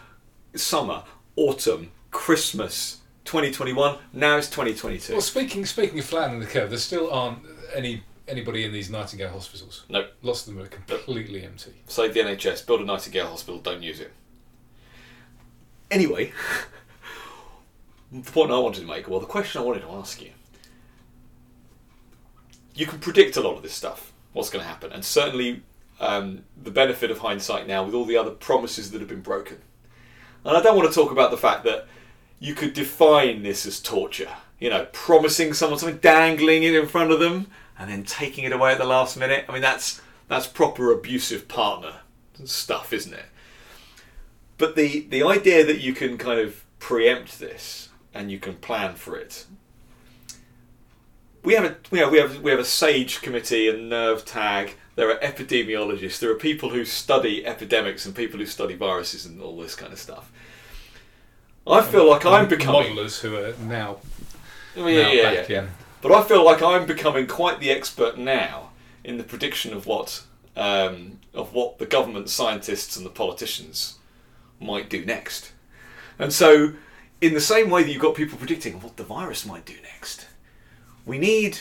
summer, 0.55 1.03
autumn, 1.35 1.91
Christmas, 2.11 2.99
2021. 3.23 3.97
Now 4.13 4.37
it's 4.37 4.49
2022. 4.49 5.13
Well, 5.13 5.21
speaking 5.21 5.65
speaking 5.65 5.99
of 5.99 6.05
flattening 6.05 6.41
the 6.41 6.45
curve, 6.45 6.69
there 6.69 6.79
still 6.79 7.11
aren't 7.11 7.39
any 7.73 8.03
anybody 8.27 8.63
in 8.63 8.71
these 8.71 8.89
Nightingale 8.89 9.31
hospitals. 9.31 9.85
Nope. 9.89 10.11
Lots 10.21 10.47
of 10.47 10.53
them 10.53 10.63
are 10.63 10.67
completely 10.67 11.43
empty. 11.43 11.73
Save 11.87 12.13
the 12.13 12.21
NHS, 12.21 12.65
build 12.65 12.81
a 12.81 12.85
Nightingale 12.85 13.27
hospital, 13.27 13.59
don't 13.59 13.83
use 13.83 13.99
it. 13.99 14.11
Anyway, 15.91 16.31
the 18.11 18.31
point 18.31 18.51
I 18.51 18.59
wanted 18.59 18.81
to 18.81 18.87
make, 18.87 19.07
well, 19.07 19.19
the 19.19 19.25
question 19.25 19.61
I 19.61 19.65
wanted 19.65 19.81
to 19.81 19.91
ask 19.91 20.21
you 20.21 20.31
you 22.75 22.85
can 22.85 22.99
predict 22.99 23.37
a 23.37 23.41
lot 23.41 23.55
of 23.55 23.63
this 23.63 23.73
stuff, 23.73 24.11
what's 24.33 24.49
going 24.49 24.61
to 24.61 24.67
happen, 24.67 24.91
and 24.91 25.03
certainly 25.03 25.63
um, 25.99 26.43
the 26.61 26.71
benefit 26.71 27.09
of 27.09 27.19
hindsight 27.19 27.67
now 27.67 27.83
with 27.83 27.95
all 27.95 28.05
the 28.05 28.17
other 28.17 28.31
promises 28.31 28.91
that 28.91 28.99
have 28.99 29.07
been 29.09 29.21
broken. 29.21 29.57
And 30.43 30.55
I 30.55 30.61
don't 30.61 30.75
want 30.75 30.89
to 30.89 30.93
talk 30.93 31.11
about 31.11 31.31
the 31.31 31.37
fact 31.37 31.63
that 31.63 31.87
you 32.39 32.53
could 32.53 32.73
define 32.73 33.43
this 33.43 33.65
as 33.65 33.79
torture. 33.79 34.29
You 34.59 34.69
know, 34.69 34.87
promising 34.91 35.53
someone 35.53 35.79
something, 35.79 35.97
dangling 35.97 36.63
it 36.63 36.75
in 36.75 36.87
front 36.87 37.11
of 37.11 37.19
them, 37.19 37.47
and 37.79 37.89
then 37.89 38.03
taking 38.03 38.43
it 38.43 38.51
away 38.51 38.73
at 38.73 38.77
the 38.77 38.85
last 38.85 39.17
minute. 39.17 39.45
I 39.49 39.53
mean, 39.53 39.61
that's 39.61 40.01
that's 40.27 40.47
proper 40.47 40.91
abusive 40.91 41.47
partner 41.47 41.95
stuff, 42.43 42.93
isn't 42.93 43.13
it? 43.13 43.25
But 44.57 44.75
the 44.75 45.07
the 45.09 45.23
idea 45.23 45.65
that 45.65 45.79
you 45.79 45.93
can 45.93 46.17
kind 46.17 46.39
of 46.39 46.63
preempt 46.79 47.39
this 47.39 47.84
and 48.15 48.31
you 48.31 48.39
can 48.39 48.55
plan 48.55 48.95
for 48.95 49.17
it. 49.17 49.45
We 51.43 51.53
have 51.53 51.65
a 51.65 51.75
you 51.91 52.01
know, 52.01 52.09
we 52.09 52.17
have 52.17 52.41
we 52.41 52.49
have 52.49 52.59
a 52.59 52.65
SAGE 52.65 53.21
committee 53.21 53.67
and 53.67 53.91
NERVTAG. 53.91 54.71
There 54.95 55.11
are 55.11 55.19
epidemiologists. 55.19 56.19
There 56.19 56.31
are 56.31 56.35
people 56.35 56.69
who 56.69 56.85
study 56.85 57.45
epidemics 57.45 58.05
and 58.05 58.15
people 58.15 58.39
who 58.39 58.45
study 58.45 58.75
viruses 58.75 59.25
and 59.25 59.41
all 59.41 59.57
this 59.57 59.75
kind 59.75 59.91
of 59.91 59.99
stuff. 59.99 60.31
I 61.67 61.81
feel 61.81 62.09
like 62.09 62.25
I'm 62.25 62.47
becoming 62.47 62.95
modelers 62.95 63.19
who 63.19 63.35
are 63.35 63.53
now, 63.67 63.97
yeah, 64.75 64.83
now 64.83 65.11
yeah, 65.11 65.33
back 65.33 65.49
yeah. 65.49 65.61
in. 65.63 65.69
But 66.01 66.11
I 66.11 66.23
feel 66.23 66.45
like 66.45 66.61
I'm 66.61 66.85
becoming 66.85 67.27
quite 67.27 67.59
the 67.59 67.71
expert 67.71 68.17
now 68.17 68.69
in 69.03 69.17
the 69.17 69.23
prediction 69.23 69.73
of 69.73 69.85
what 69.85 70.23
um, 70.55 71.19
of 71.33 71.53
what 71.53 71.79
the 71.79 71.85
government 71.85 72.29
scientists 72.29 72.95
and 72.95 73.05
the 73.05 73.09
politicians 73.09 73.97
might 74.59 74.89
do 74.89 75.03
next. 75.03 75.51
And 76.17 76.31
so, 76.31 76.73
in 77.25 77.33
the 77.33 77.41
same 77.41 77.69
way 77.69 77.83
that 77.83 77.91
you've 77.91 78.01
got 78.01 78.15
people 78.15 78.37
predicting 78.37 78.81
what 78.81 78.97
the 78.97 79.03
virus 79.03 79.45
might 79.45 79.65
do 79.65 79.75
next, 79.83 80.27
we 81.05 81.17
need 81.17 81.59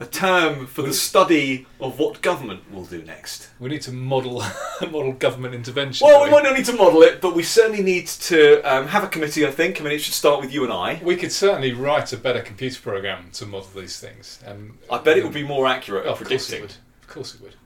a 0.00 0.06
term 0.06 0.66
for 0.66 0.80
the 0.80 0.94
study 0.94 1.66
of 1.78 1.98
what 1.98 2.22
government 2.22 2.72
will 2.72 2.86
do 2.86 3.02
next. 3.02 3.50
We 3.60 3.68
need 3.68 3.82
to 3.82 3.92
model 3.92 4.42
model 4.80 5.12
government 5.12 5.54
intervention. 5.54 6.06
Well, 6.06 6.24
we 6.24 6.30
might 6.30 6.42
not 6.42 6.56
need 6.56 6.64
to 6.66 6.72
model 6.72 7.02
it, 7.02 7.20
but 7.20 7.34
we 7.34 7.42
certainly 7.42 7.82
need 7.82 8.06
to 8.06 8.62
um, 8.62 8.86
have 8.88 9.04
a 9.04 9.08
committee. 9.08 9.46
I 9.46 9.50
think. 9.50 9.80
I 9.80 9.84
mean, 9.84 9.92
it 9.92 9.98
should 9.98 10.14
start 10.14 10.40
with 10.40 10.52
you 10.52 10.64
and 10.64 10.72
I. 10.72 11.00
We 11.04 11.16
could 11.16 11.32
certainly 11.32 11.72
write 11.72 12.12
a 12.14 12.16
better 12.16 12.40
computer 12.40 12.80
program 12.80 13.30
to 13.34 13.46
model 13.46 13.68
these 13.76 14.00
things. 14.00 14.40
And 14.46 14.78
I 14.90 14.98
bet 14.98 15.18
it 15.18 15.24
would 15.24 15.34
be 15.34 15.44
more 15.44 15.66
accurate 15.66 16.06
Oh, 16.06 16.12
of 16.12 16.24
course 16.24 16.50
it 16.50 16.62
would. 16.62 16.74
Of 17.02 17.08
course 17.08 17.34
it 17.34 17.42
would. 17.42 17.56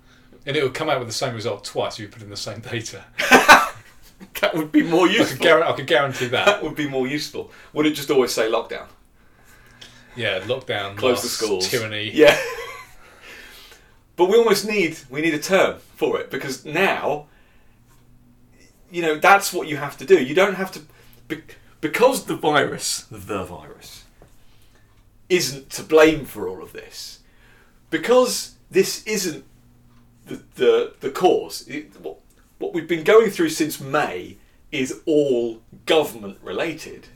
And 0.45 0.57
it 0.57 0.63
would 0.63 0.75
come 0.75 0.91
out 0.91 0.99
with 0.99 1.09
the 1.09 1.15
same 1.15 1.35
result 1.35 1.65
twice 1.65 1.95
if 1.95 2.01
you 2.01 2.09
put 2.09 2.23
in 2.23 2.31
the 2.31 2.37
same 2.37 2.61
data. 2.61 3.05
That 4.41 4.55
would 4.55 4.73
be 4.73 4.83
more 4.83 5.07
I 5.07 5.09
could, 5.09 5.17
useful. 5.19 5.63
I 5.63 5.73
could 5.73 5.87
guarantee 5.87 6.27
that. 6.29 6.47
that 6.47 6.63
would 6.63 6.75
be 6.77 6.89
more 6.89 7.07
useful. 7.07 7.51
Would 7.73 7.87
it 7.87 7.93
just 7.93 8.11
always 8.11 8.33
say 8.33 8.51
lockdown? 8.51 8.87
Yeah, 10.17 10.41
lockdown, 10.41 10.97
Close 10.97 11.23
the 11.23 11.27
masks, 11.27 11.45
schools. 11.45 11.69
tyranny. 11.69 12.11
Yeah. 12.13 12.39
but 14.17 14.27
we 14.27 14.37
almost 14.37 14.67
need 14.67 14.99
we 15.11 15.21
need 15.23 15.35
a 15.35 15.39
term 15.39 15.79
for 15.97 16.21
it 16.21 16.31
because 16.31 16.65
now, 16.65 17.27
you 18.91 19.03
know, 19.03 19.17
that's 19.17 19.53
what 19.53 19.67
you 19.67 19.77
have 19.77 19.97
to 19.99 20.05
do. 20.05 20.23
You 20.23 20.35
don't 20.35 20.55
have 20.55 20.71
to 20.73 20.83
be, 21.27 21.43
because 21.81 22.27
the 22.27 22.37
virus, 22.37 23.07
the 23.11 23.45
virus, 23.45 24.05
isn't 25.29 25.71
to 25.71 25.83
blame 25.83 26.25
for 26.25 26.49
all 26.49 26.63
of 26.63 26.73
this. 26.73 27.21
Because 27.91 28.55
this 28.71 29.05
isn't 29.05 29.45
the 30.27 30.43
the, 30.55 30.95
the 31.01 31.11
cause. 31.11 31.67
It, 31.67 31.99
what, 32.01 32.19
what 32.59 32.73
we've 32.73 32.89
been 32.89 33.05
going 33.05 33.31
through 33.31 33.51
since 33.51 33.81
May 33.81 34.37
is 34.71 35.01
all 35.07 35.63
government 35.87 36.39
related. 36.43 37.09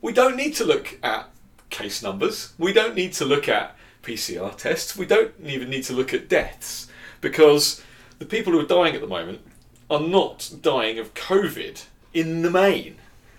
We 0.00 0.12
don't 0.12 0.36
need 0.36 0.54
to 0.56 0.64
look 0.64 0.98
at 1.02 1.30
case 1.70 2.02
numbers. 2.02 2.54
We 2.58 2.72
don't 2.72 2.94
need 2.94 3.12
to 3.14 3.24
look 3.24 3.48
at 3.48 3.76
PCR 4.02 4.56
tests. 4.56 4.96
We 4.96 5.06
don't 5.06 5.32
even 5.44 5.70
need 5.70 5.84
to 5.84 5.92
look 5.92 6.14
at 6.14 6.28
deaths 6.28 6.88
because 7.20 7.82
the 8.18 8.24
people 8.26 8.52
who 8.52 8.60
are 8.60 8.66
dying 8.66 8.94
at 8.94 9.00
the 9.00 9.06
moment 9.06 9.40
are 9.90 10.00
not 10.00 10.50
dying 10.62 10.98
of 10.98 11.14
COVID 11.14 11.84
in 12.14 12.42
the 12.42 12.50
main. 12.50 12.96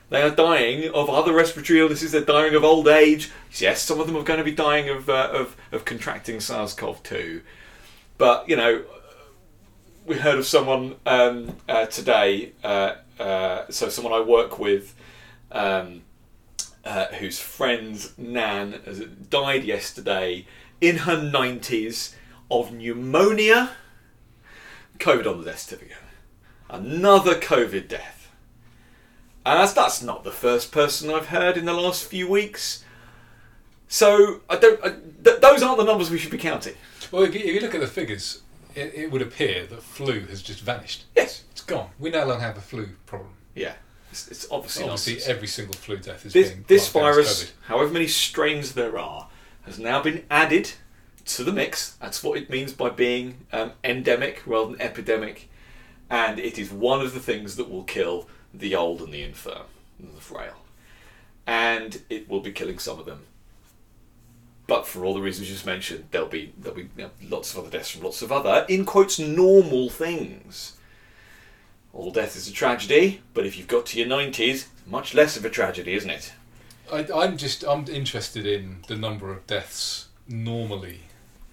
They 0.10 0.22
are 0.24 0.32
dying 0.32 0.90
of 0.92 1.10
other 1.10 1.34
respiratory 1.34 1.80
illnesses. 1.80 2.12
They're 2.12 2.22
dying 2.22 2.56
of 2.56 2.64
old 2.64 2.88
age. 2.88 3.32
Yes, 3.54 3.84
some 3.84 4.00
of 4.00 4.08
them 4.08 4.18
are 4.18 4.24
going 4.24 4.40
to 4.40 4.44
be 4.44 4.52
dying 4.52 4.90
of 4.90 5.08
uh, 5.08 5.30
of, 5.32 5.56
of 5.72 5.86
contracting 5.86 6.40
SARS-CoV-2. 6.40 7.42
But 8.18 8.50
you 8.50 8.56
know, 8.56 8.84
we 10.06 10.16
heard 10.16 10.38
of 10.38 10.46
someone 10.46 10.96
um, 11.06 11.56
uh, 11.68 11.86
today. 11.86 12.54
Uh, 12.64 12.96
uh, 13.20 13.66
so 13.70 13.90
someone 13.90 14.14
I 14.14 14.22
work 14.22 14.60
with. 14.60 14.96
Um, 15.52 16.04
uh, 16.86 17.06
whose 17.08 17.40
friend's 17.40 18.18
nan 18.18 19.28
died 19.30 19.64
yesterday 19.64 20.46
in 20.82 20.98
her 20.98 21.18
90s 21.18 22.16
of 22.50 22.72
pneumonia. 22.72 23.72
COVID 24.98 25.28
on 25.28 25.40
the 25.40 25.46
death 25.46 25.60
certificate. 25.60 25.98
Another 26.70 27.36
COVID 27.36 27.88
death. 27.88 28.32
And 29.46 29.60
that's, 29.60 29.74
that's 29.74 30.02
not 30.02 30.24
the 30.24 30.32
first 30.32 30.72
person 30.72 31.10
I've 31.10 31.28
heard 31.28 31.58
in 31.58 31.66
the 31.66 31.74
last 31.74 32.06
few 32.06 32.30
weeks. 32.30 32.84
So 33.88 34.42
I 34.50 34.58
don't. 34.58 34.84
I, 34.84 34.90
th- 35.24 35.42
those 35.42 35.64
aren't 35.64 35.78
the 35.78 35.84
numbers 35.84 36.12
we 36.12 36.20
should 36.20 36.32
be 36.32 36.38
counting. 36.38 36.76
Well, 37.12 37.24
if 37.24 37.34
you, 37.34 37.40
if 37.40 37.56
you 37.56 37.60
look 37.60 37.74
at 37.74 37.82
the 37.82 37.88
figures, 37.88 38.44
it, 38.80 38.94
it 38.96 39.12
would 39.12 39.22
appear 39.22 39.66
that 39.68 39.84
flu 39.84 40.22
has 40.28 40.42
just 40.42 40.62
vanished. 40.62 41.06
Yes. 41.16 41.44
It's 41.52 41.62
gone. 41.62 41.90
We 42.00 42.10
no 42.10 42.26
longer 42.26 42.44
have 42.44 42.58
a 42.58 42.62
flu 42.62 42.90
problem. 43.06 43.34
Yeah. 43.56 43.74
It's, 44.12 44.28
it's 44.28 44.48
obviously 44.50 44.84
Obviously, 44.86 45.14
nonsense. 45.14 45.30
every 45.30 45.48
single 45.48 45.76
flu 45.76 45.98
death 45.98 46.26
is 46.26 46.34
this, 46.34 46.50
being 46.50 46.66
this 46.68 46.94
marked 46.94 47.06
down 47.06 47.20
as 47.20 47.26
virus, 47.26 47.54
however 47.68 47.92
many 47.94 48.08
strains 48.08 48.74
there 48.74 48.98
are, 48.98 49.28
has 49.64 49.78
now 49.78 50.02
been 50.02 50.26
added 50.32 50.72
to 51.26 51.44
the 51.44 51.52
mix. 51.52 51.92
That's 52.02 52.24
what 52.24 52.38
it 52.38 52.50
means 52.50 52.74
by 52.74 52.90
being 52.90 53.46
um, 53.52 53.74
endemic 53.84 54.42
rather 54.48 54.72
than 54.72 54.82
epidemic. 54.82 55.50
And 56.10 56.40
it 56.40 56.58
is 56.58 56.72
one 56.72 57.02
of 57.02 57.14
the 57.14 57.20
things 57.20 57.56
that 57.58 57.70
will 57.70 57.84
kill 57.84 58.28
the 58.52 58.76
old 58.76 59.02
and 59.02 59.14
the 59.14 59.22
infirm 59.22 59.68
and 60.00 60.16
the 60.18 60.22
frail. 60.22 60.56
And 61.46 62.02
it 62.10 62.28
will 62.28 62.40
be 62.40 62.52
killing 62.52 62.80
some 62.80 63.00
of 63.00 63.06
them. 63.06 63.26
But 64.70 64.86
for 64.88 65.04
all 65.04 65.16
the 65.16 65.22
reasons 65.22 65.50
you 65.50 65.56
just 65.56 65.66
mentioned, 65.66 66.06
there'll 66.12 66.28
be 66.28 66.54
there'll 66.58 66.78
be 66.78 66.90
you 66.96 67.04
know, 67.04 67.10
lots 67.28 67.52
of 67.52 67.60
other 67.60 67.72
deaths 67.72 67.90
from 67.90 68.04
lots 68.04 68.22
of 68.22 68.32
other, 68.32 68.66
in 68.70 68.86
quotes, 68.86 69.18
normal 69.20 69.90
things. 69.90 70.78
All 71.92 72.12
death 72.12 72.36
is 72.36 72.48
a 72.48 72.54
tragedy, 72.54 73.22
but 73.34 73.48
if 73.48 73.58
you've 73.58 73.68
got 73.68 73.88
to 73.88 74.00
your 74.00 74.08
nineties, 74.08 74.70
much 74.86 75.16
less 75.16 75.36
of 75.36 75.44
a 75.44 75.50
tragedy, 75.50 75.94
isn't 75.94 76.10
it? 76.10 76.34
I, 76.94 77.08
I'm 77.14 77.36
just 77.36 77.64
I'm 77.64 77.88
interested 77.88 78.46
in 78.46 78.84
the 78.88 78.96
number 78.96 79.32
of 79.32 79.46
deaths 79.48 80.08
normally 80.28 81.02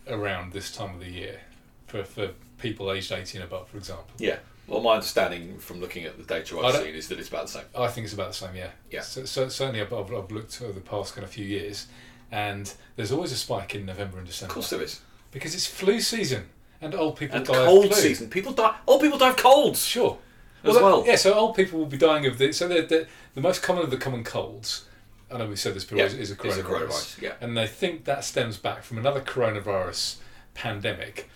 around 0.07 0.53
this 0.53 0.71
time 0.71 0.95
of 0.95 1.01
the 1.01 1.11
year 1.11 1.41
for, 1.87 2.05
for 2.05 2.31
people 2.59 2.93
aged 2.93 3.13
18 3.13 3.41
and 3.41 3.51
above, 3.51 3.69
for 3.69 3.79
example. 3.79 4.07
Yeah. 4.19 4.39
Well, 4.67 4.81
my 4.81 4.95
understanding 4.95 5.59
from 5.59 5.81
looking 5.81 6.05
at 6.05 6.17
the 6.19 6.25
data 6.25 6.59
I've 6.59 6.75
seen 6.75 6.95
is 6.95 7.09
that 7.09 7.19
it's 7.19 7.29
about 7.29 7.47
the 7.47 7.53
same. 7.53 7.65
I 7.79 7.89
think 7.89 8.05
it's 8.05 8.15
about 8.15 8.29
the 8.29 8.35
same, 8.35 8.57
yeah. 8.57 8.71
Yeah. 8.91 9.03
So, 9.03 9.25
so 9.25 9.49
certainly, 9.49 9.81
I've, 9.81 9.93
I've 9.93 10.13
I've 10.13 10.31
looked 10.31 10.61
over 10.61 10.73
the 10.73 10.81
past 10.81 11.15
kind 11.15 11.25
of 11.25 11.31
few 11.31 11.45
years, 11.45 11.87
and 12.33 12.73
there's 12.97 13.13
always 13.13 13.33
a 13.33 13.37
spike 13.37 13.75
in 13.75 13.87
November 13.87 14.19
and 14.19 14.27
December. 14.27 14.51
Of 14.51 14.55
course 14.55 14.71
there 14.71 14.83
is. 14.83 15.01
because 15.31 15.55
it's 15.55 15.67
flu 15.67 16.01
season 16.01 16.49
and 16.81 16.95
old 16.95 17.17
people 17.17 17.37
And 17.37 17.47
die 17.47 17.55
cold 17.65 17.85
of 17.87 17.93
flu. 17.93 18.01
season. 18.01 18.29
People 18.31 18.53
die. 18.53 18.75
Old 18.87 19.01
people 19.01 19.19
die 19.19 19.31
of 19.31 19.37
colds. 19.37 19.85
Sure. 19.85 20.19
As 20.65 20.75
that- 20.75 20.83
well. 20.83 21.05
Yeah, 21.07 21.17
so 21.17 21.35
old 21.35 21.55
people 21.57 21.79
will 21.79 21.87
be 21.87 21.97
dying 21.99 22.27
of 22.27 22.39
the. 22.39 22.53
So 22.53 22.69
the, 22.69 22.83
the, 22.83 23.07
the 23.35 23.41
most 23.41 23.63
common 23.63 23.83
of 23.85 23.91
the 23.91 23.97
common 23.97 24.25
colds, 24.25 24.87
I 25.33 25.39
know 25.39 25.47
we 25.49 25.57
said 25.57 25.75
this 25.75 25.85
before, 25.85 25.99
Yeah, 25.99 26.07
is, 26.07 26.15
is 26.15 26.31
a 26.31 26.35
is 26.35 26.39
coronavirus. 26.57 26.61
a 26.61 26.63
coronavirus, 26.65 27.23
yeah. 27.23 27.33
And 27.41 27.57
they 27.57 27.67
think 27.67 28.05
that 28.05 28.25
stems 28.25 28.57
back 28.57 28.83
from 28.83 28.99
another 28.99 29.21
coronavirus 29.21 30.17
pandemic 30.55 31.31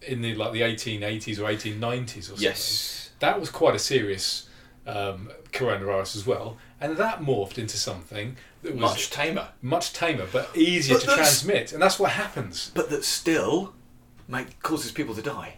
in 0.00 0.20
the 0.22 0.34
like 0.34 0.52
the 0.52 0.62
1880s 0.62 1.38
or 1.38 1.42
1890s 1.44 2.18
or 2.18 2.22
something. 2.22 2.42
Yes. 2.42 3.10
That 3.20 3.38
was 3.38 3.50
quite 3.50 3.74
a 3.74 3.78
serious 3.78 4.48
um, 4.86 5.30
coronavirus 5.52 6.16
as 6.16 6.26
well. 6.26 6.56
And 6.82 6.96
that 6.98 7.20
morphed 7.20 7.58
into 7.58 7.76
something 7.78 8.36
that 8.62 8.72
was 8.74 8.80
Much 8.80 9.10
tamer. 9.10 9.48
much 9.62 9.92
tamer 9.92 10.26
but 10.32 10.54
easier 10.56 10.96
But 10.96 11.00
to 11.02 11.14
transmit. 11.14 11.72
And 11.72 11.80
that's 11.80 11.98
what 11.98 12.10
happens. 12.12 12.70
But 12.74 12.90
that 12.90 13.04
still 13.04 13.72
make, 14.28 14.60
causes 14.62 14.90
people 14.92 15.14
to 15.14 15.22
die. 15.22 15.54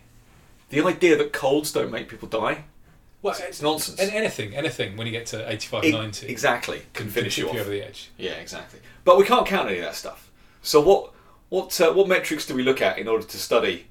The 0.68 0.84
idea 0.84 1.16
that 1.16 1.32
colds 1.32 1.72
don't 1.72 1.90
make 1.90 2.08
people 2.08 2.28
die, 2.28 2.64
Well, 3.22 3.34
it's 3.38 3.62
nonsense. 3.62 3.98
And 4.00 4.10
anything, 4.12 4.54
anything 4.54 4.96
when 4.96 5.06
you 5.06 5.12
get 5.12 5.26
to 5.26 5.50
85, 5.50 5.84
E- 5.84 5.92
90 5.92 6.26
exactly. 6.28 6.78
Can 6.92 7.06
can 7.06 7.10
finish 7.10 7.38
you 7.38 7.48
off. 7.48 7.56
over 7.56 7.70
the 7.70 7.82
edge. 7.82 8.10
Yeah, 8.18 8.32
exactly. 8.32 8.80
But 9.04 9.16
we 9.18 9.24
can't 9.24 9.46
count 9.46 9.68
any 9.68 9.78
of 9.78 9.84
that 9.84 9.94
stuff. 9.94 10.30
So 10.62 10.80
what 10.80 11.12
what 11.48 11.80
uh, 11.80 11.92
what 11.92 12.06
metrics 12.08 12.44
do 12.46 12.54
we 12.54 12.62
look 12.62 12.82
at 12.82 12.98
in 12.98 13.08
order 13.08 13.24
to 13.24 13.38
study 13.38 13.86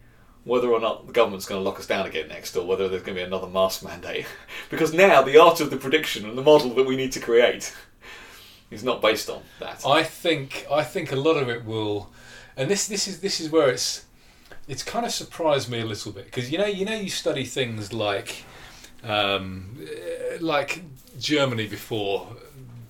whether 0.46 0.70
or 0.70 0.80
not 0.80 1.08
the 1.08 1.14
government's 1.14 1.46
going 1.46 1.62
to 1.62 1.68
lock 1.68 1.80
us 1.80 1.88
down 1.88 2.06
again 2.06 2.28
next, 2.28 2.56
or 2.56 2.66
whether 2.66 2.90
there's 2.90 3.04
going 3.04 3.16
to 3.16 3.22
be 3.22 3.26
another 3.26 3.48
mask 3.48 3.84
mandate? 3.84 4.26
because 4.70 4.94
now 4.94 5.22
the 5.22 5.38
art 5.38 5.62
of 5.62 5.70
the 5.70 5.78
prediction 5.78 6.28
and 6.28 6.38
the 6.38 6.44
model 6.44 6.74
that 6.76 6.86
we 6.86 6.96
need 6.96 7.12
to 7.14 7.20
create 7.20 7.74
is 8.72 8.84
not 8.84 9.02
based 9.02 9.30
on 9.30 9.42
that. 9.60 9.86
I 9.86 10.04
think 10.04 10.66
I 10.72 10.84
think 10.84 11.12
a 11.12 11.16
lot 11.16 11.38
of 11.38 11.50
it 11.50 11.66
will, 11.66 12.10
and 12.58 12.70
this 12.70 12.88
this 12.88 13.08
is 13.08 13.22
this 13.22 13.40
is 13.40 13.50
where 13.50 13.70
it's 13.70 14.06
it's 14.68 14.84
kind 14.84 15.06
of 15.06 15.12
surprised 15.12 15.70
me 15.70 15.80
a 15.80 15.86
little 15.86 16.12
bit 16.12 16.26
because 16.26 16.52
you 16.52 16.58
know 16.58 16.66
you 16.66 16.86
know 16.86 16.96
you 16.96 17.10
study 17.10 17.46
things 17.46 17.94
like 17.94 18.44
um, 19.04 19.78
like 20.40 20.84
Germany 21.20 21.68
before 21.68 22.28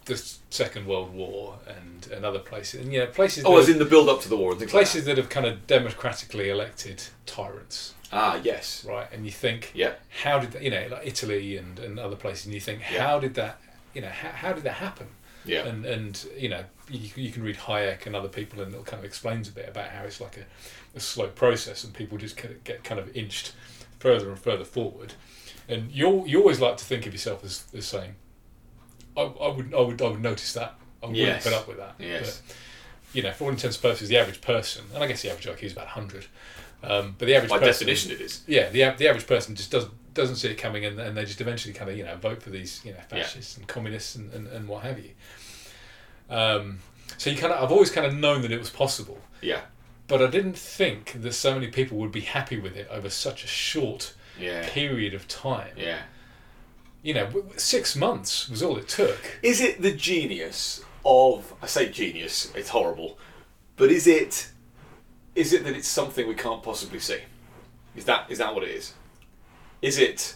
the 0.05 0.17
Second 0.49 0.85
World 0.85 1.13
War 1.13 1.57
and, 1.67 2.07
and 2.11 2.25
other 2.25 2.39
places 2.39 2.81
and 2.81 2.91
yeah 2.91 3.05
places 3.05 3.43
oh, 3.45 3.57
as 3.57 3.69
in 3.69 3.79
the 3.79 3.85
build 3.85 4.09
up 4.09 4.21
to 4.21 4.29
the 4.29 4.37
war 4.37 4.51
and 4.51 4.59
things 4.59 4.71
places 4.71 5.05
that 5.05 5.17
have 5.17 5.29
kind 5.29 5.45
of 5.45 5.65
democratically 5.67 6.49
elected 6.49 7.03
tyrants. 7.25 7.93
Ah, 8.11 8.39
yes. 8.43 8.85
right 8.87 9.07
and 9.11 9.25
you 9.25 9.31
think 9.31 9.71
Yeah. 9.73 9.93
how 10.21 10.39
did 10.39 10.51
that, 10.51 10.61
you 10.61 10.69
know 10.69 10.87
like 10.91 11.05
Italy 11.07 11.57
and, 11.57 11.79
and 11.79 11.99
other 11.99 12.15
places 12.15 12.45
and 12.45 12.53
you 12.53 12.59
think 12.59 12.81
Yeah. 12.91 13.07
how 13.07 13.19
did 13.19 13.33
that 13.35 13.59
you 13.93 14.01
know 14.01 14.09
how, 14.09 14.29
how 14.29 14.53
did 14.53 14.63
that 14.63 14.73
happen 14.75 15.07
Yeah. 15.45 15.65
and 15.65 15.85
and 15.85 16.25
you 16.37 16.49
know 16.49 16.63
you, 16.89 17.09
you 17.15 17.31
can 17.31 17.41
read 17.43 17.55
Hayek 17.55 18.05
and 18.05 18.15
other 18.15 18.27
people 18.27 18.61
and 18.61 18.73
it 18.75 18.85
kind 18.85 18.99
of 18.99 19.05
explains 19.05 19.47
a 19.47 19.51
bit 19.51 19.67
about 19.69 19.89
how 19.89 20.03
it's 20.03 20.19
like 20.21 20.37
a, 20.37 20.45
a 20.97 20.99
slow 20.99 21.27
process 21.27 21.83
and 21.83 21.93
people 21.93 22.17
just 22.17 22.35
get 22.63 22.83
kind 22.83 22.99
of 22.99 23.15
inched 23.15 23.53
further 23.99 24.29
and 24.29 24.37
further 24.39 24.65
forward 24.65 25.13
and 25.69 25.89
you 25.91 26.25
you 26.27 26.39
always 26.39 26.59
like 26.59 26.75
to 26.77 26.83
think 26.83 27.05
of 27.05 27.13
yourself 27.13 27.43
as, 27.43 27.63
as 27.75 27.85
saying 27.85 28.15
I, 29.17 29.21
I 29.21 29.47
would 29.49 29.73
I 29.73 29.81
would 29.81 30.01
I 30.01 30.07
would 30.09 30.21
notice 30.21 30.53
that 30.53 30.75
I 31.01 31.07
wouldn't 31.07 31.25
Yes. 31.25 31.43
put 31.43 31.53
up 31.53 31.67
with 31.67 31.77
that 31.77 31.95
Yes. 31.99 32.41
but 32.45 32.55
you 33.13 33.21
know 33.23 33.31
for 33.31 33.45
all 33.45 33.49
intents 33.51 33.75
and 33.77 33.81
purposes 33.81 34.09
the 34.09 34.17
average 34.17 34.41
person 34.41 34.85
and 34.93 35.03
I 35.03 35.07
guess 35.07 35.21
the 35.21 35.29
average 35.31 35.45
IQ 35.47 35.63
is 35.63 35.71
about 35.73 35.85
100 35.85 36.25
um, 36.83 37.15
but 37.17 37.27
the 37.27 37.35
average 37.35 37.49
By 37.51 37.59
person 37.59 37.87
definition, 37.87 38.11
it 38.11 38.19
is. 38.21 38.41
yeah, 38.47 38.69
the 38.69 38.79
the 38.97 39.07
average 39.07 39.25
person 39.27 39.55
just 39.55 39.71
doesn't 39.71 39.93
doesn't 40.13 40.35
see 40.35 40.49
it 40.49 40.57
coming, 40.59 40.83
and, 40.85 40.99
and 40.99 41.15
they 41.17 41.23
just 41.25 41.39
eventually 41.41 41.73
kind 41.73 41.89
of 41.89 41.97
you 41.97 42.03
know 42.03 42.15
vote 42.17 42.43
for 42.43 42.49
these 42.49 42.81
you 42.83 42.91
know 42.91 42.97
Yeah. 42.97 43.23
fascists 43.23 43.55
and 43.57 43.65
communists 43.67 44.15
and, 44.15 44.31
and, 44.33 44.47
and 44.47 44.67
what 44.67 44.83
have 44.83 44.99
you. 44.99 45.11
Um, 46.29 46.79
so 47.17 47.29
you 47.29 47.37
kind 47.37 47.53
of 47.53 47.63
I've 47.63 47.71
always 47.71 47.89
kind 47.89 48.05
of 48.05 48.13
known 48.13 48.41
that 48.41 48.51
it 48.51 48.59
was 48.59 48.69
possible, 48.69 49.19
Yeah. 49.41 49.61
but 50.07 50.21
I 50.21 50.27
didn't 50.27 50.57
think 50.57 51.21
that 51.21 51.33
so 51.33 51.53
many 51.53 51.67
people 51.67 51.97
would 51.99 52.11
be 52.11 52.21
happy 52.21 52.59
with 52.59 52.75
it 52.75 52.87
over 52.91 53.09
such 53.09 53.43
a 53.43 53.47
short 53.47 54.13
Yeah. 54.39 54.67
period 54.69 55.13
of 55.13 55.27
time. 55.27 55.73
Yeah. 55.77 55.99
You 57.03 57.13
know, 57.13 57.43
six 57.57 57.95
months 57.95 58.49
was 58.49 58.63
all 58.63 58.77
it 58.77 58.87
took. 58.87 59.19
Is 59.43 59.59
it 59.61 59.81
the 59.81 59.91
genius 59.91 60.83
of? 61.05 61.53
I 61.61 61.67
say 61.67 61.89
genius. 61.89 62.51
It's 62.55 62.69
horrible, 62.69 63.19
but 63.75 63.91
is 63.91 64.07
it 64.07 64.49
is 65.35 65.53
it 65.53 65.63
that 65.65 65.75
it's 65.75 65.87
something 65.87 66.27
we 66.27 66.35
can't 66.35 66.63
possibly 66.63 66.99
see? 66.99 67.19
Is 67.95 68.05
that 68.05 68.31
is 68.31 68.37
that 68.37 68.55
what 68.55 68.63
it 68.63 68.71
is? 68.71 68.93
Is 69.81 69.97
it 69.97 70.35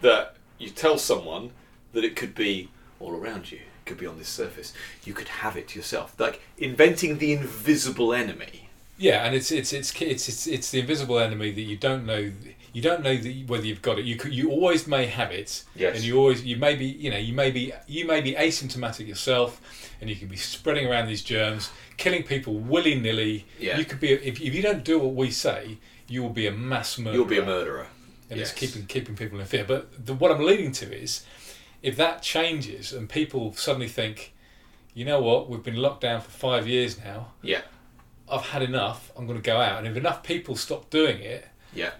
that 0.00 0.36
you 0.58 0.70
tell 0.70 0.96
someone 0.96 1.50
that 1.92 2.04
it 2.04 2.14
could 2.16 2.34
be 2.34 2.70
all 3.00 3.12
around 3.12 3.50
you, 3.50 3.58
it 3.58 3.86
could 3.86 3.98
be 3.98 4.06
on 4.06 4.16
this 4.16 4.28
surface, 4.28 4.72
you 5.04 5.12
could 5.12 5.28
have 5.28 5.56
it 5.56 5.74
yourself, 5.74 6.14
like 6.18 6.40
inventing 6.56 7.18
the 7.18 7.32
invisible 7.32 8.14
enemy? 8.14 8.68
Yeah, 8.96 9.24
and 9.24 9.34
it's 9.34 9.50
it's 9.50 9.72
it's 9.72 9.92
it's 10.00 10.28
it's, 10.28 10.46
it's 10.46 10.70
the 10.70 10.80
invisible 10.80 11.18
enemy 11.18 11.50
that 11.50 11.62
you 11.62 11.76
don't 11.76 12.06
know. 12.06 12.30
You 12.72 12.82
don't 12.82 13.02
know 13.02 13.16
that 13.16 13.44
whether 13.48 13.66
you've 13.66 13.82
got 13.82 13.98
it. 13.98 14.04
You 14.04 14.16
you 14.30 14.50
always 14.50 14.86
may 14.86 15.06
have 15.06 15.30
it, 15.32 15.64
Yes. 15.74 15.96
and 15.96 16.04
you 16.04 16.18
always 16.18 16.44
you 16.44 16.56
may 16.56 16.76
be 16.76 16.84
you 16.86 17.10
know 17.10 17.16
you 17.18 17.32
may 17.32 17.50
be 17.50 17.72
you 17.88 18.04
may 18.06 18.20
be 18.20 18.34
asymptomatic 18.34 19.06
yourself, 19.08 19.60
and 20.00 20.08
you 20.08 20.16
can 20.16 20.28
be 20.28 20.36
spreading 20.36 20.86
around 20.86 21.08
these 21.08 21.22
germs, 21.22 21.70
killing 21.96 22.22
people 22.22 22.54
willy 22.54 22.94
nilly. 22.94 23.46
Yeah. 23.58 23.76
You 23.78 23.84
could 23.84 23.98
be 24.00 24.12
if, 24.12 24.40
if 24.40 24.54
you 24.54 24.62
don't 24.62 24.84
do 24.84 24.98
what 25.00 25.14
we 25.14 25.30
say, 25.30 25.78
you 26.08 26.22
will 26.22 26.30
be 26.30 26.46
a 26.46 26.52
mass 26.52 26.96
murderer. 26.98 27.14
You'll 27.14 27.24
be 27.24 27.38
a 27.38 27.44
murderer. 27.44 27.86
and 28.30 28.38
Yes. 28.38 28.50
it's 28.52 28.58
keeping 28.60 28.86
keeping 28.86 29.16
people 29.16 29.40
in 29.40 29.46
fear. 29.46 29.64
But 29.64 30.06
the, 30.06 30.14
what 30.14 30.30
I'm 30.30 30.44
leading 30.44 30.70
to 30.72 30.86
is, 30.96 31.24
if 31.82 31.96
that 31.96 32.22
changes 32.22 32.92
and 32.92 33.08
people 33.08 33.52
suddenly 33.54 33.88
think, 33.88 34.32
you 34.94 35.04
know 35.04 35.20
what, 35.20 35.48
we've 35.50 35.62
been 35.64 35.76
locked 35.76 36.02
down 36.02 36.20
for 36.20 36.30
five 36.30 36.68
years 36.68 36.98
now. 37.02 37.32
Yeah. 37.42 37.62
I've 38.30 38.42
had 38.46 38.62
enough. 38.62 39.10
I'm 39.16 39.26
going 39.26 39.40
to 39.42 39.44
go 39.44 39.60
out, 39.60 39.78
and 39.78 39.88
if 39.88 39.96
enough 39.96 40.22
people 40.22 40.54
stop 40.54 40.88
doing 40.90 41.20
it, 41.20 41.48
Yeah. 41.74 41.90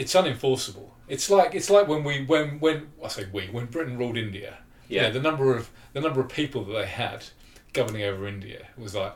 It's 0.00 0.14
unenforceable. 0.14 0.88
It's 1.08 1.28
like 1.28 1.54
it's 1.54 1.68
like 1.68 1.86
when 1.86 2.04
we 2.04 2.24
when 2.24 2.58
when 2.58 2.88
I 3.04 3.08
say 3.08 3.26
we 3.30 3.48
when 3.48 3.66
Britain 3.66 3.98
ruled 3.98 4.16
India. 4.16 4.58
Yeah. 4.88 5.02
You 5.02 5.08
know, 5.08 5.14
the 5.14 5.20
number 5.20 5.54
of 5.54 5.70
the 5.92 6.00
number 6.00 6.20
of 6.20 6.28
people 6.30 6.64
that 6.64 6.72
they 6.72 6.86
had 6.86 7.26
governing 7.74 8.02
over 8.02 8.26
India 8.26 8.66
was 8.78 8.94
like 8.94 9.14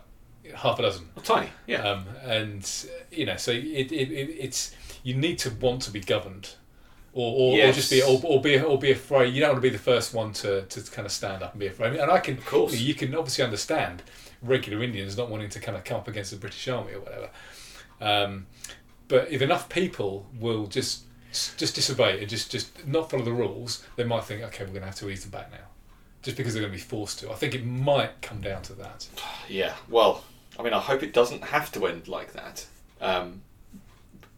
half 0.55 0.78
a 0.78 0.82
dozen. 0.82 1.09
Well, 1.14 1.24
tiny. 1.24 1.51
Yeah. 1.66 1.82
Um, 1.89 2.05
and 2.22 2.70
you 3.11 3.24
know, 3.24 3.37
so 3.37 3.51
it, 3.51 3.91
it, 3.91 4.11
it 4.12 4.28
it's 4.39 4.74
you 5.03 5.14
need 5.14 5.39
to 5.39 5.51
want 5.51 5.80
to 5.82 5.91
be 5.91 6.01
governed, 6.01 6.51
or 7.14 7.32
or, 7.57 7.68
or 7.68 7.72
just 7.72 7.91
be 7.91 8.03
or, 8.03 8.20
or 8.22 8.43
be 8.43 8.61
or 8.61 8.78
be 8.78 8.91
afraid. 8.91 9.32
You 9.32 9.41
don't 9.41 9.53
want 9.53 9.62
to 9.62 9.68
be 9.70 9.74
the 9.74 9.82
first 9.82 10.12
one 10.12 10.35
to, 10.35 10.62
to 10.62 10.91
kind 10.91 11.07
of 11.07 11.12
stand 11.12 11.43
up 11.43 11.53
and 11.53 11.61
be 11.61 11.68
afraid. 11.68 11.97
And 11.97 12.11
I 12.11 12.18
can, 12.18 12.37
of 12.37 12.45
course. 12.45 12.78
you 12.78 12.95
can 12.95 13.14
obviously 13.14 13.43
understand 13.43 14.03
regular 14.43 14.82
Indians 14.82 15.16
not 15.16 15.30
wanting 15.30 15.49
to 15.49 15.61
kind 15.61 15.78
of 15.78 15.85
come 15.85 15.97
up 15.97 16.09
against 16.09 16.30
the 16.30 16.37
British 16.37 16.68
Army 16.68 16.93
or 16.93 17.01
whatever. 17.01 17.30
Um, 18.03 18.47
but 19.09 19.30
if 19.30 19.42
enough 19.42 19.68
people 19.68 20.26
will 20.38 20.66
just 20.66 21.02
just 21.32 21.74
disobey 21.74 22.20
and 22.20 22.28
just 22.28 22.50
just 22.50 22.86
not 22.86 23.11
follow 23.11 23.24
the 23.24 23.32
rules, 23.32 23.84
they 23.96 24.05
might 24.05 24.24
think, 24.24 24.42
okay, 24.42 24.64
we're 24.64 24.70
going 24.70 24.80
to 24.82 24.86
have 24.86 24.94
to 24.96 25.11
ease 25.11 25.22
them 25.22 25.30
back 25.30 25.50
now, 25.50 25.66
just 26.22 26.36
because 26.36 26.55
they're 26.55 26.62
going 26.62 26.72
to 26.72 26.78
be 26.78 26.82
forced 26.82 27.18
to. 27.20 27.30
I 27.30 27.34
think 27.34 27.55
it 27.55 27.64
might 27.66 28.22
come 28.22 28.40
down 28.40 28.62
to 28.62 28.72
that. 28.74 29.09
Yeah, 29.48 29.74
well, 29.90 30.24
I 30.59 30.62
mean, 30.62 30.72
I 30.72 30.80
hope 30.80 31.02
it 31.02 31.12
doesn't 31.12 31.42
have 31.44 31.70
to 31.72 31.86
end 31.86 32.09
like 32.09 32.32
that. 32.32 32.66
Um, 33.00 33.42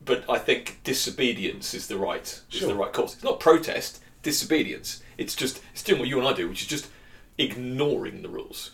but 0.05 0.25
I 0.29 0.39
think 0.39 0.81
disobedience 0.85 1.75
is 1.75 1.87
the 1.89 1.97
right 1.97 2.23
is 2.23 2.45
Sure. 2.49 2.69
the 2.69 2.75
right 2.75 2.93
course. 2.93 3.15
It's 3.15 3.25
not 3.25 3.41
protest, 3.41 4.01
disobedience. 4.23 5.03
It's 5.19 5.35
just 5.35 5.61
it's 5.73 5.83
doing 5.83 5.99
what 6.01 6.09
you 6.09 6.19
and 6.19 6.27
I 6.27 6.33
do, 6.33 6.49
which 6.49 6.63
is 6.63 6.69
just 6.69 6.89
ignoring 7.39 8.23
the 8.23 8.29
rules. 8.29 8.73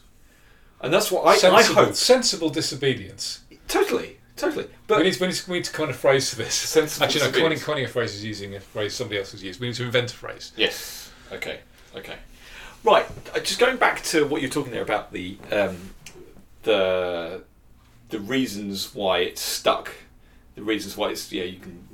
And 0.80 0.92
that's 0.92 1.10
what 1.12 1.22
I, 1.24 1.48
I 1.56 1.62
hope. 1.62 1.94
sensible 1.94 2.50
disobedience. 2.50 3.40
Totally, 3.68 4.18
totally. 4.42 4.64
we, 4.64 4.70
But 4.86 5.02
need, 5.02 5.18
we, 5.20 5.26
need, 5.28 5.42
we 5.48 5.54
need 5.56 5.64
to 5.64 5.72
coin 5.72 5.88
a 5.90 5.92
phrase 5.94 6.30
for 6.30 6.36
this. 6.36 6.54
Sensible 6.54 7.04
Actually, 7.04 7.20
no, 7.20 7.26
coining, 7.26 7.34
disobedience. 7.50 7.64
coining 7.64 7.84
a 7.84 7.88
phrase 7.88 8.14
is 8.14 8.24
using 8.24 8.54
a 8.54 8.60
phrase 8.60 8.94
somebody 8.94 9.18
else 9.18 9.32
has 9.32 9.42
used. 9.42 9.60
We 9.60 9.68
need 9.68 9.76
to 9.76 9.84
invent 9.84 10.12
a 10.12 10.16
phrase. 10.16 10.52
yes, 10.56 11.10
okay, 11.32 11.60
okay, 11.96 12.16
right. 12.84 13.06
uh, 13.34 13.40
Just 13.40 13.58
going 13.58 13.76
back 13.78 14.02
to 14.04 14.26
what 14.26 14.42
you're 14.42 14.50
talking 14.50 14.72
there 14.72 14.82
about 14.82 15.12
the 15.12 15.38
um, 15.50 15.76
the 16.64 17.42
the 18.10 18.20
reasons 18.20 18.94
why 18.94 19.18
it's 19.20 19.40
stuck, 19.40 19.90
the 20.54 20.62
reasons 20.62 20.96
why 20.96 21.10
it's 21.10 21.32
yeah 21.32 21.44
you 21.44 21.58
can. 21.58 21.88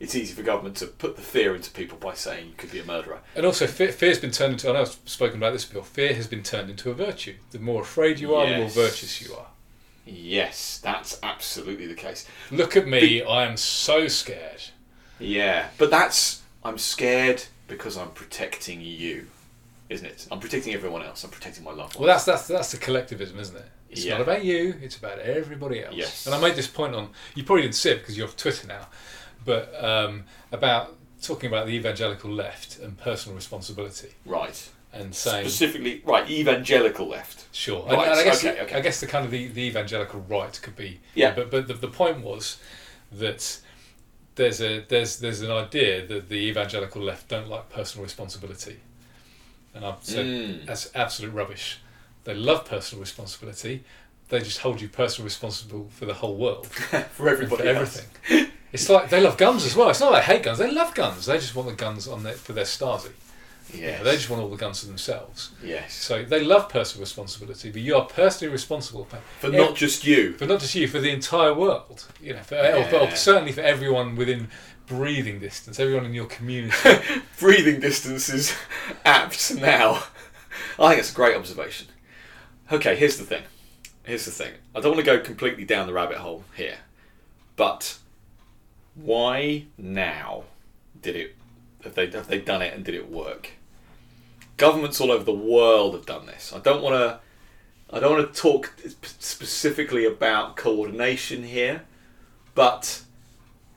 It's 0.00 0.14
easy 0.16 0.34
for 0.34 0.42
government 0.42 0.76
to 0.78 0.86
put 0.86 1.16
the 1.16 1.22
fear 1.22 1.54
into 1.54 1.70
people 1.70 1.96
by 1.96 2.14
saying 2.14 2.48
you 2.48 2.52
could 2.58 2.70
be 2.70 2.80
a 2.80 2.84
murderer. 2.84 3.20
And 3.36 3.46
also, 3.46 3.66
fear, 3.66 3.90
fear's 3.92 4.18
been 4.18 4.32
turned 4.32 4.54
into, 4.54 4.68
I 4.68 4.72
know 4.72 4.80
I've 4.82 4.98
spoken 5.06 5.36
about 5.38 5.52
this 5.52 5.64
before, 5.64 5.84
fear 5.84 6.12
has 6.14 6.26
been 6.26 6.42
turned 6.42 6.68
into 6.68 6.90
a 6.90 6.94
virtue. 6.94 7.36
The 7.52 7.60
more 7.60 7.80
afraid 7.82 8.18
you 8.18 8.34
are, 8.34 8.46
the 8.46 8.56
more 8.58 8.68
virtuous 8.68 9.22
you 9.26 9.34
are. 9.34 9.46
Yes, 10.06 10.80
that's 10.82 11.18
absolutely 11.22 11.86
the 11.86 11.94
case. 11.94 12.26
Look 12.50 12.76
at 12.76 12.86
me, 12.86 13.22
I 13.22 13.44
am 13.44 13.56
so 13.56 14.06
scared. 14.08 14.62
Yeah, 15.18 15.68
but 15.78 15.90
that's 15.90 16.42
I'm 16.64 16.78
scared 16.78 17.44
because 17.68 17.96
I'm 17.96 18.10
protecting 18.10 18.80
you, 18.80 19.26
isn't 19.88 20.06
it? 20.06 20.26
I'm 20.30 20.40
protecting 20.40 20.74
everyone 20.74 21.02
else. 21.02 21.24
I'm 21.24 21.30
protecting 21.30 21.64
my 21.64 21.70
loved 21.70 21.94
ones. 21.94 21.98
Well, 21.98 22.06
that's 22.08 22.24
that's 22.24 22.46
that's 22.48 22.72
the 22.72 22.78
collectivism, 22.78 23.38
isn't 23.38 23.56
it? 23.56 23.66
It's 23.90 24.04
Yeah. 24.04 24.14
not 24.14 24.22
about 24.22 24.44
you; 24.44 24.74
it's 24.82 24.96
about 24.96 25.20
everybody 25.20 25.82
else. 25.84 25.94
Yes. 25.94 26.26
And 26.26 26.34
I 26.34 26.40
made 26.40 26.56
this 26.56 26.66
point 26.66 26.94
on. 26.94 27.10
You 27.34 27.44
probably 27.44 27.62
didn't 27.62 27.76
see 27.76 27.90
it 27.90 28.00
because 28.00 28.16
you're 28.18 28.26
off 28.26 28.36
Twitter 28.36 28.66
now, 28.66 28.88
but 29.44 29.72
um, 29.82 30.24
about 30.52 30.96
talking 31.22 31.46
about 31.48 31.66
the 31.66 31.72
evangelical 31.72 32.30
left 32.30 32.78
and 32.78 32.98
personal 32.98 33.34
responsibility, 33.36 34.10
right. 34.26 34.68
And 34.94 35.14
saying 35.14 35.44
Specifically, 35.48 36.00
right. 36.04 36.28
Evangelical 36.30 37.06
left. 37.08 37.46
Sure, 37.52 37.82
Right, 37.84 37.92
and, 37.92 38.02
and 38.02 38.20
I 38.20 38.24
guess 38.24 38.44
okay, 38.44 38.60
okay. 38.62 38.76
I 38.76 38.80
guess 38.80 39.00
the 39.00 39.06
kind 39.06 39.24
of 39.24 39.30
the, 39.30 39.48
the 39.48 39.62
evangelical 39.62 40.20
right 40.28 40.58
could 40.62 40.76
be 40.76 41.00
Yeah. 41.14 41.34
But 41.34 41.50
but 41.50 41.66
the, 41.68 41.74
the 41.74 41.88
point 41.88 42.20
was 42.20 42.58
that 43.12 43.60
there's 44.36 44.60
a 44.60 44.80
there's 44.88 45.18
there's 45.18 45.40
an 45.42 45.50
idea 45.50 46.06
that 46.06 46.28
the 46.28 46.36
evangelical 46.36 47.02
left 47.02 47.28
don't 47.28 47.48
like 47.48 47.68
personal 47.70 48.02
responsibility, 48.04 48.78
and 49.74 49.84
I've 49.84 50.02
said 50.02 50.26
Mm. 50.26 50.66
that's 50.66 50.90
absolute 50.94 51.32
rubbish. 51.32 51.78
They 52.24 52.34
love 52.34 52.64
personal 52.64 53.00
responsibility. 53.00 53.84
They 54.30 54.38
just 54.40 54.58
hold 54.58 54.80
you 54.80 54.88
personally 54.88 55.26
responsible 55.26 55.88
for 55.90 56.06
the 56.06 56.14
whole 56.14 56.36
world, 56.36 56.66
for 57.12 57.28
everybody. 57.28 57.62
for 57.62 57.68
everything. 57.68 58.48
It's 58.72 58.88
like 58.88 59.10
they 59.10 59.20
love 59.20 59.36
guns 59.36 59.64
as 59.66 59.76
well. 59.76 59.90
It's 59.90 60.00
not 60.00 60.10
like 60.12 60.26
they 60.26 60.34
hate 60.34 60.42
guns. 60.42 60.58
They 60.58 60.70
love 60.70 60.94
guns. 60.94 61.26
They 61.26 61.36
just 61.38 61.54
want 61.54 61.68
the 61.68 61.74
guns 61.76 62.08
on 62.08 62.22
their, 62.24 62.32
for 62.32 62.52
their 62.54 62.64
Stasi. 62.64 63.10
Yes. 63.72 64.02
they 64.04 64.12
just 64.16 64.28
want 64.30 64.42
all 64.42 64.48
the 64.50 64.56
guns 64.56 64.80
for 64.80 64.86
themselves. 64.86 65.50
yes. 65.62 65.94
So 65.94 66.22
they 66.22 66.44
love 66.44 66.68
personal 66.68 67.00
responsibility, 67.02 67.70
but 67.70 67.80
you 67.80 67.96
are 67.96 68.04
personally 68.04 68.52
responsible 68.52 69.04
for, 69.06 69.18
For 69.40 69.48
not 69.48 69.74
just 69.74 70.04
you. 70.04 70.34
for 70.34 70.46
not 70.46 70.60
just 70.60 70.74
you, 70.74 70.86
for 70.86 71.00
the 71.00 71.10
entire 71.10 71.54
world. 71.54 72.06
You 72.20 72.34
know, 72.34 72.42
for, 72.42 72.56
or 72.56 73.00
or 73.00 73.10
certainly 73.16 73.52
for 73.52 73.62
everyone 73.62 74.16
within 74.16 74.48
breathing 74.86 75.40
distance, 75.40 75.80
everyone 75.80 76.04
in 76.04 76.12
your 76.14 76.26
community. 76.26 76.76
Breathing 77.40 77.80
distance 77.80 78.28
is 78.28 78.54
apt 79.04 79.54
now. 79.54 80.04
I 80.78 80.88
think 80.90 81.00
it's 81.00 81.10
a 81.12 81.14
great 81.14 81.36
observation. 81.36 81.86
Okay, 82.70 82.94
here's 82.96 83.16
the 83.16 83.24
thing. 83.24 83.42
Here's 84.04 84.24
the 84.26 84.30
thing. 84.30 84.52
I 84.74 84.80
don't 84.80 84.92
want 84.94 85.04
to 85.04 85.10
go 85.16 85.18
completely 85.20 85.64
down 85.64 85.86
the 85.86 85.92
rabbit 85.94 86.18
hole 86.18 86.44
here, 86.54 86.76
but 87.56 87.96
why 88.94 89.64
now 89.78 90.44
did 91.00 91.16
it? 91.16 91.34
Have 91.84 91.94
they 91.94 92.10
have 92.10 92.28
they 92.28 92.40
done 92.40 92.62
it 92.62 92.74
and 92.74 92.84
did 92.84 92.94
it 92.94 93.10
work? 93.10 93.50
Governments 94.56 95.00
all 95.00 95.10
over 95.10 95.24
the 95.24 95.32
world 95.32 95.94
have 95.94 96.06
done 96.06 96.26
this. 96.26 96.52
I 96.54 96.58
don't 96.58 96.82
want 96.82 96.94
to. 96.94 97.20
I 97.94 98.00
don't 98.00 98.18
want 98.18 98.34
to 98.34 98.40
talk 98.40 98.72
specifically 99.02 100.04
about 100.04 100.56
coordination 100.56 101.44
here, 101.44 101.82
but 102.54 103.02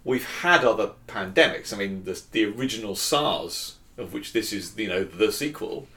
we've 0.07 0.25
had 0.39 0.63
other 0.63 0.91
pandemics. 1.07 1.73
I 1.73 1.77
mean, 1.77 2.05
the, 2.05 2.19
the 2.31 2.45
original 2.45 2.95
SARS, 2.95 3.75
of 3.97 4.13
which 4.13 4.31
this 4.31 4.53
is, 4.53 4.73
you 4.77 4.87
know, 4.87 5.03
the 5.03 5.31
sequel. 5.31 5.87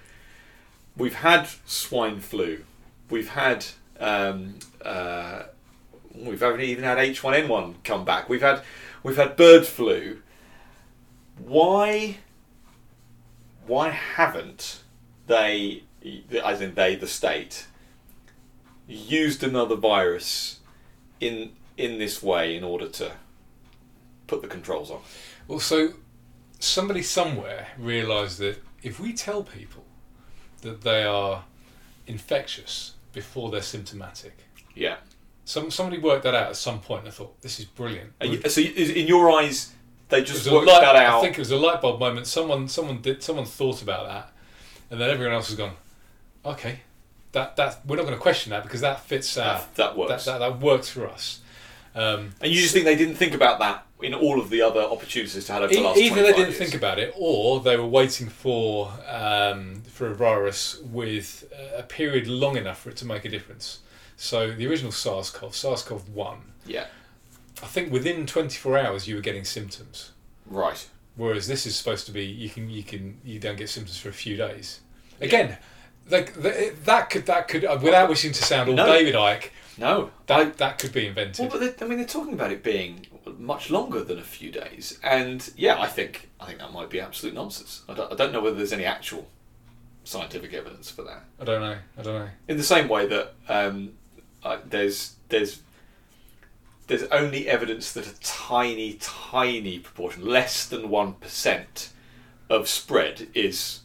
We've 0.96 1.14
had 1.14 1.48
swine 1.64 2.18
flu. 2.20 2.64
We've 3.08 3.30
had, 3.30 3.64
um, 4.00 4.56
uh, 4.84 5.44
we've 6.14 6.42
even 6.42 6.84
had 6.84 6.98
H1N1 6.98 7.74
come 7.84 8.04
back. 8.04 8.28
We've 8.28 8.42
had, 8.42 8.62
we've 9.04 9.16
had 9.16 9.36
bird 9.36 9.64
flu. 9.64 10.20
Why, 11.46 12.18
why 13.66 13.90
haven't 13.90 14.80
they, 15.26 15.84
as 16.44 16.60
in 16.60 16.74
they, 16.74 16.96
the 16.96 17.06
state, 17.06 17.66
used 18.86 19.42
another 19.44 19.76
virus 19.76 20.58
in 21.20 21.52
in 21.76 21.98
this 21.98 22.22
way 22.22 22.56
in 22.56 22.62
order 22.64 22.88
to 22.88 23.12
put 24.26 24.42
the 24.42 24.48
controls 24.48 24.90
on? 24.90 25.00
well, 25.48 25.60
so 25.60 25.94
somebody 26.58 27.02
somewhere 27.02 27.68
realised 27.78 28.38
that 28.38 28.62
if 28.82 29.00
we 29.00 29.12
tell 29.12 29.42
people 29.42 29.84
that 30.62 30.82
they 30.82 31.04
are 31.04 31.44
infectious 32.06 32.94
before 33.12 33.50
they're 33.50 33.62
symptomatic, 33.62 34.34
Yeah. 34.74 34.96
some 35.44 35.70
somebody 35.70 35.98
worked 36.00 36.24
that 36.24 36.34
out 36.34 36.48
at 36.50 36.56
some 36.56 36.80
point. 36.80 37.00
And 37.00 37.08
I 37.08 37.12
thought 37.12 37.40
this 37.40 37.58
is 37.58 37.64
brilliant. 37.66 38.12
You, 38.22 38.40
so, 38.48 38.60
in 38.60 39.06
your 39.06 39.30
eyes, 39.30 39.72
they 40.10 40.22
just 40.22 40.50
worked 40.50 40.66
light- 40.66 40.80
that 40.82 40.96
out? 40.96 41.18
I 41.18 41.20
think 41.22 41.34
it 41.36 41.38
was 41.40 41.50
a 41.50 41.56
light 41.56 41.80
bulb 41.80 42.00
moment. 42.00 42.26
Someone, 42.26 42.68
someone 42.68 43.00
did, 43.00 43.22
someone 43.22 43.44
thought 43.46 43.82
about 43.82 44.06
that, 44.06 44.32
and 44.90 45.00
then 45.00 45.10
everyone 45.10 45.34
else 45.34 45.48
has 45.48 45.56
gone, 45.56 45.72
okay, 46.44 46.80
that 47.32 47.56
that 47.56 47.84
we're 47.86 47.96
not 47.96 48.02
going 48.02 48.14
to 48.14 48.20
question 48.20 48.50
that 48.50 48.62
because 48.62 48.80
that 48.80 49.00
fits 49.04 49.36
our, 49.38 49.58
that, 49.58 49.74
that 49.76 49.96
works. 49.96 50.24
that, 50.24 50.38
that 50.38 50.50
that 50.50 50.60
works 50.60 50.88
for 50.88 51.08
us. 51.08 51.40
Um, 51.94 52.30
and 52.40 52.52
you 52.52 52.60
just 52.60 52.72
think 52.72 52.84
they 52.84 52.94
didn't 52.96 53.16
think 53.16 53.34
about 53.34 53.58
that 53.58 53.84
in 54.00 54.14
all 54.14 54.40
of 54.40 54.48
the 54.48 54.62
other 54.62 54.80
opportunities 54.80 55.44
to 55.44 55.52
have 55.52 55.62
over 55.62 55.74
the 55.74 55.80
last 55.80 55.98
either 55.98 56.22
they 56.22 56.32
didn't 56.32 56.38
years? 56.50 56.56
think 56.58 56.74
about 56.74 56.98
it, 56.98 57.12
or 57.16 57.60
they 57.60 57.76
were 57.76 57.86
waiting 57.86 58.28
for 58.28 58.92
um, 59.08 59.82
for 59.88 60.06
a 60.06 60.14
virus 60.14 60.80
with 60.82 61.52
a 61.76 61.82
period 61.82 62.26
long 62.28 62.56
enough 62.56 62.80
for 62.80 62.90
it 62.90 62.96
to 62.98 63.04
make 63.06 63.24
a 63.24 63.28
difference. 63.28 63.80
So 64.16 64.52
the 64.52 64.66
original 64.66 64.92
SARS-CoV, 64.92 65.54
SARS-CoV 65.54 66.08
one, 66.10 66.38
Yeah. 66.66 66.86
I 67.62 67.66
think 67.66 67.92
within 67.92 68.26
24 68.26 68.78
hours 68.78 69.06
you 69.08 69.14
were 69.16 69.20
getting 69.20 69.44
symptoms. 69.44 70.12
Right. 70.46 70.88
Whereas 71.16 71.46
this 71.46 71.66
is 71.66 71.76
supposed 71.76 72.06
to 72.06 72.12
be 72.12 72.24
you 72.24 72.48
can 72.48 72.70
you 72.70 72.82
can 72.82 73.18
you 73.24 73.38
don't 73.38 73.56
get 73.56 73.68
symptoms 73.68 73.98
for 73.98 74.08
a 74.08 74.12
few 74.12 74.36
days. 74.36 74.80
Again, 75.20 75.58
like 76.08 76.40
th- 76.40 76.74
that 76.84 77.10
could 77.10 77.26
that 77.26 77.48
could 77.48 77.64
uh, 77.64 77.78
without 77.82 78.08
wishing 78.08 78.32
to 78.32 78.42
sound 78.44 78.68
all 78.70 78.76
No. 78.76 78.86
David 78.86 79.14
Icke, 79.14 79.50
No. 79.76 80.10
that 80.26 80.56
that 80.58 80.78
could 80.78 80.92
be 80.92 81.06
invented. 81.06 81.50
Well, 81.50 81.60
but 81.60 81.78
they, 81.78 81.84
I 81.84 81.88
mean, 81.88 81.98
they're 81.98 82.06
talking 82.06 82.32
about 82.32 82.52
it 82.52 82.62
being 82.62 83.06
much 83.38 83.70
longer 83.70 84.02
than 84.02 84.18
a 84.18 84.22
few 84.24 84.50
days, 84.50 84.98
and 85.02 85.50
yeah, 85.56 85.78
I 85.80 85.86
think 85.88 86.30
I 86.40 86.46
think 86.46 86.58
that 86.60 86.72
might 86.72 86.88
be 86.90 87.00
absolute 87.00 87.34
nonsense. 87.34 87.82
I 87.88 87.94
don't, 87.94 88.10
I 88.12 88.16
don't 88.16 88.32
know 88.32 88.40
whether 88.40 88.56
there's 88.56 88.72
any 88.72 88.84
actual 88.86 89.28
scientific 90.04 90.52
evidence 90.54 90.90
for 90.90 91.02
that. 91.02 91.24
I 91.40 91.44
don't 91.44 91.60
know. 91.60 91.76
I 91.98 92.02
don't 92.02 92.18
know. 92.18 92.28
In 92.48 92.56
the 92.56 92.62
same 92.62 92.88
way 92.88 93.06
that 93.06 93.34
um, 93.48 93.92
uh, 94.42 94.58
there's 94.64 95.16
there's 95.28 95.60
there's 96.90 97.04
only 97.04 97.46
evidence 97.48 97.92
that 97.92 98.04
a 98.06 98.20
tiny, 98.20 98.94
tiny 98.94 99.78
proportion, 99.78 100.26
less 100.26 100.66
than 100.66 100.90
one 100.90 101.14
percent, 101.14 101.90
of 102.50 102.68
spread 102.68 103.28
is 103.32 103.80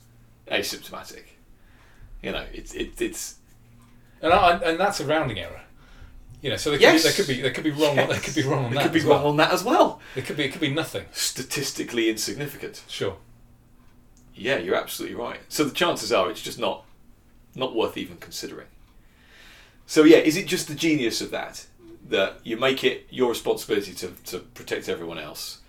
asymptomatic. 0.51 1.23
You 2.23 2.31
know, 2.31 2.45
it's 2.51 2.73
it, 2.73 2.99
it's 2.99 3.35
And 4.23 4.33
I, 4.33 4.57
and 4.57 4.79
that's 4.79 4.99
a 4.99 5.05
rounding 5.05 5.39
error. 5.39 5.61
You 6.41 6.49
know, 6.49 6.57
so 6.57 6.71
they 6.71 6.77
could, 6.77 6.81
Yes. 6.81 7.03
be, 7.03 7.09
they 7.09 7.15
could 7.15 7.27
be 7.27 7.41
they 7.41 7.51
could 7.51 7.63
be 7.63 7.71
wrong. 7.71 7.95
Yes. 7.95 8.09
They 8.09 8.19
could 8.19 8.35
be 8.35 8.43
wrong 8.49 8.65
on 8.65 8.71
it 8.71 8.75
that. 8.75 8.83
could 8.83 8.93
be 8.93 8.99
wrong 9.01 9.19
well. 9.21 9.27
on 9.27 9.37
that 9.37 9.51
as 9.51 9.63
well. 9.63 9.99
It 10.15 10.25
could 10.25 10.37
be 10.37 10.45
it 10.45 10.51
could 10.51 10.61
be 10.61 10.71
nothing. 10.71 11.05
Statistically 11.11 12.09
insignificant. 12.09 12.83
Sure. 12.87 13.17
Yeah, 14.33 14.57
you're 14.57 14.75
absolutely 14.75 15.15
right. 15.15 15.39
So 15.47 15.63
the 15.63 15.75
chances 15.75 16.11
are 16.11 16.31
it's 16.31 16.41
just 16.41 16.57
not 16.59 16.85
not 17.53 17.75
worth 17.75 17.97
even 17.97 18.17
considering. 18.17 18.67
So 19.85 20.03
yeah, 20.03 20.17
is 20.17 20.35
it 20.37 20.47
just 20.47 20.67
the 20.67 20.75
genius 20.75 21.21
of 21.21 21.29
that 21.29 21.67
that 22.09 22.39
you 22.43 22.57
make 22.57 22.83
it 22.83 23.07
your 23.09 23.29
responsibility 23.29 23.93
to, 23.93 24.07
to 24.25 24.39
protect 24.39 24.89
everyone 24.89 25.17
else, 25.17 25.59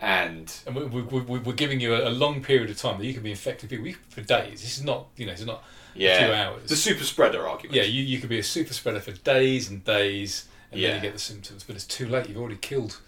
and 0.00 0.54
And 0.66 0.74
we, 0.76 0.84
we, 0.84 1.20
we, 1.20 1.38
we're 1.38 1.52
giving 1.52 1.80
you 1.80 1.94
a, 1.94 2.08
a 2.08 2.10
long 2.10 2.42
period 2.42 2.70
of 2.70 2.78
time 2.78 2.98
that 2.98 3.06
you 3.06 3.14
can 3.14 3.22
be 3.22 3.30
infected 3.30 3.70
people 3.70 3.86
you- 3.86 3.96
for 4.08 4.20
days. 4.20 4.62
This 4.62 4.78
is 4.78 4.84
not 4.84 5.06
you 5.16 5.26
know 5.26 5.32
it's 5.32 5.44
not 5.44 5.62
yeah, 5.94 6.24
few 6.24 6.34
hours. 6.34 6.68
the 6.68 6.76
super 6.76 7.04
spreader 7.04 7.46
argument. 7.46 7.76
yeah 7.76 7.84
you, 7.84 8.02
you 8.02 8.18
could 8.18 8.28
be 8.28 8.38
a 8.38 8.42
super 8.42 8.72
spreader 8.72 9.00
for 9.00 9.12
days 9.12 9.70
and 9.70 9.84
days 9.84 10.48
and 10.74 10.82
then 10.82 10.96
you 10.96 11.00
get 11.00 11.12
the 11.12 11.20
symptoms, 11.20 11.62
but 11.64 11.76
it's 11.76 11.86
too 11.86 12.08
late. 12.08 12.28
You've 12.28 12.38
already 12.38 12.56
killed. 12.56 13.00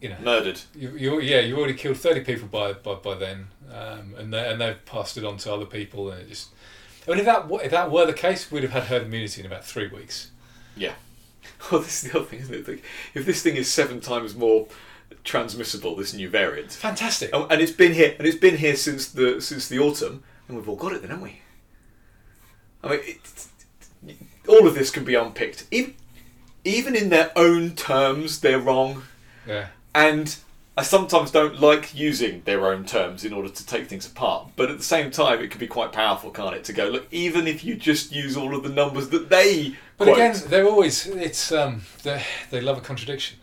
You 0.00 0.10
know. 0.10 0.16
murdered. 0.22 0.60
You, 0.74 0.90
you, 0.90 1.20
yeah, 1.20 1.40
you 1.40 1.56
already 1.56 1.74
killed 1.74 1.96
thirty 1.96 2.20
people 2.20 2.48
by 2.48 2.74
by, 2.74 2.94
by 2.94 3.14
then, 3.14 3.48
um, 3.72 4.14
and 4.18 4.32
they, 4.32 4.50
and 4.50 4.60
they've 4.60 4.84
passed 4.84 5.16
it 5.16 5.24
on 5.24 5.38
to 5.38 5.52
other 5.54 5.64
people, 5.64 6.10
and 6.10 6.20
it 6.20 6.28
just. 6.28 6.50
I 7.06 7.12
mean, 7.12 7.20
if 7.20 7.24
that 7.26 7.46
if 7.64 7.70
that 7.70 7.90
were 7.90 8.04
the 8.04 8.12
case, 8.12 8.50
we'd 8.50 8.62
have 8.64 8.72
had 8.72 8.84
herd 8.84 9.02
immunity 9.04 9.40
in 9.40 9.46
about 9.46 9.64
three 9.64 9.88
weeks. 9.88 10.30
Yeah. 10.76 10.94
Well, 11.72 11.80
this 11.80 12.04
is 12.04 12.10
the 12.12 12.18
other 12.18 12.28
thing, 12.28 12.40
isn't 12.40 12.54
it? 12.54 12.68
Like, 12.68 12.84
If 13.14 13.26
this 13.26 13.42
thing 13.42 13.56
is 13.56 13.70
seven 13.70 14.00
times 14.00 14.34
more 14.36 14.66
transmissible, 15.24 15.96
this 15.96 16.12
new 16.14 16.28
variant, 16.28 16.72
Fantastic. 16.72 17.30
Oh, 17.32 17.46
and 17.50 17.60
it's 17.60 17.72
been 17.72 17.92
here, 17.94 18.14
and 18.18 18.26
it's 18.26 18.36
been 18.38 18.56
here 18.58 18.76
since 18.76 19.08
the 19.08 19.40
since 19.40 19.68
the 19.68 19.78
autumn, 19.78 20.22
and 20.48 20.56
we've 20.56 20.68
all 20.68 20.76
got 20.76 20.92
it, 20.92 21.00
then, 21.02 21.10
haven't 21.10 21.24
we? 21.24 21.40
I 22.84 22.88
mean, 22.90 23.00
it, 23.04 23.46
all 24.48 24.66
of 24.66 24.74
this 24.74 24.90
can 24.90 25.04
be 25.04 25.14
unpicked. 25.14 25.66
Even 25.70 25.94
even 26.64 26.96
in 26.96 27.08
their 27.10 27.30
own 27.36 27.74
terms, 27.76 28.40
they're 28.40 28.58
wrong, 28.60 29.04
Yeah. 29.46 29.68
and 29.94 30.36
I 30.76 30.82
sometimes 30.82 31.30
don't 31.30 31.60
like 31.60 31.94
using 31.94 32.42
their 32.44 32.66
own 32.70 32.84
terms 32.84 33.24
in 33.24 33.32
order 33.32 33.48
to 33.48 33.66
take 33.66 33.88
things 33.88 34.06
apart. 34.06 34.48
But 34.56 34.70
at 34.70 34.76
the 34.76 34.84
same 34.84 35.10
time, 35.10 35.40
it 35.40 35.50
can 35.50 35.58
be 35.60 35.66
quite 35.68 35.92
powerful, 35.92 36.30
can't 36.30 36.54
it? 36.54 36.64
To 36.64 36.72
go 36.72 36.88
look, 36.88 37.06
even 37.10 37.46
if 37.46 37.64
you 37.64 37.76
just 37.76 38.12
use 38.12 38.36
all 38.36 38.54
of 38.54 38.62
the 38.62 38.68
numbers 38.68 39.08
that 39.10 39.30
they 39.30 39.76
But 39.98 40.06
quote. 40.06 40.18
again, 40.18 40.36
they're 40.48 40.66
always 40.66 41.06
it's 41.06 41.52
um 41.52 41.82
they 42.02 42.22
they 42.50 42.60
love 42.60 42.76
a 42.78 42.80
contradiction, 42.82 43.38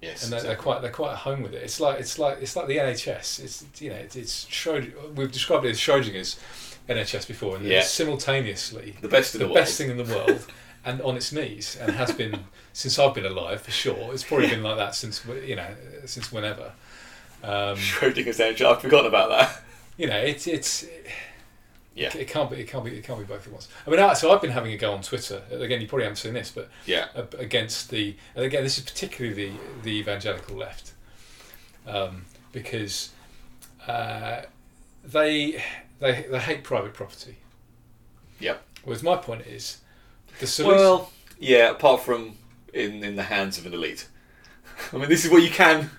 yes, 0.00 0.22
and 0.22 0.32
they're, 0.32 0.42
they're 0.42 0.56
quite 0.56 0.80
they're 0.82 0.90
quite 0.92 1.12
at 1.12 1.18
home 1.18 1.42
with 1.42 1.54
it. 1.54 1.62
It's 1.62 1.80
like 1.80 1.98
it's 2.00 2.18
like 2.18 2.38
it's 2.40 2.54
like 2.56 2.66
the 2.68 2.76
NHS. 2.76 3.40
It's 3.42 3.64
you 3.82 3.90
know 3.90 3.96
it's, 3.96 4.14
it's 4.16 4.44
Schrod- 4.46 5.14
we've 5.16 5.32
described 5.32 5.64
it 5.64 5.70
as 5.70 5.78
Schrodinger's 5.78 6.38
NHS 6.88 7.26
before, 7.26 7.56
and 7.56 7.64
Yeah. 7.66 7.80
it's 7.80 7.90
simultaneously 7.90 8.94
the 9.00 9.08
best 9.08 9.32
the 9.32 9.40
the, 9.40 9.48
best 9.48 9.76
thing 9.76 9.90
in 9.90 9.96
the 9.96 10.04
world 10.04 10.46
and 10.84 11.02
on 11.02 11.16
its 11.16 11.32
knees 11.32 11.76
and 11.80 11.90
has 11.92 12.12
been 12.12 12.44
since 12.72 12.98
I've 12.98 13.14
been 13.14 13.26
alive 13.26 13.60
for 13.62 13.72
sure. 13.72 14.14
It's 14.14 14.22
probably 14.24 14.48
been 14.48 14.62
like 14.62 14.76
that 14.76 14.94
since 14.94 15.24
you 15.44 15.56
know 15.56 15.68
since 16.06 16.30
whenever. 16.30 16.72
Um, 17.42 17.76
Schrodinger's 17.76 18.38
NHS. 18.38 18.64
I've 18.66 18.80
forgotten 18.82 19.06
about 19.06 19.30
that. 19.30 19.62
you 19.96 20.06
know, 20.06 20.16
it's 20.18 20.46
it's 20.46 20.86
Yeah. 21.98 22.16
it, 22.16 22.28
can't 22.28 22.48
be 22.50 22.56
it 22.58 22.68
can't 22.68 22.84
be 22.84 22.92
it 22.96 23.02
can't 23.04 23.18
be 23.18 23.24
both 23.24 23.46
at 23.46 23.52
once. 23.52 23.68
I 23.86 23.90
mean, 23.90 24.14
so 24.14 24.30
I've 24.32 24.40
been 24.40 24.50
having 24.52 24.72
a 24.72 24.76
go 24.76 24.92
on 24.92 25.02
Twitter 25.02 25.42
again. 25.50 25.80
You 25.80 25.88
probably 25.88 26.04
haven't 26.04 26.16
seen 26.16 26.34
this, 26.34 26.50
but 26.50 26.70
Yeah. 26.86 27.08
against 27.38 27.90
the 27.90 28.16
and 28.36 28.44
again 28.44 28.62
this 28.62 28.78
is 28.78 28.84
particularly 28.84 29.34
the 29.34 29.52
the 29.82 29.90
evangelical 29.98 30.56
left 30.56 30.92
um, 31.86 32.24
because 32.52 33.10
uh, 33.86 34.42
they 35.04 35.62
they 35.98 36.26
they 36.30 36.38
hate 36.38 36.62
private 36.62 36.94
property. 36.94 37.36
Yep. 38.40 38.62
Whereas 38.84 39.02
my 39.02 39.16
point 39.16 39.46
is 39.46 39.78
the 40.40 40.46
solution. 40.46 40.78
Well, 40.78 41.10
yeah. 41.40 41.70
Apart 41.70 42.02
from 42.02 42.36
in 42.72 43.02
in 43.02 43.16
the 43.16 43.24
hands 43.24 43.58
of 43.58 43.66
an 43.66 43.74
elite, 43.74 44.06
I 44.92 44.98
mean, 44.98 45.08
this 45.08 45.24
is 45.24 45.30
what 45.30 45.42
you 45.42 45.50
can. 45.50 45.90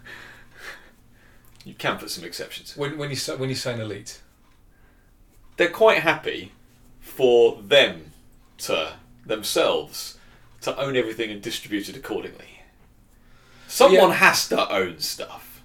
You 1.66 1.74
can 1.74 1.98
put 1.98 2.10
some 2.10 2.24
exceptions. 2.24 2.78
when 2.78 2.98
when 2.98 3.10
you 3.10 3.16
say 3.16 3.36
when 3.36 3.50
you 3.50 3.56
say 3.56 3.74
an 3.74 3.82
elite, 3.82 4.22
They're 5.60 5.70
quite 5.70 6.00
happy 6.00 6.54
for 7.02 7.62
them 7.62 8.12
to 8.60 8.94
themselves 9.26 10.18
to 10.62 10.74
own 10.80 10.96
everything 10.96 11.30
and 11.32 11.42
distribute 11.42 11.90
it 11.90 11.98
accordingly. 11.98 12.62
Someone 13.68 14.10
Yeah. 14.12 14.16
has 14.16 14.48
to 14.50 14.72
own 14.72 15.00
stuff. 15.00 15.62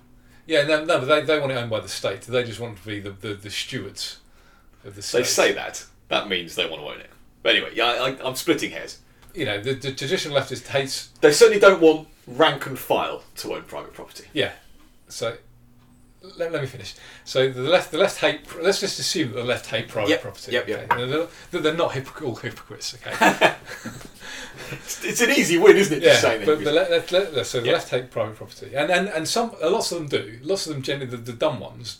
yeah, 0.46 0.64
no, 0.64 0.84
no, 0.84 0.98
but 0.98 1.04
they, 1.06 1.20
they 1.22 1.38
want 1.38 1.52
it 1.52 1.54
owned 1.54 1.70
by 1.70 1.78
the 1.78 1.88
state. 1.88 2.22
They 2.22 2.42
just 2.42 2.58
want 2.58 2.76
to 2.78 2.84
be 2.84 2.98
the, 2.98 3.10
the, 3.10 3.34
the 3.34 3.50
stewards 3.50 4.18
of 4.84 4.96
the 4.96 5.00
state. 5.02 5.18
They 5.20 5.24
say 5.24 5.52
that. 5.52 5.84
That 6.08 6.28
means 6.28 6.56
they 6.56 6.68
want 6.68 6.82
to 6.82 6.88
own 6.88 6.98
it. 7.00 7.10
But 7.44 7.54
anyway, 7.54 7.70
yeah, 7.74 7.86
I, 7.86 8.26
I'm 8.28 8.34
splitting 8.34 8.72
hairs. 8.72 8.98
you 9.32 9.44
know 9.44 9.60
the, 9.60 9.74
the 9.74 9.92
traditional 9.92 10.36
leftist 10.36 10.66
hates 10.66 11.10
They 11.20 11.30
certainly 11.30 11.60
don't 11.60 11.80
want 11.80 12.08
rank 12.26 12.66
and 12.66 12.76
file 12.76 13.22
to 13.36 13.54
own 13.54 13.62
private 13.62 13.92
property. 13.94 14.24
Yeah. 14.32 14.52
So 15.08 15.36
let, 16.36 16.52
let 16.52 16.62
me 16.62 16.66
finish. 16.66 16.94
So 17.24 17.48
the 17.48 17.62
left, 17.62 17.90
the 17.90 17.98
left 17.98 18.18
hate. 18.20 18.40
Let's 18.60 18.80
just 18.80 18.98
assume 18.98 19.30
that 19.32 19.36
the 19.36 19.44
left 19.44 19.66
hate 19.66 19.88
private 19.88 20.10
Yep, 20.10 20.22
property. 20.22 20.52
yep, 20.52 20.68
yep. 20.68 20.90
okay? 20.92 21.06
They're, 21.06 21.26
they're- 21.50 21.60
they're 21.60 21.74
not 21.74 21.96
all 22.22 22.34
hypocrites. 22.36 22.94
Okay. 22.94 23.54
It's, 24.70 25.04
it's 25.04 25.20
an 25.20 25.30
easy 25.30 25.58
win, 25.58 25.76
isn't 25.76 25.98
it? 25.98 26.02
yeah. 26.02 26.20
just 26.20 26.46
But 26.46 26.64
the 26.64 26.72
le- 26.72 26.88
let- 27.34 27.46
so 27.46 27.60
the 27.60 27.66
Yeah. 27.66 27.72
left 27.72 27.90
hate 27.90 28.10
private 28.10 28.36
property, 28.36 28.74
and 28.74 28.90
and 28.90 29.08
and 29.08 29.28
some 29.28 29.52
lots 29.62 29.92
of 29.92 29.98
them 29.98 30.08
do. 30.08 30.38
Lots 30.42 30.66
of 30.66 30.72
them 30.74 30.82
generally 30.82 31.10
the, 31.10 31.16
the 31.18 31.32
dumb 31.32 31.60
ones. 31.60 31.98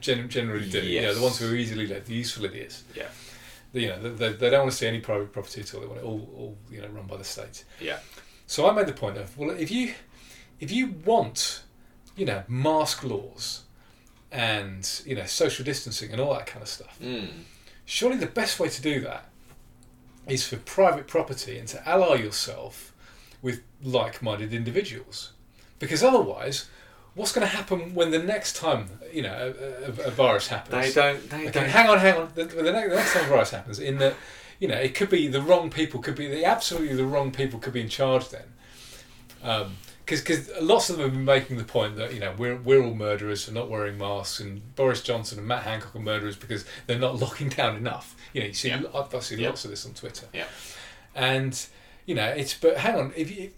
Gen, 0.00 0.28
generally 0.28 0.68
do. 0.68 0.80
You 0.80 1.02
know, 1.02 1.14
the 1.14 1.22
ones 1.22 1.38
who 1.38 1.50
are 1.52 1.54
easily 1.54 1.86
led, 1.86 2.06
the 2.06 2.14
useful 2.14 2.44
idiots. 2.46 2.84
Yeah. 2.94 3.08
You 3.72 3.88
know, 3.88 4.14
they, 4.14 4.32
they 4.32 4.50
don't 4.50 4.60
want 4.62 4.72
to 4.72 4.76
see 4.76 4.86
any 4.86 5.00
private 5.00 5.32
property 5.32 5.60
at 5.60 5.74
all. 5.74 5.80
They 5.80 5.86
want 5.86 5.98
it 6.00 6.04
all, 6.04 6.28
all 6.36 6.58
you 6.70 6.80
know, 6.80 6.88
run 6.88 7.06
by 7.06 7.16
the 7.16 7.24
state. 7.24 7.64
Yeah. 7.80 7.98
So 8.46 8.68
I 8.68 8.72
made 8.72 8.86
the 8.86 8.92
point 8.92 9.16
of 9.18 9.36
well, 9.38 9.50
if 9.50 9.70
you 9.70 9.94
if 10.60 10.70
you 10.72 10.94
want, 11.04 11.62
you 12.16 12.24
know, 12.26 12.42
mask 12.48 13.02
laws 13.04 13.62
and 14.32 15.02
you 15.06 15.14
know 15.14 15.24
social 15.26 15.64
distancing 15.64 16.10
and 16.12 16.20
all 16.20 16.34
that 16.34 16.46
kind 16.46 16.62
of 16.62 16.68
stuff, 16.68 16.98
Mm. 17.00 17.28
surely 17.84 18.16
the 18.16 18.26
best 18.26 18.58
way 18.58 18.68
to 18.68 18.82
do 18.82 19.00
that 19.00 19.28
is 20.26 20.46
for 20.46 20.56
private 20.56 21.06
property 21.06 21.58
and 21.58 21.68
to 21.68 21.88
ally 21.88 22.16
yourself 22.16 22.92
with 23.42 23.62
like-minded 23.82 24.52
individuals, 24.54 25.32
because 25.78 26.02
otherwise, 26.02 26.68
what's 27.14 27.30
going 27.32 27.46
to 27.46 27.54
happen 27.56 27.94
when 27.94 28.10
the 28.10 28.18
next 28.18 28.56
time 28.56 28.88
you 29.12 29.22
know 29.22 29.54
a, 29.60 29.90
a, 30.02 30.06
a 30.06 30.10
virus 30.10 30.48
happens? 30.48 30.94
They 30.94 31.00
don't. 31.00 31.30
They 31.30 31.42
Okay, 31.48 31.50
don't. 31.50 31.68
hang 31.68 31.88
on, 31.90 31.98
hang 31.98 32.16
on. 32.16 32.28
The, 32.34 32.44
the, 32.44 32.72
next, 32.72 32.88
the 32.90 32.96
next 32.96 33.12
time 33.12 33.24
a 33.26 33.28
virus 33.28 33.50
happens, 33.50 33.78
in 33.78 33.98
that, 33.98 34.14
you 34.58 34.66
know, 34.66 34.76
it 34.76 34.94
could 34.94 35.10
be 35.10 35.28
the 35.28 35.42
wrong 35.42 35.68
people, 35.70 36.00
could 36.00 36.14
be 36.16 36.26
the 36.26 36.44
absolutely 36.44 36.96
the 36.96 37.04
wrong 37.06 37.30
people 37.30 37.58
could 37.60 37.72
be 37.74 37.82
in 37.82 37.88
charge 37.88 38.30
then. 38.30 38.46
Because 40.06 40.50
lots 40.60 40.90
of 40.90 40.96
them 40.96 41.06
have 41.06 41.12
been 41.14 41.24
making 41.24 41.56
the 41.56 41.64
point 41.64 41.96
that, 41.96 42.12
you 42.12 42.20
know, 42.20 42.34
we're, 42.36 42.56
we're 42.56 42.82
all 42.82 42.94
murderers 42.94 43.44
for 43.46 43.52
not 43.52 43.70
wearing 43.70 43.96
masks, 43.96 44.38
and 44.38 44.74
Boris 44.76 45.02
Johnson 45.02 45.38
and 45.38 45.48
Matt 45.48 45.62
Hancock 45.62 45.96
are 45.96 46.00
murderers 46.00 46.36
because 46.36 46.64
they're 46.86 46.98
not 46.98 47.16
locking 47.20 47.48
down 47.48 47.76
enough. 47.76 48.14
You 48.34 48.42
know, 48.42 48.46
you 48.48 48.52
see, 48.52 48.68
Yeah. 48.68 48.82
I've, 48.94 49.14
I've 49.14 49.24
seen 49.24 49.38
Yeah. 49.38 49.48
lots 49.48 49.64
of 49.64 49.70
this 49.70 49.86
on 49.86 49.94
Twitter. 49.94 50.26
Yeah. 50.34 50.44
And, 51.14 51.66
you 52.06 52.14
know, 52.14 52.26
it's, 52.28 52.52
but 52.54 52.76
hang 52.78 52.96
on, 52.96 53.12
if 53.16 53.34
you, 53.34 53.50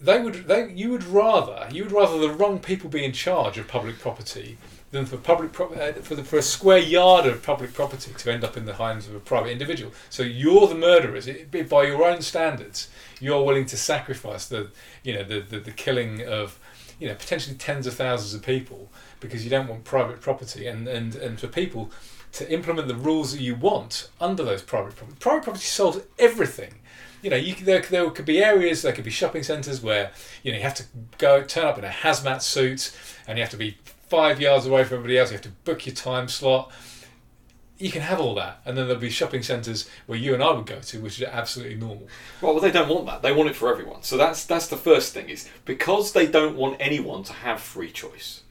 they 0.00 0.20
would, 0.20 0.46
they, 0.46 0.70
you 0.72 0.90
would 0.90 1.04
rather, 1.04 1.68
you 1.72 1.84
would 1.84 1.92
rather 1.92 2.18
the 2.18 2.30
wrong 2.30 2.58
people 2.58 2.90
be 2.90 3.04
in 3.04 3.12
charge 3.12 3.56
of 3.56 3.66
public 3.66 3.98
property 3.98 4.58
than 4.94 5.06
for 5.06 5.16
public 5.16 5.52
pro- 5.52 5.72
uh, 5.72 5.92
for 5.94 6.14
the 6.14 6.24
for 6.24 6.38
a 6.38 6.42
square 6.42 6.78
yard 6.78 7.26
of 7.26 7.42
public 7.42 7.74
property 7.74 8.12
to 8.16 8.32
end 8.32 8.44
up 8.44 8.56
in 8.56 8.64
the 8.64 8.74
hands 8.74 9.08
of 9.08 9.14
a 9.14 9.20
private 9.20 9.50
individual. 9.50 9.92
So 10.08 10.22
you're 10.22 10.68
the 10.68 10.74
murderers 10.76 11.26
it, 11.26 11.68
by 11.68 11.82
your 11.84 12.04
own 12.04 12.22
standards. 12.22 12.88
You're 13.20 13.42
willing 13.42 13.66
to 13.66 13.76
sacrifice 13.76 14.46
the 14.46 14.70
you 15.02 15.12
know 15.14 15.24
the, 15.24 15.40
the, 15.40 15.58
the 15.58 15.72
killing 15.72 16.26
of 16.26 16.58
you 16.98 17.08
know 17.08 17.14
potentially 17.14 17.56
tens 17.56 17.86
of 17.86 17.94
thousands 17.94 18.34
of 18.34 18.42
people 18.42 18.88
because 19.20 19.42
you 19.44 19.50
don't 19.50 19.68
want 19.68 19.84
private 19.84 20.20
property 20.20 20.66
and, 20.66 20.86
and, 20.86 21.16
and 21.16 21.40
for 21.40 21.48
people 21.48 21.90
to 22.32 22.50
implement 22.52 22.88
the 22.88 22.94
rules 22.94 23.32
that 23.32 23.40
you 23.40 23.54
want 23.54 24.10
under 24.20 24.44
those 24.44 24.62
private 24.62 24.94
property. 24.94 25.16
Private 25.18 25.44
property 25.44 25.64
solves 25.64 26.00
everything. 26.18 26.74
You 27.22 27.30
know, 27.30 27.36
you, 27.36 27.54
there, 27.54 27.80
there 27.80 28.10
could 28.10 28.26
be 28.26 28.44
areas, 28.44 28.82
there 28.82 28.92
could 28.92 29.04
be 29.04 29.10
shopping 29.10 29.42
centres 29.42 29.82
where 29.82 30.12
you 30.42 30.52
know 30.52 30.58
you 30.58 30.64
have 30.64 30.74
to 30.74 30.84
go 31.18 31.42
turn 31.42 31.66
up 31.66 31.78
in 31.78 31.84
a 31.84 31.88
hazmat 31.88 32.42
suit, 32.42 32.94
and 33.26 33.38
you 33.38 33.42
have 33.42 33.50
to 33.50 33.56
be 33.56 33.78
five 34.14 34.40
yards 34.40 34.64
away 34.64 34.84
from 34.84 34.98
everybody 34.98 35.18
else. 35.18 35.30
You 35.30 35.34
have 35.34 35.42
to 35.42 35.48
book 35.64 35.86
your 35.86 35.94
time 35.94 36.28
slot. 36.28 36.70
You 37.78 37.90
can 37.90 38.02
have 38.02 38.20
all 38.20 38.36
that, 38.36 38.60
and 38.64 38.78
then 38.78 38.86
there'll 38.86 39.00
be 39.00 39.10
shopping 39.10 39.42
centres 39.42 39.90
where 40.06 40.16
you 40.16 40.32
and 40.34 40.42
I 40.42 40.52
would 40.52 40.66
go 40.66 40.78
to, 40.78 41.00
which 41.00 41.20
is 41.20 41.26
absolutely 41.26 41.74
normal. 41.74 42.06
Well, 42.40 42.60
they 42.60 42.70
don't 42.70 42.88
want 42.88 43.06
that. 43.06 43.22
They 43.22 43.32
want 43.32 43.50
it 43.50 43.56
for 43.56 43.68
everyone. 43.68 44.04
So 44.04 44.16
that's 44.16 44.44
that's 44.44 44.68
the 44.68 44.76
first 44.76 45.12
thing 45.12 45.28
is 45.28 45.48
because 45.64 46.12
they 46.12 46.28
don't 46.28 46.56
want 46.56 46.76
anyone 46.78 47.24
to 47.24 47.32
have 47.32 47.60
free 47.60 47.90
choice. 47.90 48.42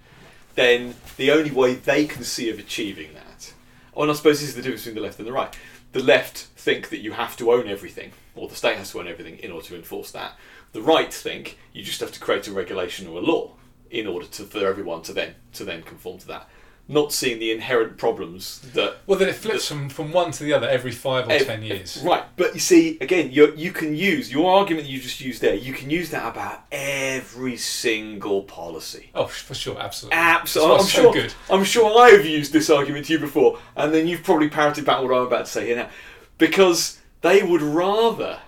Then 0.55 0.95
the 1.15 1.31
only 1.31 1.51
way 1.51 1.75
they 1.75 2.05
can 2.05 2.25
see 2.25 2.49
of 2.49 2.59
achieving 2.59 3.13
that, 3.13 3.53
and 3.95 4.11
I 4.11 4.13
suppose 4.13 4.41
this 4.41 4.49
is 4.49 4.55
the 4.55 4.61
difference 4.61 4.81
between 4.81 4.95
the 4.95 5.07
left 5.07 5.19
and 5.19 5.27
the 5.27 5.31
right. 5.31 5.57
The 5.93 6.03
left 6.03 6.49
think 6.57 6.89
that 6.89 6.99
you 6.99 7.13
have 7.13 7.37
to 7.37 7.53
own 7.53 7.69
everything, 7.69 8.11
or 8.35 8.49
the 8.49 8.55
state 8.55 8.77
has 8.77 8.91
to 8.91 8.99
own 8.99 9.07
everything 9.07 9.37
in 9.39 9.51
order 9.51 9.65
to 9.67 9.75
enforce 9.77 10.11
that. 10.11 10.33
The 10.73 10.81
right 10.81 11.13
think 11.13 11.57
you 11.71 11.83
just 11.83 12.01
have 12.01 12.11
to 12.11 12.19
create 12.19 12.49
a 12.49 12.51
regulation 12.51 13.07
or 13.07 13.19
a 13.19 13.21
law 13.21 13.53
in 13.93 14.07
order 14.07 14.25
to, 14.25 14.43
for 14.43 14.65
everyone 14.65 15.03
to 15.03 15.13
then 15.13 15.35
to 15.53 15.63
then 15.63 15.83
conform 15.83 16.17
to 16.17 16.27
that. 16.27 16.49
Not 16.85 17.13
seeing 17.13 17.39
the 17.39 17.51
inherent 17.51 17.97
problems 17.97 18.59
that 18.73 18.97
Well, 19.07 19.17
then 19.17 19.29
it 19.29 19.35
flips 19.35 19.69
from, 19.69 19.87
from 19.87 20.11
one 20.11 20.31
to 20.31 20.43
the 20.43 20.51
other 20.51 20.67
every 20.67 20.91
five 20.91 21.29
or 21.29 21.31
Ev- 21.31 21.45
ten 21.45 21.63
years. 21.63 22.03
Right, 22.03 22.25
but 22.35 22.53
you 22.53 22.59
see, 22.59 22.97
again, 22.99 23.31
you 23.31 23.53
you 23.55 23.71
can 23.71 23.95
use 23.95 24.29
your 24.29 24.51
argument 24.51 24.87
you 24.87 24.99
just 24.99 25.21
used 25.21 25.41
there. 25.41 25.55
You 25.55 25.71
can 25.71 25.89
use 25.89 26.09
that 26.09 26.27
about 26.29 26.65
every 26.73 27.55
single 27.55 28.43
policy. 28.43 29.11
Oh, 29.15 29.27
for 29.27 29.53
sure, 29.53 29.79
absolutely. 29.79 30.17
Absolutely, 30.17 30.75
I'm 30.75 30.81
so 30.81 31.01
sure. 31.03 31.13
good. 31.13 31.33
I'm 31.49 31.63
sure 31.63 32.01
I 32.01 32.09
have 32.09 32.25
used 32.25 32.51
this 32.51 32.69
argument 32.69 33.05
to 33.05 33.13
you 33.13 33.19
before, 33.19 33.59
and 33.77 33.93
then 33.93 34.05
you've 34.05 34.23
probably 34.23 34.49
parroted 34.49 34.83
back 34.83 35.01
what 35.01 35.13
I'm 35.13 35.27
about 35.27 35.45
to 35.45 35.51
say 35.51 35.67
here 35.67 35.77
now, 35.77 35.89
because 36.37 36.99
they 37.21 37.43
would 37.43 37.61
rather 37.61 38.39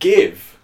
give. 0.00 0.57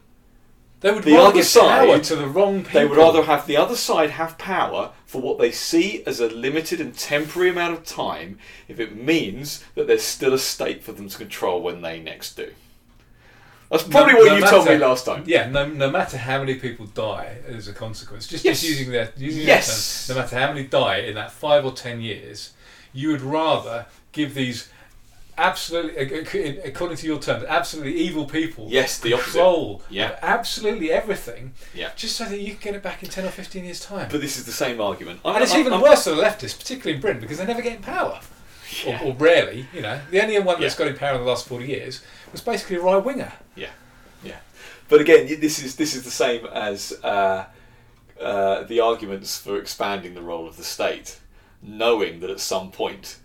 They 0.85 0.93
would 0.93 1.03
The 1.05 1.13
rather 1.15 1.29
other 1.29 1.43
side- 1.43 1.87
power 1.89 1.99
to 1.99 2.15
the 2.15 2.27
wrong 2.27 2.63
people. 2.63 2.79
They 2.79 2.85
would 2.87 2.99
rather 2.99 3.23
have 3.23 3.47
the 3.47 3.57
other 3.57 3.75
side 3.75 4.11
have 4.11 4.37
power 4.37 4.91
for 5.07 5.23
what 5.23 5.39
they 5.39 5.51
see 5.51 6.03
as 6.05 6.21
a 6.21 6.27
limited 6.29 6.79
and 6.79 6.95
temporary 6.95 7.49
amount 7.49 7.73
of 7.73 7.87
time, 7.87 8.39
if 8.69 8.79
it 8.79 8.95
means 8.95 9.65
that 9.77 9.87
there's 9.87 10.03
still 10.03 10.35
a 10.35 10.39
state 10.39 10.85
for 10.85 10.93
them 10.93 11.09
to 11.09 11.17
control 11.17 11.63
when 11.63 11.81
they 11.81 12.01
next 12.01 12.37
do. 12.37 12.51
That's 13.71 13.85
probably 13.85 14.13
No- 14.13 14.19
what 14.19 14.29
no 14.29 14.35
you 14.37 14.47
told 14.47 14.67
me 14.69 14.77
last 14.77 15.07
time. 15.07 15.23
Yeah, 15.27 15.49
no, 15.49 15.67
no 15.67 15.91
matter 15.91 16.19
how 16.19 16.41
many 16.41 16.57
people 16.57 16.85
die 16.85 17.39
as 17.49 17.67
a 17.67 17.73
consequence, 17.73 18.27
just, 18.27 18.45
Yes. 18.45 18.61
just 18.61 18.71
using 18.71 18.93
their 18.93 19.11
using 19.17 19.41
Yes. 19.47 20.07
their 20.07 20.17
term, 20.17 20.17
no 20.19 20.23
matter 20.23 20.39
how 20.39 20.53
many 20.53 20.67
die 20.67 20.99
in 20.99 21.15
that 21.15 21.33
five 21.33 21.65
or 21.65 21.73
ten 21.73 22.03
years, 22.03 22.51
you 22.93 23.09
would 23.09 23.23
rather 23.23 23.87
give 24.13 24.35
these 24.35 24.69
absolutely, 25.39 26.59
according 26.65 26.97
to 26.99 27.07
your 27.07 27.19
terms, 27.19 27.45
absolutely 27.49 27.95
evil 27.95 28.25
people 28.27 28.67
Yes, 28.71 28.99
the 28.99 29.13
opposite. 29.15 29.81
Yeah. 29.91 30.19
absolutely 30.23 30.91
everything, 30.93 31.53
Yeah. 31.75 31.91
just 31.97 32.17
so 32.17 32.25
that 32.25 32.39
you 32.41 32.53
can 32.55 32.61
get 32.61 32.75
it 32.75 32.83
back 32.83 33.03
in 33.03 33.09
ten 33.11 33.25
or 33.25 33.31
fifteen 33.31 33.65
years' 33.65 33.81
time. 33.81 34.09
But 34.11 34.21
this 34.21 34.37
is 34.37 34.45
the 34.47 34.53
same 34.53 34.81
argument. 34.81 35.21
I- 35.25 35.35
and 35.35 35.43
it's 35.43 35.53
I- 35.55 35.61
even 35.61 35.73
I'm- 35.73 35.83
worse 35.83 36.05
for 36.05 36.11
the 36.11 36.23
leftists, 36.23 36.59
particularly 36.59 36.95
in 36.97 37.01
Britain, 37.01 37.21
because 37.21 37.39
they 37.39 37.47
never 37.47 37.63
get 37.63 37.77
in 37.77 37.83
power. 37.83 38.21
Yeah. 38.85 39.01
Or, 39.03 39.09
or 39.09 39.15
rarely, 39.15 39.67
you 39.73 39.83
know. 39.83 40.01
The 40.11 40.21
only 40.23 40.37
one 40.41 40.59
that's 40.61 40.75
Yeah. 40.75 40.79
got 40.87 40.89
in 40.89 40.97
power 40.99 41.15
in 41.17 41.21
the 41.21 41.29
last 41.29 41.47
40 41.47 41.67
years 41.67 42.01
was 42.33 42.41
basically 42.41 42.77
a 42.77 42.81
right 42.81 42.97
winger. 42.97 43.33
Yeah, 43.55 43.69
yeah. 44.25 44.39
But 44.89 45.01
again, 45.01 45.27
this 45.41 45.63
is 45.63 45.77
this 45.77 45.95
is 45.95 46.03
the 46.03 46.11
same 46.11 46.47
as 46.47 46.93
uh, 47.05 47.45
uh, 48.21 48.63
the 48.65 48.81
arguments 48.81 49.39
for 49.39 49.59
expanding 49.59 50.15
the 50.15 50.23
role 50.23 50.49
of 50.49 50.57
the 50.57 50.65
state, 50.65 51.19
knowing 51.63 52.19
that 52.21 52.31
at 52.31 52.41
some 52.41 52.71
point 52.73 53.17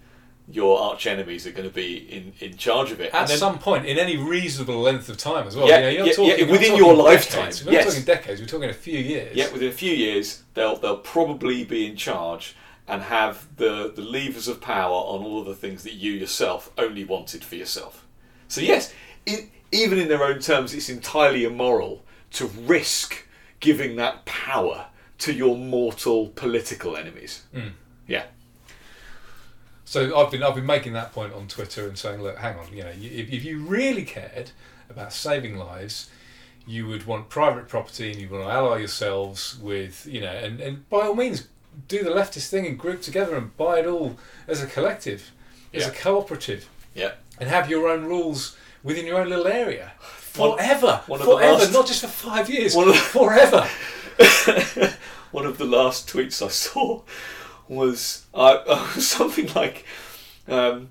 your 0.52 0.80
arch 0.80 1.06
enemies 1.06 1.46
are 1.46 1.52
going 1.52 1.68
to 1.68 1.74
be 1.74 1.98
in, 1.98 2.34
in 2.40 2.58
charge 2.58 2.92
of 2.92 3.00
it. 3.00 3.14
At 3.14 3.28
then- 3.28 3.38
some 3.38 3.60
point, 3.60 3.86
in 3.86 3.98
any 4.00 4.18
reasonable 4.18 4.80
length 4.82 5.08
of 5.10 5.18
time 5.18 5.48
as 5.48 5.56
well. 5.56 5.68
Yeah, 5.68 5.78
you 5.78 5.84
know, 5.84 5.90
you're 5.90 6.06
yeah, 6.08 6.14
talking, 6.14 6.40
yeah, 6.40 6.46
we're 6.46 6.52
within 6.52 6.76
your 6.76 6.96
decades. 6.96 7.36
lifetime, 7.36 7.66
We're 7.66 7.72
not 7.72 7.86
yes. 7.86 7.86
talking 7.86 8.06
decades, 8.06 8.42
we're 8.42 8.48
talking 8.48 8.70
a 8.70 8.74
few 8.74 8.98
years. 8.98 9.36
Yeah, 9.36 9.52
within 9.52 9.70
a 9.70 9.74
few 9.74 9.94
years, 9.94 10.44
they'll 10.56 10.76
they'll 10.78 10.98
probably 10.98 11.64
be 11.66 11.86
in 11.86 11.96
charge 11.96 12.56
and 12.88 13.04
have 13.04 13.48
the 13.58 13.92
the 13.96 14.02
levers 14.02 14.48
of 14.48 14.60
power 14.60 14.92
on 14.96 15.24
all 15.24 15.40
of 15.42 15.46
the 15.46 15.56
things 15.56 15.84
that 15.84 15.94
you 15.94 16.12
yourself 16.14 16.72
only 16.78 17.04
wanted 17.04 17.44
for 17.44 17.56
yourself. 17.56 18.06
So 18.48 18.62
yes, 18.62 18.92
in, 19.28 19.52
even 19.72 20.00
in 20.00 20.08
their 20.08 20.24
own 20.24 20.40
terms, 20.40 20.74
it's 20.74 20.90
entirely 20.90 21.44
immoral 21.44 22.04
to 22.32 22.48
risk 22.48 23.28
giving 23.60 23.96
that 23.98 24.26
power 24.26 24.88
to 25.20 25.34
your 25.34 25.56
mortal 25.56 26.30
political 26.30 26.96
enemies. 26.96 27.44
Mm. 27.54 27.74
Yeah, 28.08 28.24
So 29.90 30.16
I've 30.20 30.30
been 30.30 30.44
I've 30.44 30.54
been 30.54 30.68
making 30.68 30.94
that 30.94 31.14
point 31.14 31.34
on 31.34 31.48
Twitter 31.48 31.88
and 31.88 31.98
saying, 31.98 32.22
look, 32.22 32.38
hang 32.38 32.60
on, 32.60 32.72
you 32.72 32.84
know, 32.84 32.90
if, 32.92 33.34
if 33.34 33.44
you 33.44 33.58
really 33.58 34.04
cared 34.04 34.52
about 34.88 35.12
saving 35.12 35.58
lives, 35.58 36.12
you 36.68 36.86
would 36.86 37.08
want 37.08 37.28
private 37.30 37.68
property 37.68 38.12
and 38.12 38.22
you 38.22 38.30
want 38.30 38.44
to 38.44 38.52
ally 38.52 38.78
yourselves 38.78 39.58
with, 39.60 40.06
you 40.06 40.22
know, 40.22 40.28
and, 40.32 40.60
and 40.62 40.88
by 40.90 41.08
all 41.08 41.16
means 41.16 41.48
do 41.88 42.04
the 42.04 42.12
leftist 42.12 42.50
thing 42.52 42.68
and 42.68 42.78
group 42.78 43.02
together 43.02 43.36
and 43.36 43.58
buy 43.58 43.80
it 43.80 43.88
all 43.88 44.16
as 44.48 44.62
a 44.62 44.68
collective, 44.68 45.32
as 45.74 45.82
Yeah. 45.82 45.88
a 45.90 45.92
cooperative, 45.92 46.70
yeah. 46.94 47.14
and 47.40 47.50
have 47.50 47.68
your 47.68 47.90
own 47.90 48.06
rules 48.06 48.56
within 48.84 49.08
your 49.08 49.20
own 49.20 49.30
little 49.30 49.48
area. 49.48 49.94
Forever, 50.00 51.02
one 51.08 51.18
the 51.18 51.26
forever, 51.26 51.58
last- 51.62 51.74
not 51.74 51.88
just 51.88 52.02
for 52.02 52.08
five 52.08 52.48
years, 52.48 52.76
One 52.76 52.90
of 52.90 52.96
forever. 53.18 53.68
One 55.32 55.46
of 55.48 55.58
the 55.58 55.66
last 55.66 56.08
tweets 56.10 56.44
I 56.46 56.50
saw 56.50 57.02
was 57.70 58.26
uh, 58.34 58.88
something 59.00 59.48
like, 59.56 59.86
um, 60.48 60.90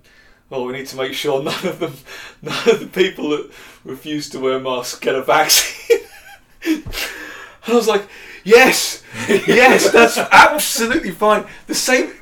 "Oh, 0.51 0.67
we 0.67 0.73
need 0.73 0.87
to 0.87 0.97
make 0.97 1.13
sure 1.13 1.43
none 1.43 1.67
of 1.67 1.81
them, 1.81 1.95
none 2.43 2.69
of 2.69 2.81
the 2.81 2.87
people 2.87 3.31
that 3.31 3.51
refuse 3.85 4.29
to 4.31 4.41
wear 4.41 4.59
masks 4.59 4.99
get 4.99 5.15
a 5.15 5.23
vaccine." 5.23 5.99
and 6.65 6.85
I 7.67 7.75
was 7.75 7.89
like, 7.89 8.09
"Yes, 8.45 9.03
yes, 9.29 9.91
that's 9.91 10.17
absolutely 10.17 11.11
fine." 11.11 11.45
The 11.67 11.75
same, 11.75 12.13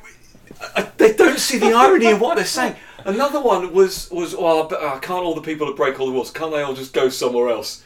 I, 0.75 0.91
they 0.97 1.13
don't 1.13 1.39
see 1.39 1.59
the 1.59 1.73
irony 1.73 2.07
in 2.07 2.19
what 2.19 2.37
they're 2.37 2.45
saying. 2.45 2.77
Another 3.05 3.41
one 3.41 3.73
was 3.73 4.11
was, 4.11 4.35
"Well, 4.35 4.65
but, 4.69 4.83
uh, 4.83 4.99
can't 4.99 5.23
all 5.23 5.35
the 5.35 5.43
people 5.43 5.67
that 5.69 5.77
break 5.77 6.01
all 6.01 6.07
the 6.07 6.13
rules? 6.13 6.31
Can't 6.31 6.51
they 6.51 6.63
all 6.63 6.75
just 6.75 6.93
go 6.93 7.09
somewhere 7.09 7.51
else?" 7.51 7.85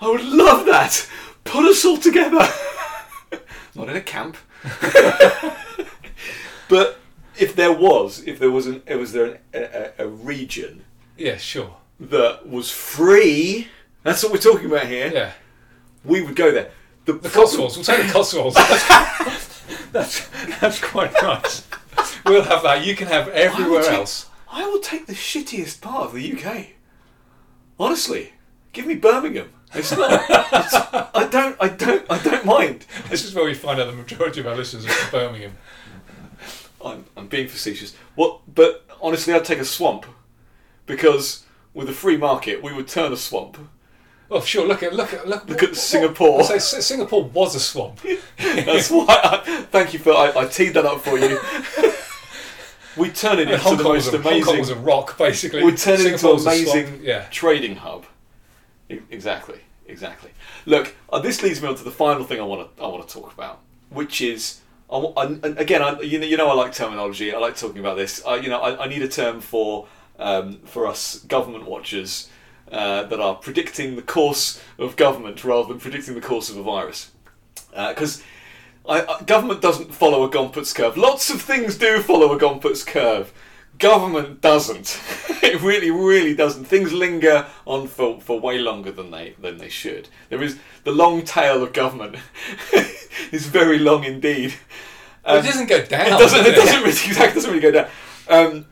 I 0.00 0.08
would 0.08 0.24
love 0.24 0.66
that. 0.66 1.08
Put 1.44 1.64
us 1.64 1.84
all 1.84 1.96
together. 1.96 2.46
Not 3.74 3.88
in 3.88 3.96
a 3.96 4.00
camp. 4.00 4.36
But 6.68 6.98
if 7.38 7.54
there 7.56 7.72
was, 7.72 8.22
if 8.26 8.38
there 8.38 8.50
was 8.50 8.66
an, 8.66 8.82
was 8.88 9.12
there 9.12 9.26
an, 9.26 9.38
a, 9.52 9.90
a 9.98 10.08
region 10.08 10.84
Yeah, 11.16 11.36
sure. 11.36 11.76
that 12.00 12.48
was 12.48 12.70
free, 12.70 13.68
that's 14.02 14.22
what 14.22 14.32
we're 14.32 14.38
talking 14.38 14.66
about 14.66 14.86
here. 14.86 15.10
Yeah. 15.12 15.32
We 16.04 16.22
would 16.22 16.36
go 16.36 16.52
there. 16.52 16.70
The, 17.06 17.14
The 17.14 17.28
Cotswolds. 17.30 17.76
We'll 17.76 17.84
take 17.84 18.06
the 18.06 18.12
Cotswolds. 18.12 18.56
That's, 19.92 20.28
that's, 20.60 20.80
quite 20.80 21.12
nice. 21.22 21.66
We'll 22.26 22.42
have 22.42 22.64
that. 22.64 22.84
You 22.84 22.96
can 22.96 23.06
have 23.06 23.28
everywhere 23.28 23.82
take- 23.82 23.92
else. 23.92 24.28
I 24.50 24.66
will 24.66 24.80
take 24.80 25.06
the 25.06 25.12
shittiest 25.12 25.80
part 25.80 26.06
of 26.06 26.14
the 26.14 26.32
UK. 26.32 26.66
Honestly, 27.78 28.32
give 28.72 28.86
me 28.86 28.96
Birmingham. 28.96 29.50
It's 29.72 29.96
not. 29.96 30.24
it's, 30.28 30.74
I 30.74 31.28
don't. 31.30 31.56
I 31.60 31.68
don't. 31.68 32.04
I 32.10 32.22
don't 32.22 32.44
mind. 32.44 32.86
This 33.08 33.24
is 33.24 33.34
where 33.34 33.44
we 33.44 33.54
find 33.54 33.80
out 33.80 33.86
the 33.86 33.92
majority 33.92 34.40
of 34.40 34.48
our 34.48 34.56
listeners 34.56 34.84
are 34.84 34.88
from 34.88 35.10
Birmingham. 35.20 35.52
I'm, 36.84 37.04
I'm 37.16 37.26
being 37.28 37.48
facetious. 37.48 37.94
What? 38.14 38.40
But 38.52 38.84
honestly, 39.00 39.32
I'd 39.32 39.44
take 39.44 39.58
a 39.58 39.64
swamp 39.64 40.06
because 40.86 41.44
with 41.72 41.88
a 41.88 41.92
free 41.92 42.16
market, 42.16 42.62
we 42.62 42.72
would 42.72 42.88
turn 42.88 43.12
a 43.12 43.16
swamp. 43.16 43.58
Oh, 44.30 44.40
sure. 44.40 44.66
Look 44.66 44.82
at 44.82 44.94
look 44.94 45.12
at 45.12 45.28
look. 45.28 45.48
Look 45.48 45.62
at 45.62 45.76
Singapore. 45.76 46.42
So 46.44 46.58
Singapore 46.58 47.24
was 47.24 47.54
a 47.54 47.60
swamp. 47.60 48.00
That's 48.38 48.90
why. 48.90 49.06
I, 49.08 49.66
thank 49.70 49.92
you 49.92 49.98
for. 49.98 50.12
I, 50.12 50.32
I 50.36 50.46
teed 50.46 50.74
that 50.74 50.84
up 50.86 51.00
for 51.02 51.18
you. 51.18 51.38
we 52.96 53.10
turn 53.10 53.38
it 53.38 53.50
into 53.50 53.58
Hong 53.58 53.76
the 53.76 53.82
Kong, 53.82 53.92
most 53.92 54.12
a, 54.12 54.18
Hong 54.20 54.42
Kong 54.42 54.58
was 54.58 54.70
a 54.70 54.76
rock, 54.76 55.18
basically. 55.18 55.62
We 55.62 55.74
turn 55.76 56.00
it 56.00 56.06
into 56.06 56.26
an 56.28 56.34
was 56.34 56.46
a 56.46 56.64
swamp. 56.64 56.78
amazing 56.86 57.00
Yeah. 57.02 57.26
trading 57.30 57.76
hub. 57.76 58.06
Exactly. 58.88 59.60
Exactly. 59.86 60.30
Look, 60.66 60.94
uh, 61.12 61.18
this 61.18 61.42
leads 61.42 61.60
me 61.60 61.68
on 61.68 61.74
to 61.74 61.84
the 61.84 61.90
final 61.90 62.24
thing 62.24 62.40
I 62.40 62.44
want 62.44 62.76
to 62.76 62.82
I 62.82 62.86
want 62.88 63.06
to 63.06 63.14
talk 63.14 63.32
about, 63.32 63.60
which 63.90 64.20
is. 64.20 64.60
I, 64.90 64.96
I, 64.96 65.24
again, 65.56 65.82
I, 65.82 66.00
you 66.00 66.18
know, 66.18 66.26
you 66.26 66.36
know, 66.36 66.48
I 66.48 66.54
like 66.54 66.72
terminology. 66.72 67.32
I 67.32 67.38
like 67.38 67.56
talking 67.56 67.78
about 67.78 67.96
this. 67.96 68.24
I, 68.24 68.36
you 68.36 68.48
know, 68.48 68.60
I, 68.60 68.84
I 68.84 68.88
need 68.88 69.02
a 69.02 69.08
term 69.08 69.40
for 69.40 69.86
um, 70.18 70.58
for 70.64 70.86
us 70.86 71.18
government 71.24 71.64
watchers 71.66 72.28
uh, 72.70 73.04
that 73.04 73.20
are 73.20 73.34
predicting 73.34 73.96
the 73.96 74.02
course 74.02 74.62
of 74.78 74.96
government 74.96 75.44
rather 75.44 75.68
than 75.68 75.80
predicting 75.80 76.14
the 76.14 76.20
course 76.20 76.50
of 76.50 76.56
a 76.56 76.62
virus. 76.62 77.10
Because 77.70 78.22
I, 78.88 79.22
government 79.26 79.60
doesn't 79.60 79.94
follow 79.94 80.22
a 80.24 80.30
Gompertz 80.30 80.74
curve. 80.74 80.96
Lots 80.96 81.30
of 81.30 81.42
things 81.42 81.76
do 81.76 82.00
follow 82.00 82.32
a 82.32 82.38
Gompertz 82.38 82.86
curve. 82.86 83.32
Government 83.78 84.40
doesn't. 84.40 85.00
it 85.42 85.60
really, 85.60 85.90
really 85.90 86.34
doesn't. 86.34 86.64
Things 86.64 86.92
linger 86.92 87.46
on 87.66 87.88
for, 87.88 88.20
for 88.20 88.40
way 88.40 88.58
longer 88.58 88.92
than 88.92 89.10
they 89.10 89.34
than 89.38 89.58
they 89.58 89.68
should. 89.68 90.08
There 90.28 90.42
is 90.42 90.58
the 90.84 90.92
long 90.92 91.22
tail 91.22 91.62
of 91.62 91.72
government 91.72 92.16
is 93.32 93.46
very 93.46 93.78
long 93.78 94.04
indeed. 94.04 94.54
Um, 95.24 95.38
it 95.38 95.42
doesn't 95.42 95.68
go 95.68 95.84
down. 95.84 96.06
it 96.06 96.18
doesn't. 96.18 96.40
It 96.46 96.54
does 96.54 96.64
doesn't 96.64 96.80
really 96.80 96.88
exactly 97.06 97.34
doesn't 97.34 97.50
really 97.50 97.62
go 97.62 97.70
down. 97.70 97.88
Um, 98.28 98.66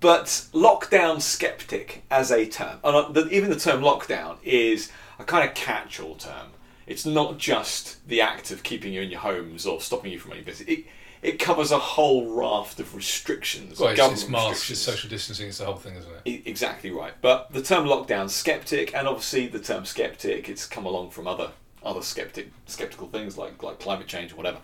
but 0.00 0.24
lockdown 0.52 1.20
skeptic 1.20 2.04
as 2.10 2.30
a 2.30 2.46
term, 2.46 2.78
and 2.84 2.96
uh, 2.96 3.08
the, 3.10 3.28
even 3.30 3.50
the 3.50 3.58
term 3.58 3.80
lockdown 3.80 4.36
is 4.42 4.92
a 5.18 5.24
kind 5.24 5.48
of 5.48 5.54
catch-all 5.54 6.16
term. 6.16 6.48
It's 6.86 7.06
not 7.06 7.38
just 7.38 8.06
the 8.06 8.20
act 8.20 8.50
of 8.50 8.62
keeping 8.62 8.92
you 8.92 9.00
in 9.00 9.10
your 9.10 9.20
homes 9.20 9.66
or 9.66 9.80
stopping 9.80 10.12
you 10.12 10.18
from 10.18 10.32
any 10.32 10.42
business. 10.42 10.68
It, 10.68 10.84
it 11.22 11.38
covers 11.38 11.70
a 11.72 11.78
whole 11.78 12.34
raft 12.34 12.78
of 12.80 12.94
restrictions. 12.94 13.78
Well, 13.80 13.90
it's, 13.90 13.96
government 13.96 14.22
it's 14.22 14.30
masks, 14.30 14.70
it's 14.70 14.80
social 14.80 15.08
distancing, 15.10 15.48
it's 15.48 15.58
the 15.58 15.64
whole 15.64 15.76
thing, 15.76 15.96
isn't 15.96 16.10
it? 16.12 16.20
E- 16.24 16.42
Exactly 16.46 16.90
right. 16.90 17.14
But 17.20 17.52
the 17.52 17.62
term 17.62 17.86
lockdown 17.86 18.28
skeptic, 18.30 18.94
and 18.94 19.06
obviously 19.08 19.46
the 19.46 19.58
term 19.60 19.84
skeptic, 19.84 20.48
it's 20.48 20.66
come 20.66 20.86
along 20.86 21.10
from 21.10 21.26
other 21.26 21.50
other 21.84 22.02
skeptic 22.02 22.50
skeptical 22.66 23.06
things 23.08 23.38
like 23.38 23.62
like 23.62 23.78
climate 23.78 24.06
change 24.08 24.32
or 24.32 24.36
whatever. 24.36 24.58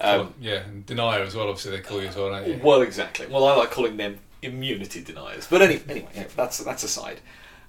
Um, 0.00 0.18
Well, 0.20 0.32
yeah, 0.40 0.54
and 0.66 0.84
denier 0.84 1.20
as 1.22 1.34
well. 1.34 1.48
Obviously, 1.48 1.70
they 1.72 1.82
call 1.82 2.02
you 2.02 2.08
as 2.08 2.16
well, 2.16 2.30
don't 2.30 2.46
you? 2.46 2.60
well, 2.62 2.82
exactly. 2.82 3.26
Well, 3.26 3.44
I 3.46 3.54
like 3.56 3.70
calling 3.70 3.96
them 3.96 4.18
immunity 4.42 5.02
deniers. 5.02 5.46
But 5.48 5.62
any, 5.62 5.80
anyway, 5.88 6.08
yeah, 6.14 6.24
that's 6.36 6.58
that's 6.58 6.82
aside. 6.82 7.20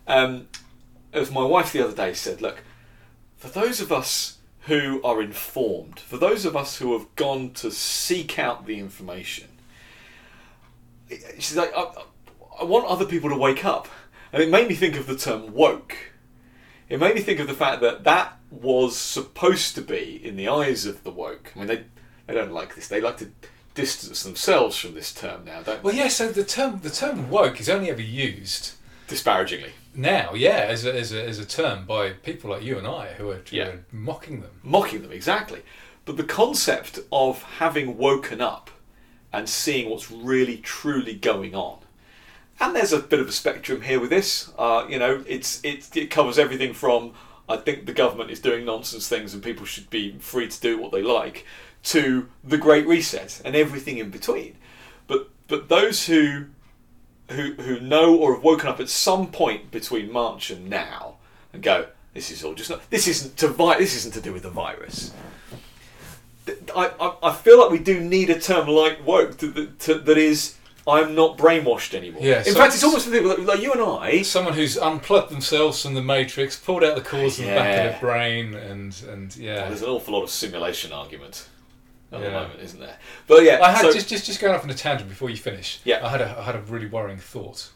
Um, 0.07 0.47
as 1.13 1.32
my 1.32 1.43
wife 1.43 1.71
the 1.71 1.82
other 1.84 1.95
day 1.95 2.13
said, 2.13 2.41
look, 2.41 2.63
for 3.38 3.47
those 3.47 3.80
of 3.80 3.91
us 3.91 4.37
who 4.68 5.01
are 5.03 5.22
informed, 5.22 5.99
for 5.99 6.18
those 6.18 6.45
of 6.45 6.55
us 6.55 6.78
who 6.78 6.93
have 6.93 7.13
gone 7.15 7.51
to 7.51 7.72
seek 7.72 8.38
out 8.38 8.65
the 8.65 8.80
information, 8.80 9.47
she's 11.09 11.55
like, 11.55 11.72
I, 11.76 11.91
I 12.59 12.63
want 12.63 12.86
other 12.86 13.05
people 13.05 13.30
to 13.30 13.38
wake 13.38 13.65
up, 13.65 13.88
and 14.32 14.43
it 14.43 14.49
made 14.49 14.68
me 14.68 14.76
think 14.76 14.95
of 14.95 15.07
the 15.07 15.18
term 15.18 15.53
woke. 15.53 15.95
It 16.89 16.99
made 16.99 17.15
me 17.15 17.22
think 17.22 17.39
of 17.39 17.47
the 17.47 17.53
fact 17.53 17.82
that 17.82 18.03
that 18.03 18.38
was 18.49 18.97
supposed 18.97 19.76
to 19.76 19.82
be, 19.82 20.22
in 20.24 20.36
the 20.36 20.47
eyes 20.47 20.86
of 20.86 21.03
the 21.03 21.11
woke. 21.11 21.51
I 21.55 21.59
mean, 21.59 21.68
they 21.68 21.84
they 22.28 22.34
don't 22.34 22.51
like 22.51 22.76
this. 22.76 22.88
They 22.88 22.99
like 22.99 23.18
to 23.18 23.32
distance 23.74 24.24
themselves 24.24 24.78
from 24.78 24.95
this 24.95 25.13
term 25.13 25.45
now, 25.45 25.61
don't 25.61 25.78
they? 25.78 25.82
Well, 25.82 25.95
yeah. 25.95 26.07
So 26.09 26.30
the 26.30 26.43
term 26.43 26.80
the 26.82 26.89
term 26.89 27.30
woke 27.30 27.59
is 27.59 27.70
only 27.70 27.89
ever 27.89 28.01
used 28.01 28.74
disparagingly. 29.07 29.72
Now, 29.98 30.34
yeah, 30.36 30.66
as 30.70 30.86
a, 30.86 30.93
as 30.98 31.12
a, 31.12 31.28
as 31.28 31.39
a 31.39 31.45
term 31.45 31.86
by 31.86 32.12
people 32.12 32.52
like 32.52 32.64
you 32.64 32.78
and 32.78 32.88
I 32.88 33.08
who 33.18 33.30
are, 33.32 33.41
who 33.50 33.56
Yeah. 33.56 33.68
are 33.68 33.86
mocking 33.91 34.41
them. 34.41 34.52
mocking 34.64 35.02
them 35.02 35.12
exactly. 35.12 35.64
But 36.06 36.16
the 36.18 36.24
concept 36.24 37.00
of 37.12 37.41
having 37.43 37.98
woken 37.98 38.39
up 38.39 38.70
and 39.34 39.50
seeing 39.50 39.89
what's 39.89 40.10
really 40.10 40.58
truly 40.58 41.14
going 41.16 41.54
on, 41.54 41.80
and 42.60 42.76
there's 42.76 42.93
a 42.93 43.00
bit 43.00 43.20
of 43.20 43.28
a 43.28 43.32
spectrum 43.32 43.82
here 43.82 44.00
with 44.00 44.10
this. 44.10 44.52
Uh, 44.58 44.86
you 44.89 44.98
know, 44.98 45.24
it's 45.28 45.60
it 45.64 45.95
it 45.98 46.10
covers 46.10 46.39
everything 46.39 46.74
from 46.74 47.14
I 47.50 47.58
think 47.58 47.86
the 47.86 47.93
government 47.93 48.32
is 48.32 48.39
doing 48.39 48.66
nonsense 48.66 49.08
things 49.10 49.34
and 49.34 49.43
people 49.43 49.66
should 49.66 49.89
be 49.89 50.18
free 50.20 50.48
to 50.48 50.60
do 50.62 50.78
what 50.80 50.91
they 50.91 51.02
like, 51.02 51.45
to 51.84 52.30
the 52.43 52.58
Great 52.58 52.88
Reset 52.88 53.41
and 53.43 53.56
everything 53.56 53.98
in 53.98 54.10
between. 54.10 54.56
But 55.08 55.30
but 55.48 55.70
those 55.70 56.06
who 56.08 56.45
who 57.30 57.53
who 57.53 57.80
know 57.80 58.15
or 58.15 58.34
have 58.36 58.43
woken 58.43 58.67
up 58.67 58.80
at 58.80 58.89
some 58.89 59.28
point 59.28 59.71
between 59.71 60.11
March 60.11 60.49
and 60.49 60.69
now 60.69 61.15
and 61.53 61.61
go, 61.61 61.88
this 62.13 62.32
is 62.32 62.43
all 62.43 62.53
just 62.53 62.69
not. 62.69 62.89
This 62.89 63.07
isn't 63.07 63.38
to 63.38 63.47
vi- 63.49 63.78
This 63.78 63.95
isn't 63.95 64.13
to 64.13 64.21
do 64.21 64.34
with 64.34 64.43
the 64.43 64.49
virus. 64.49 65.13
I, 66.75 66.91
I, 66.99 67.13
I 67.23 67.34
feel 67.34 67.59
like 67.59 67.71
we 67.71 67.80
do 67.80 67.99
need 67.99 68.30
a 68.30 68.39
term 68.39 68.67
like 68.69 69.05
woke 69.05 69.38
to, 69.39 69.67
to, 69.80 69.95
that 69.95 70.17
is 70.17 70.55
I'm 70.88 71.13
not 71.13 71.38
brainwashed 71.38 71.93
anymore. 71.93 72.21
Yeah, 72.23 72.39
In 72.39 72.45
so 72.45 72.55
fact, 72.55 72.73
it's 72.73 72.84
almost 72.84 73.05
for 73.07 73.11
people 73.11 73.30
like, 73.30 73.39
like 73.39 73.61
you 73.61 73.73
and 73.73 73.82
I. 73.82 74.21
Someone 74.21 74.53
who's 74.53 74.78
unplugged 74.78 75.30
themselves 75.30 75.82
from 75.82 75.95
the 75.95 76.01
matrix, 76.01 76.55
pulled 76.55 76.86
out 76.86 76.95
the 76.95 77.01
cords 77.01 77.36
from 77.36 77.47
the 77.47 77.51
back 77.51 77.78
of 77.78 77.91
their 77.91 77.99
brain, 77.99 78.53
and 78.53 78.95
and 79.09 79.36
yeah. 79.36 79.67
There's 79.67 79.82
an 79.82 79.89
awful 79.89 80.13
lot 80.13 80.23
of 80.23 80.30
simulation 80.30 80.93
argument 80.93 81.49
at 82.12 82.22
the 82.22 82.32
moment, 82.32 82.60
isn't 82.62 82.80
there? 82.80 82.97
But 83.28 83.43
yeah, 83.43 83.60
I 83.62 83.72
had 83.72 83.82
so- 83.82 83.93
just, 83.93 84.08
just 84.10 84.26
just 84.26 84.39
going 84.39 84.53
off 84.55 84.64
on 84.64 84.70
a 84.70 84.74
tangent 84.74 85.10
before 85.10 85.30
you 85.30 85.38
finish. 85.38 85.80
Yeah. 85.84 86.05
I 86.05 86.10
had 86.10 86.22
a 86.22 86.38
I 86.39 86.43
had 86.43 86.55
a 86.55 86.62
really 86.62 86.88
worrying 86.88 87.18
thought 87.20 87.70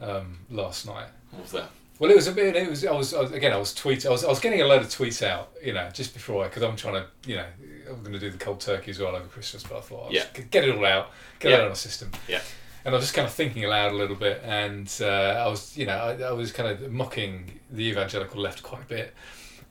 um, 0.00 0.40
last 0.50 0.86
night. 0.86 1.06
what 1.30 1.42
was 1.42 1.52
that? 1.52 1.70
Well, 1.98 2.10
it 2.10 2.16
was 2.16 2.26
a 2.26 2.32
bit. 2.32 2.56
It 2.56 2.68
was. 2.68 2.84
I 2.84 2.90
was, 2.92 3.14
I 3.14 3.20
was 3.20 3.32
again. 3.32 3.52
I 3.52 3.56
was 3.58 3.72
tweet. 3.72 4.04
I 4.06 4.10
was. 4.10 4.24
I 4.24 4.28
was 4.28 4.40
getting 4.40 4.60
a 4.60 4.64
load 4.66 4.82
of 4.82 4.88
tweets 4.88 5.24
out. 5.24 5.52
You 5.62 5.72
know, 5.72 5.88
just 5.92 6.14
before 6.14 6.44
I, 6.44 6.48
because 6.48 6.62
I'm 6.64 6.74
trying 6.74 6.94
to. 6.94 7.06
You 7.30 7.36
know, 7.36 7.44
I'm 7.88 8.00
going 8.00 8.12
to 8.12 8.18
do 8.18 8.30
the 8.30 8.38
cold 8.38 8.60
turkey 8.60 8.90
as 8.90 8.98
well 8.98 9.14
over 9.14 9.26
Christmas. 9.28 9.62
But 9.62 9.78
I 9.78 9.80
thought, 9.82 10.06
I'll 10.06 10.12
Yeah. 10.12 10.24
get 10.50 10.64
it 10.64 10.74
all 10.76 10.84
out, 10.84 11.10
get 11.38 11.50
Yeah. 11.50 11.56
it 11.56 11.60
out 11.60 11.66
of 11.66 11.70
my 11.72 11.74
system. 11.76 12.10
Yeah. 12.26 12.40
And 12.84 12.92
I 12.92 12.98
was 12.98 13.04
just 13.04 13.14
kind 13.14 13.28
of 13.28 13.32
thinking 13.32 13.64
aloud 13.64 13.92
a 13.92 13.94
little 13.94 14.16
bit, 14.16 14.40
and 14.44 14.92
uh, 15.00 15.06
I 15.06 15.46
was, 15.46 15.76
you 15.78 15.86
know, 15.86 15.96
I, 15.96 16.20
I 16.20 16.32
was 16.32 16.50
kind 16.50 16.68
of 16.68 16.90
mocking 16.90 17.60
the 17.70 17.84
evangelical 17.84 18.40
left 18.40 18.64
quite 18.64 18.82
a 18.82 18.86
bit, 18.86 19.14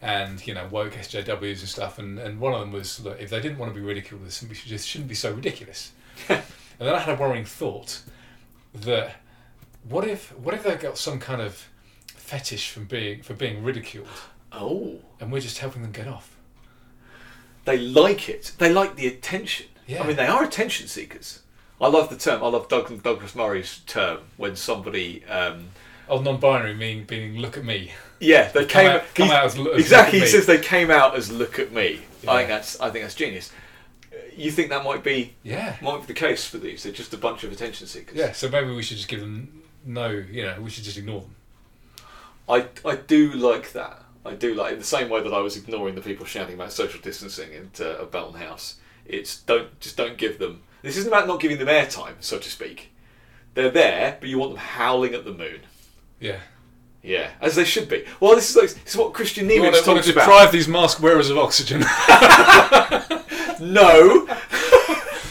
and 0.02 0.46
you 0.48 0.54
know, 0.54 0.68
woke 0.72 0.94
SJWs 0.94 1.60
and 1.60 1.70
stuff. 1.70 2.00
And, 2.00 2.18
and 2.20 2.40
one 2.40 2.54
of 2.54 2.60
them 2.60 2.72
was, 2.72 3.00
look, 3.04 3.20
if 3.20 3.30
they 3.30 3.40
didn't 3.40 3.58
want 3.58 3.74
to 3.74 3.80
be 3.80 3.86
ridiculed, 3.86 4.26
this 4.26 4.40
shouldn't 4.40 4.52
be, 4.64 4.70
just 4.70 4.88
shouldn't 4.88 5.10
be 5.10 5.16
so 5.16 5.32
ridiculous. 5.32 5.92
and 6.30 6.42
then 6.80 6.94
I 6.96 7.00
had 7.00 7.18
a 7.18 7.22
worrying 7.22 7.46
thought 7.46 8.02
that 8.74 9.16
what 9.88 10.08
if 10.08 10.38
what 10.38 10.54
if 10.54 10.64
they 10.64 10.76
got 10.76 10.98
some 10.98 11.20
kind 11.20 11.42
of 11.42 11.68
fetish 12.08 12.70
from 12.72 12.86
being 12.86 13.22
for 13.22 13.34
being 13.34 13.64
ridiculed, 13.64 14.08
Oh, 14.52 15.00
and 15.20 15.32
we're 15.32 15.40
just 15.42 15.60
helping 15.60 15.82
them 15.82 15.92
get 15.92 16.08
off? 16.08 16.36
they 17.66 17.78
like 17.78 18.28
it. 18.28 18.54
They 18.58 18.74
like 18.74 18.96
the 18.96 19.08
attention. 19.08 19.68
Yeah. 19.88 20.04
I 20.04 20.08
mean, 20.08 20.16
they 20.16 20.26
are 20.28 20.44
attention 20.44 20.88
seekers. 20.88 21.42
I 21.80 21.88
love 21.88 22.10
the 22.10 22.16
term. 22.18 22.44
I 22.44 22.48
love 22.48 22.68
Doug, 22.68 23.02
Douglas 23.04 23.36
Murray's 23.36 23.82
term 23.86 24.20
when 24.38 24.56
somebody. 24.56 25.24
Um, 25.26 25.70
Oh, 26.10 26.20
non-binary 26.20 26.74
meaning 26.76 27.06
being 27.06 27.38
look 27.38 27.56
at 27.56 27.64
me. 27.64 27.94
Yeah, 28.22 28.50
they 28.52 28.66
came 28.66 28.90
out- 28.90 29.04
come 29.16 29.32
out 29.32 29.46
as 29.46 29.56
as 29.60 29.66
exactly. 29.66 29.88
look 29.88 30.10
He 30.12 30.18
at 30.18 30.22
me. 30.22 30.28
says 30.28 30.46
they 30.46 30.60
came 30.60 30.90
out 30.92 31.16
as 31.16 31.32
"look 31.32 31.60
at 31.60 31.72
me." 31.74 32.02
I 32.28 32.38
think 32.38 32.50
that's. 32.50 32.80
I 32.80 32.90
think 32.90 33.04
that's 33.04 33.16
genius. 33.16 33.52
You 34.38 34.52
think 34.52 34.70
that 34.70 34.84
might 34.86 35.04
be 35.04 35.34
Yeah. 35.44 35.76
might 35.82 36.02
be 36.02 36.06
the 36.08 36.14
case 36.14 36.46
for 36.46 36.58
these? 36.58 36.84
They're 36.84 36.94
just 36.94 37.14
a 37.14 37.18
bunch 37.18 37.44
of 37.44 37.52
attention 37.52 37.86
seekers. 37.88 38.16
Yeah. 38.16 38.32
So 38.32 38.48
maybe 38.50 38.70
we 38.74 38.82
should 38.84 38.98
just 38.98 39.10
give 39.10 39.20
them 39.20 39.64
no. 39.86 40.08
You 40.10 40.44
know, 40.46 40.62
we 40.62 40.70
should 40.70 40.84
just 40.86 40.98
ignore 40.98 41.22
them. 41.22 41.36
I, 42.48 42.68
I 42.86 42.96
do 42.96 43.32
like 43.34 43.72
that. 43.74 44.04
I 44.26 44.34
do 44.34 44.54
like 44.54 44.74
in 44.74 44.80
the 44.80 44.86
same 44.86 45.10
way 45.10 45.22
that 45.22 45.34
I 45.34 45.40
was 45.40 45.58
ignoring 45.58 45.96
the 45.96 46.02
people 46.02 46.26
shouting 46.26 46.56
about 46.56 46.72
social 46.72 47.00
distancing 47.02 47.50
at, 47.54 47.82
uh, 47.82 48.02
at 48.04 48.12
Belton 48.12 48.40
House. 48.40 48.76
It's 49.06 49.38
don't 49.42 49.80
just 49.80 49.98
don't 49.98 50.18
give 50.18 50.38
them. 50.40 50.62
This 50.84 50.98
isn't 50.98 51.12
about 51.12 51.28
not 51.28 51.40
giving 51.40 51.58
them 51.58 51.68
airtime, 51.68 52.16
so 52.20 52.38
to 52.38 52.50
speak. 52.50 52.92
They're 53.54 53.70
there, 53.72 54.18
but 54.20 54.30
you 54.30 54.38
want 54.38 54.52
them 54.52 54.60
howling 54.60 55.14
at 55.14 55.26
the 55.26 55.34
moon. 55.34 55.62
Yeah. 56.20 56.40
Yeah, 57.04 57.32
as 57.42 57.56
they 57.56 57.64
should 57.66 57.90
be. 57.90 58.06
Well, 58.20 58.36
this 58.36 58.50
is 58.52 58.56
like, 58.56 58.70
this 58.84 58.94
is 58.94 58.98
what 58.98 59.14
Kristian 59.14 59.48
We 59.48 59.60
want 59.60 59.74
Niemietz 59.76 59.84
to, 59.84 59.90
want 59.90 59.98
talks 59.98 60.06
to 60.08 60.12
about. 60.14 60.22
deprive 60.26 60.52
these 60.52 60.68
mask 60.68 61.02
wearers 61.02 61.30
of 61.30 61.38
oxygen. 61.38 61.84
No. 63.60 64.26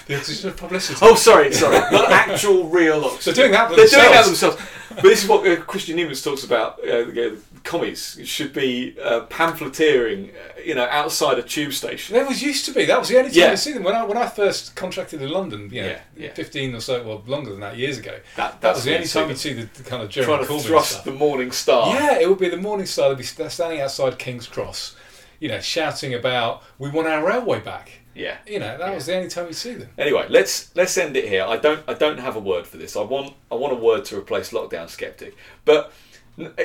the 0.06 0.16
oxygen 0.16 0.50
of 0.50 0.56
publicity. 0.56 0.98
Oh, 1.02 1.14
sorry, 1.16 1.52
sorry. 1.52 1.78
Not 1.90 2.10
actual 2.10 2.68
real 2.68 3.04
oxygen. 3.04 3.20
So 3.22 3.32
doing 3.32 3.52
that 3.52 3.68
They're 3.74 3.86
doing 3.86 3.90
that 4.12 4.24
themselves. 4.24 4.40
themselves. 4.56 4.70
But 4.90 5.02
this 5.02 5.22
is 5.24 5.28
what 5.28 5.40
uh, 5.46 5.56
Kristian 5.62 5.96
Niemietz 5.96 6.22
talks 6.22 6.44
about. 6.44 6.78
Uh, 6.80 7.04
the, 7.04 7.32
uh, 7.32 7.49
commies 7.64 8.18
should 8.24 8.52
be 8.52 8.96
uh, 9.02 9.20
pamphleteering, 9.26 10.30
uh, 10.30 10.60
you 10.64 10.74
know, 10.74 10.86
outside 10.90 11.38
a 11.38 11.42
tube 11.42 11.72
station. 11.72 12.14
There 12.14 12.26
was 12.26 12.42
used 12.42 12.64
to 12.66 12.72
be. 12.72 12.84
That 12.84 12.98
was 12.98 13.08
the 13.08 13.18
only 13.18 13.30
time 13.30 13.38
Yeah. 13.40 13.52
I 13.52 13.54
see 13.56 13.72
them 13.72 13.82
when 13.82 13.94
I 13.94 14.04
when 14.04 14.16
I 14.16 14.26
first 14.28 14.74
contracted 14.76 15.22
in 15.22 15.28
London. 15.30 15.68
You 15.72 15.82
know, 15.82 15.88
Yeah, 15.88 16.00
yeah. 16.16 16.32
fifteen 16.34 16.74
or 16.74 16.80
so, 16.80 17.02
well, 17.02 17.22
longer 17.26 17.50
than 17.50 17.60
that 17.60 17.76
years 17.76 17.98
ago. 17.98 18.18
That, 18.36 18.60
That 18.60 18.74
was 18.74 18.84
the 18.84 18.94
only 18.94 19.06
time 19.06 19.28
you'd 19.28 19.38
see 19.38 19.52
the, 19.52 19.62
the 19.74 19.82
kind 19.82 20.02
of 20.02 20.10
trying 20.10 20.26
Jeremy 20.26 20.44
to 20.46 20.50
Corbyn 20.52 20.62
thrust 20.66 20.90
stuff. 20.92 21.04
the 21.04 21.12
Morning 21.12 21.50
Star. 21.52 21.94
Yeah, 21.94 22.18
it 22.20 22.28
would 22.28 22.38
be 22.38 22.48
the 22.48 22.56
Morning 22.56 22.86
Star. 22.86 23.08
They'd 23.10 23.18
be 23.18 23.24
standing 23.24 23.80
outside 23.80 24.18
King's 24.18 24.46
Cross, 24.46 24.96
you 25.38 25.48
know, 25.48 25.60
shouting 25.60 26.14
about 26.14 26.62
"We 26.78 26.88
want 26.90 27.08
our 27.08 27.24
railway 27.26 27.60
back." 27.60 27.92
Yeah. 28.12 28.38
You 28.46 28.58
know, 28.58 28.76
that 28.76 28.92
was 28.92 29.06
the 29.06 29.14
only 29.16 29.28
time 29.28 29.46
you 29.46 29.52
see 29.52 29.74
them. 29.74 29.88
Anyway, 29.96 30.26
let's 30.28 30.74
let's 30.74 30.98
end 30.98 31.16
it 31.16 31.28
here. 31.28 31.44
I 31.44 31.56
don't 31.56 31.82
I 31.88 31.94
don't 31.94 32.18
have 32.18 32.34
a 32.36 32.40
word 32.40 32.66
for 32.66 32.76
this. 32.76 32.96
I 32.96 33.02
want 33.02 33.34
I 33.50 33.54
want 33.54 33.72
a 33.72 33.76
word 33.76 34.04
to 34.06 34.18
replace 34.18 34.50
lockdown 34.50 34.88
skeptic. 34.90 35.36
But 35.64 35.92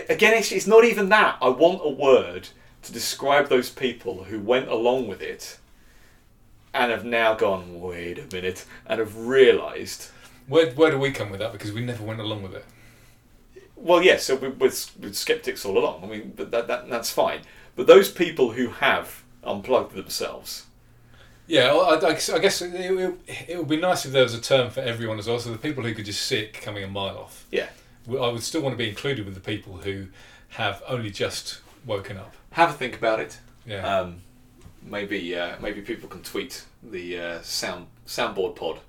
again, 0.09 0.33
it's, 0.33 0.51
it's 0.51 0.67
not 0.67 0.83
even 0.85 1.09
that. 1.09 1.37
I 1.41 1.49
want 1.49 1.81
a 1.83 1.89
word 1.89 2.49
to 2.83 2.91
describe 2.93 3.49
those 3.49 3.69
people 3.69 4.25
who 4.25 4.39
went 4.39 4.67
along 4.69 5.07
with 5.07 5.21
it 5.21 5.57
and 6.73 6.91
have 6.91 7.05
now 7.05 7.33
gone 7.33 7.79
wait 7.79 8.19
a 8.19 8.35
minute 8.35 8.65
and 8.85 8.99
have 8.99 9.15
realised. 9.17 10.09
Where 10.47 10.69
where 10.71 10.91
do 10.91 10.99
we 10.99 11.11
come 11.11 11.29
with 11.31 11.39
that? 11.39 11.51
Because 11.51 11.71
we 11.71 11.83
never 11.83 12.03
went 12.03 12.19
along 12.19 12.43
with 12.43 12.53
it. 12.53 12.65
Well, 13.75 14.03
yes, 14.03 14.23
so 14.25 14.35
we, 14.35 14.49
with 14.49 14.91
with 14.99 15.15
skeptics 15.15 15.65
all 15.65 15.77
along. 15.77 16.03
I 16.03 16.07
mean, 16.07 16.33
but 16.35 16.51
that, 16.51 16.67
that 16.67 16.89
that's 16.89 17.09
fine. 17.09 17.41
But 17.75 17.87
those 17.87 18.11
people 18.11 18.51
who 18.51 18.67
have 18.69 19.23
unplugged 19.43 19.95
themselves. 19.95 20.65
Yeah, 21.47 21.73
I, 21.73 21.95
I 21.95 21.99
guess- 22.13 22.29
I 22.29 22.39
guess 22.39 22.61
it, 22.61 22.73
it, 22.73 23.19
it 23.49 23.57
would 23.57 23.67
be 23.67 23.77
nice 23.77 24.05
if 24.05 24.11
there 24.11 24.23
was 24.23 24.33
a 24.33 24.41
term 24.41 24.71
for 24.71 24.79
everyone 24.81 25.19
as 25.19 25.27
well. 25.27 25.39
So 25.39 25.51
the 25.51 25.57
people 25.59 25.83
who 25.83 25.93
could 25.93 26.05
just 26.05 26.23
see 26.23 26.37
it 26.39 26.53
coming 26.53 26.83
a 26.83 26.87
mile 26.87 27.17
off. 27.17 27.45
Yeah. 27.51 27.67
I 28.09 28.27
would 28.27 28.43
still 28.43 28.61
want 28.61 28.73
to 28.73 28.77
be 28.77 28.89
included 28.89 29.25
with 29.25 29.33
the 29.35 29.39
people 29.41 29.77
who 29.77 30.07
have 30.49 30.81
only 30.87 31.09
just 31.11 31.61
woken 31.85 32.17
up. 32.17 32.33
Have 32.51 32.69
a 32.69 32.73
think 32.73 32.95
about 32.97 33.19
it. 33.19 33.39
Yeah. 33.65 33.99
Um, 33.99 34.21
maybe 34.83 35.35
uh, 35.35 35.55
maybe 35.59 35.81
people 35.81 36.07
can 36.07 36.21
tweet 36.21 36.63
the 36.83 37.19
uh, 37.19 37.41
sound 37.41 37.87
soundboard 38.07 38.55
pod. 38.55 38.79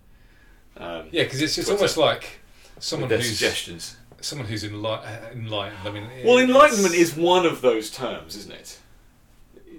Um, 0.77 1.07
yeah, 1.11 1.23
because 1.25 1.41
it's, 1.41 1.57
it's 1.57 1.69
Twitter. 1.69 1.79
almost 1.81 1.97
like 1.97 2.41
someone 2.79 3.09
who's 3.11 3.29
suggestions. 3.29 3.97
someone 4.21 4.47
who's 4.47 4.63
enli- 4.65 5.03
uh, 5.07 5.31
enlightened. 5.33 5.79
I 5.87 5.91
mean, 5.91 6.07
Well, 6.25 6.39
enlightenment 6.39 6.95
is 6.95 7.17
one 7.17 7.47
of 7.47 7.63
those 7.63 7.91
terms, 7.91 8.37
isn't 8.37 8.53
it? 8.53 8.79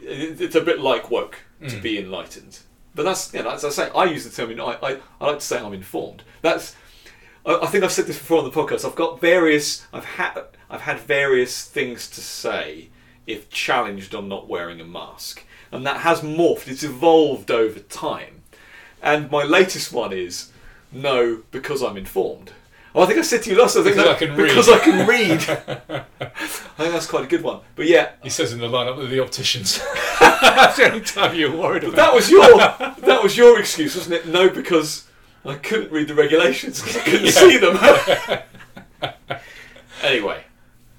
It- 0.02 0.42
It's 0.42 0.56
a 0.56 0.62
bit 0.62 0.80
like 0.80 1.12
woke 1.12 1.38
to 1.62 1.76
Mm. 1.76 1.82
be 1.82 1.98
enlightened, 2.00 2.60
but 2.96 3.04
that's 3.04 3.34
you 3.34 3.44
know, 3.44 3.52
as 3.52 3.64
I 3.66 3.70
say, 3.70 3.90
I 3.96 4.06
use 4.06 4.24
the 4.24 4.32
term. 4.32 4.60
I, 4.60 4.78
I 4.82 4.98
I 5.22 5.28
like 5.28 5.40
to 5.40 5.46
say 5.46 5.60
I'm 5.60 5.74
informed. 5.74 6.24
That's 6.42 6.76
I, 7.48 7.60
I 7.64 7.66
think 7.68 7.84
I've 7.84 7.92
said 7.92 8.06
this 8.06 8.18
before 8.20 8.40
on 8.40 8.44
the 8.44 8.52
podcast. 8.52 8.86
I've 8.86 8.96
got 8.96 9.20
various. 9.20 9.88
I've 9.92 10.06
had. 10.06 10.40
I've 10.70 10.82
had 10.82 11.00
various 11.00 11.64
things 11.66 12.10
to 12.12 12.22
say 12.22 12.90
if 13.26 13.50
challenged 13.50 14.14
on 14.14 14.28
not 14.28 14.48
wearing 14.50 14.80
a 14.82 14.86
mask, 14.86 15.44
and 15.72 15.86
that 15.88 16.02
has 16.02 16.22
morphed. 16.22 16.68
It's 16.68 16.84
evolved 16.84 17.50
over 17.50 17.80
time. 17.80 18.42
And 19.02 19.30
my 19.32 19.44
latest 19.44 19.94
one 19.94 20.12
is 20.12 20.52
no, 20.92 21.44
because 21.52 21.82
I'm 21.84 21.98
informed. 21.98 22.52
Oh, 22.96 23.04
I 23.04 23.06
think 23.06 23.20
I 23.20 23.22
said 23.22 23.44
to 23.44 23.50
you 23.52 23.58
last. 23.60 23.78
I 23.78 23.84
think 23.84 23.96
Because 23.96 24.06
that- 24.08 24.16
I 24.16 24.20
can 24.26 24.36
read. 24.36 24.48
because 24.48 24.70
I 24.70 24.80
can 24.80 25.08
read. 25.08 26.04
I 26.20 26.34
think 26.84 26.94
that's 26.94 27.06
quite 27.06 27.26
a 27.26 27.28
good 27.28 27.44
one. 27.44 27.60
But 27.76 27.86
yeah, 27.86 28.12
He 28.24 28.30
says 28.30 28.52
in 28.54 28.60
the 28.60 28.68
lineup 28.68 28.98
with 28.98 29.10
the 29.12 29.20
opticians. 29.22 29.78
That's 30.20 30.78
the 30.78 30.86
only 30.92 31.02
time 31.02 31.36
you're 31.36 31.56
worried 31.56 31.84
about. 31.84 31.96
that 31.98 32.14
was 32.14 32.30
your 32.32 32.58
that 32.58 33.20
was 33.22 33.38
your 33.38 33.60
excuse, 33.60 33.96
wasn't 33.96 34.16
it? 34.16 34.28
No, 34.28 34.50
because 34.50 35.07
I 35.46 35.56
couldn't 35.56 35.92
read 35.92 36.08
the 36.08 36.16
regulations 36.16 36.82
because 36.82 36.98
I 37.02 37.02
couldn't 37.02 37.32
see 37.32 37.58
them. 37.58 37.78
anyway, 40.04 40.44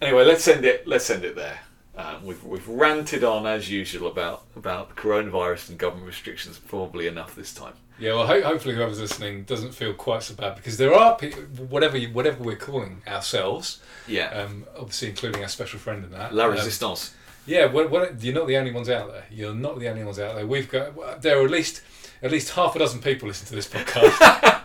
anyway, 0.01 0.25
let's 0.25 0.47
end 0.49 0.65
it. 0.65 0.87
Let's 0.87 1.11
end 1.11 1.25
it 1.25 1.37
there. 1.37 1.61
Um, 1.97 2.25
we've 2.25 2.43
we've 2.45 2.69
ranted 2.69 3.25
on 3.25 3.47
as 3.47 3.71
usual 3.71 4.09
about 4.09 4.45
about 4.57 4.95
coronavirus 4.97 5.71
and 5.71 5.79
government 5.79 6.07
restrictions. 6.07 6.59
Probably 6.59 7.07
enough 7.09 7.35
this 7.35 7.53
time. 7.53 7.75
Yeah, 7.99 8.15
well, 8.15 8.27
ho- 8.29 8.43
hopefully 8.43 8.77
whoever's 8.77 9.01
listening 9.01 9.43
doesn't 9.43 9.75
feel 9.75 9.93
quite 9.93 10.23
so 10.23 10.35
bad 10.35 10.55
because 10.55 10.77
there 10.77 10.95
are 10.95 11.17
people, 11.17 11.43
whatever 11.67 11.97
you, 11.97 12.11
whatever 12.11 12.45
we're 12.45 12.55
calling 12.55 13.03
ourselves, 13.09 13.81
Yeah, 14.07 14.29
um, 14.29 14.67
obviously 14.77 15.09
including 15.09 15.43
our 15.43 15.49
special 15.49 15.81
friend 15.81 16.05
in 16.05 16.13
that. 16.13 16.33
La 16.33 16.45
um, 16.45 16.53
Resistance. 16.53 17.15
Yeah, 17.45 17.67
what, 17.67 17.91
what, 17.91 18.23
you're 18.23 18.35
not 18.35 18.47
the 18.47 18.57
only 18.57 18.71
ones 18.71 18.89
out 18.89 19.11
there. 19.11 19.25
You're 19.31 19.55
not 19.55 19.81
the 19.81 19.89
only 19.89 20.05
ones 20.05 20.21
out 20.21 20.37
there. 20.37 20.47
We've 20.47 20.71
got 20.71 21.23
there 21.23 21.41
are 21.41 21.45
at 21.45 21.51
least 21.51 21.83
at 22.23 22.31
least 22.31 22.51
half 22.51 22.75
a 22.77 22.79
dozen 22.79 23.01
people 23.01 23.29
listen 23.29 23.47
to 23.49 23.55
this 23.55 23.69
podcast. 23.69 24.63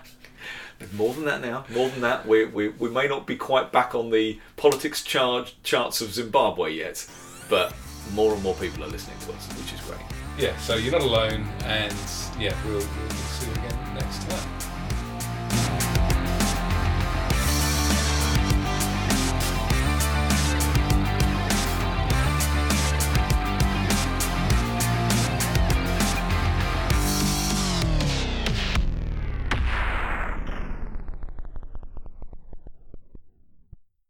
There's 0.79 0.93
more 0.93 1.13
than 1.13 1.25
that 1.25 1.41
now. 1.41 1.65
More 1.73 1.89
than 1.89 2.01
that, 2.01 2.27
we, 2.27 2.45
we, 2.45 2.69
we 2.69 2.89
may 2.89 3.07
not 3.07 3.25
be 3.27 3.35
quite 3.35 3.71
back 3.71 3.95
on 3.95 4.09
the 4.11 4.39
politics 4.57 5.01
charge, 5.03 5.55
charts 5.63 6.01
of 6.01 6.13
Zimbabwe 6.13 6.73
yet, 6.73 7.07
but 7.49 7.73
more 8.13 8.33
and 8.33 8.43
more 8.43 8.55
people 8.55 8.83
are 8.83 8.87
listening 8.87 9.17
to 9.19 9.33
us, 9.33 9.47
which 9.59 9.73
is 9.73 9.79
great. 9.87 10.01
yeah, 10.37 10.57
so 10.57 10.75
you're 10.75 10.91
not 10.91 11.01
alone, 11.01 11.47
and 11.63 11.93
yeah, 12.39 12.55
we'll, 12.65 12.79
we'll 12.79 13.09
see 13.09 13.47
you 13.47 13.53
again 13.53 13.93
next 13.93 14.29
time. 14.29 15.92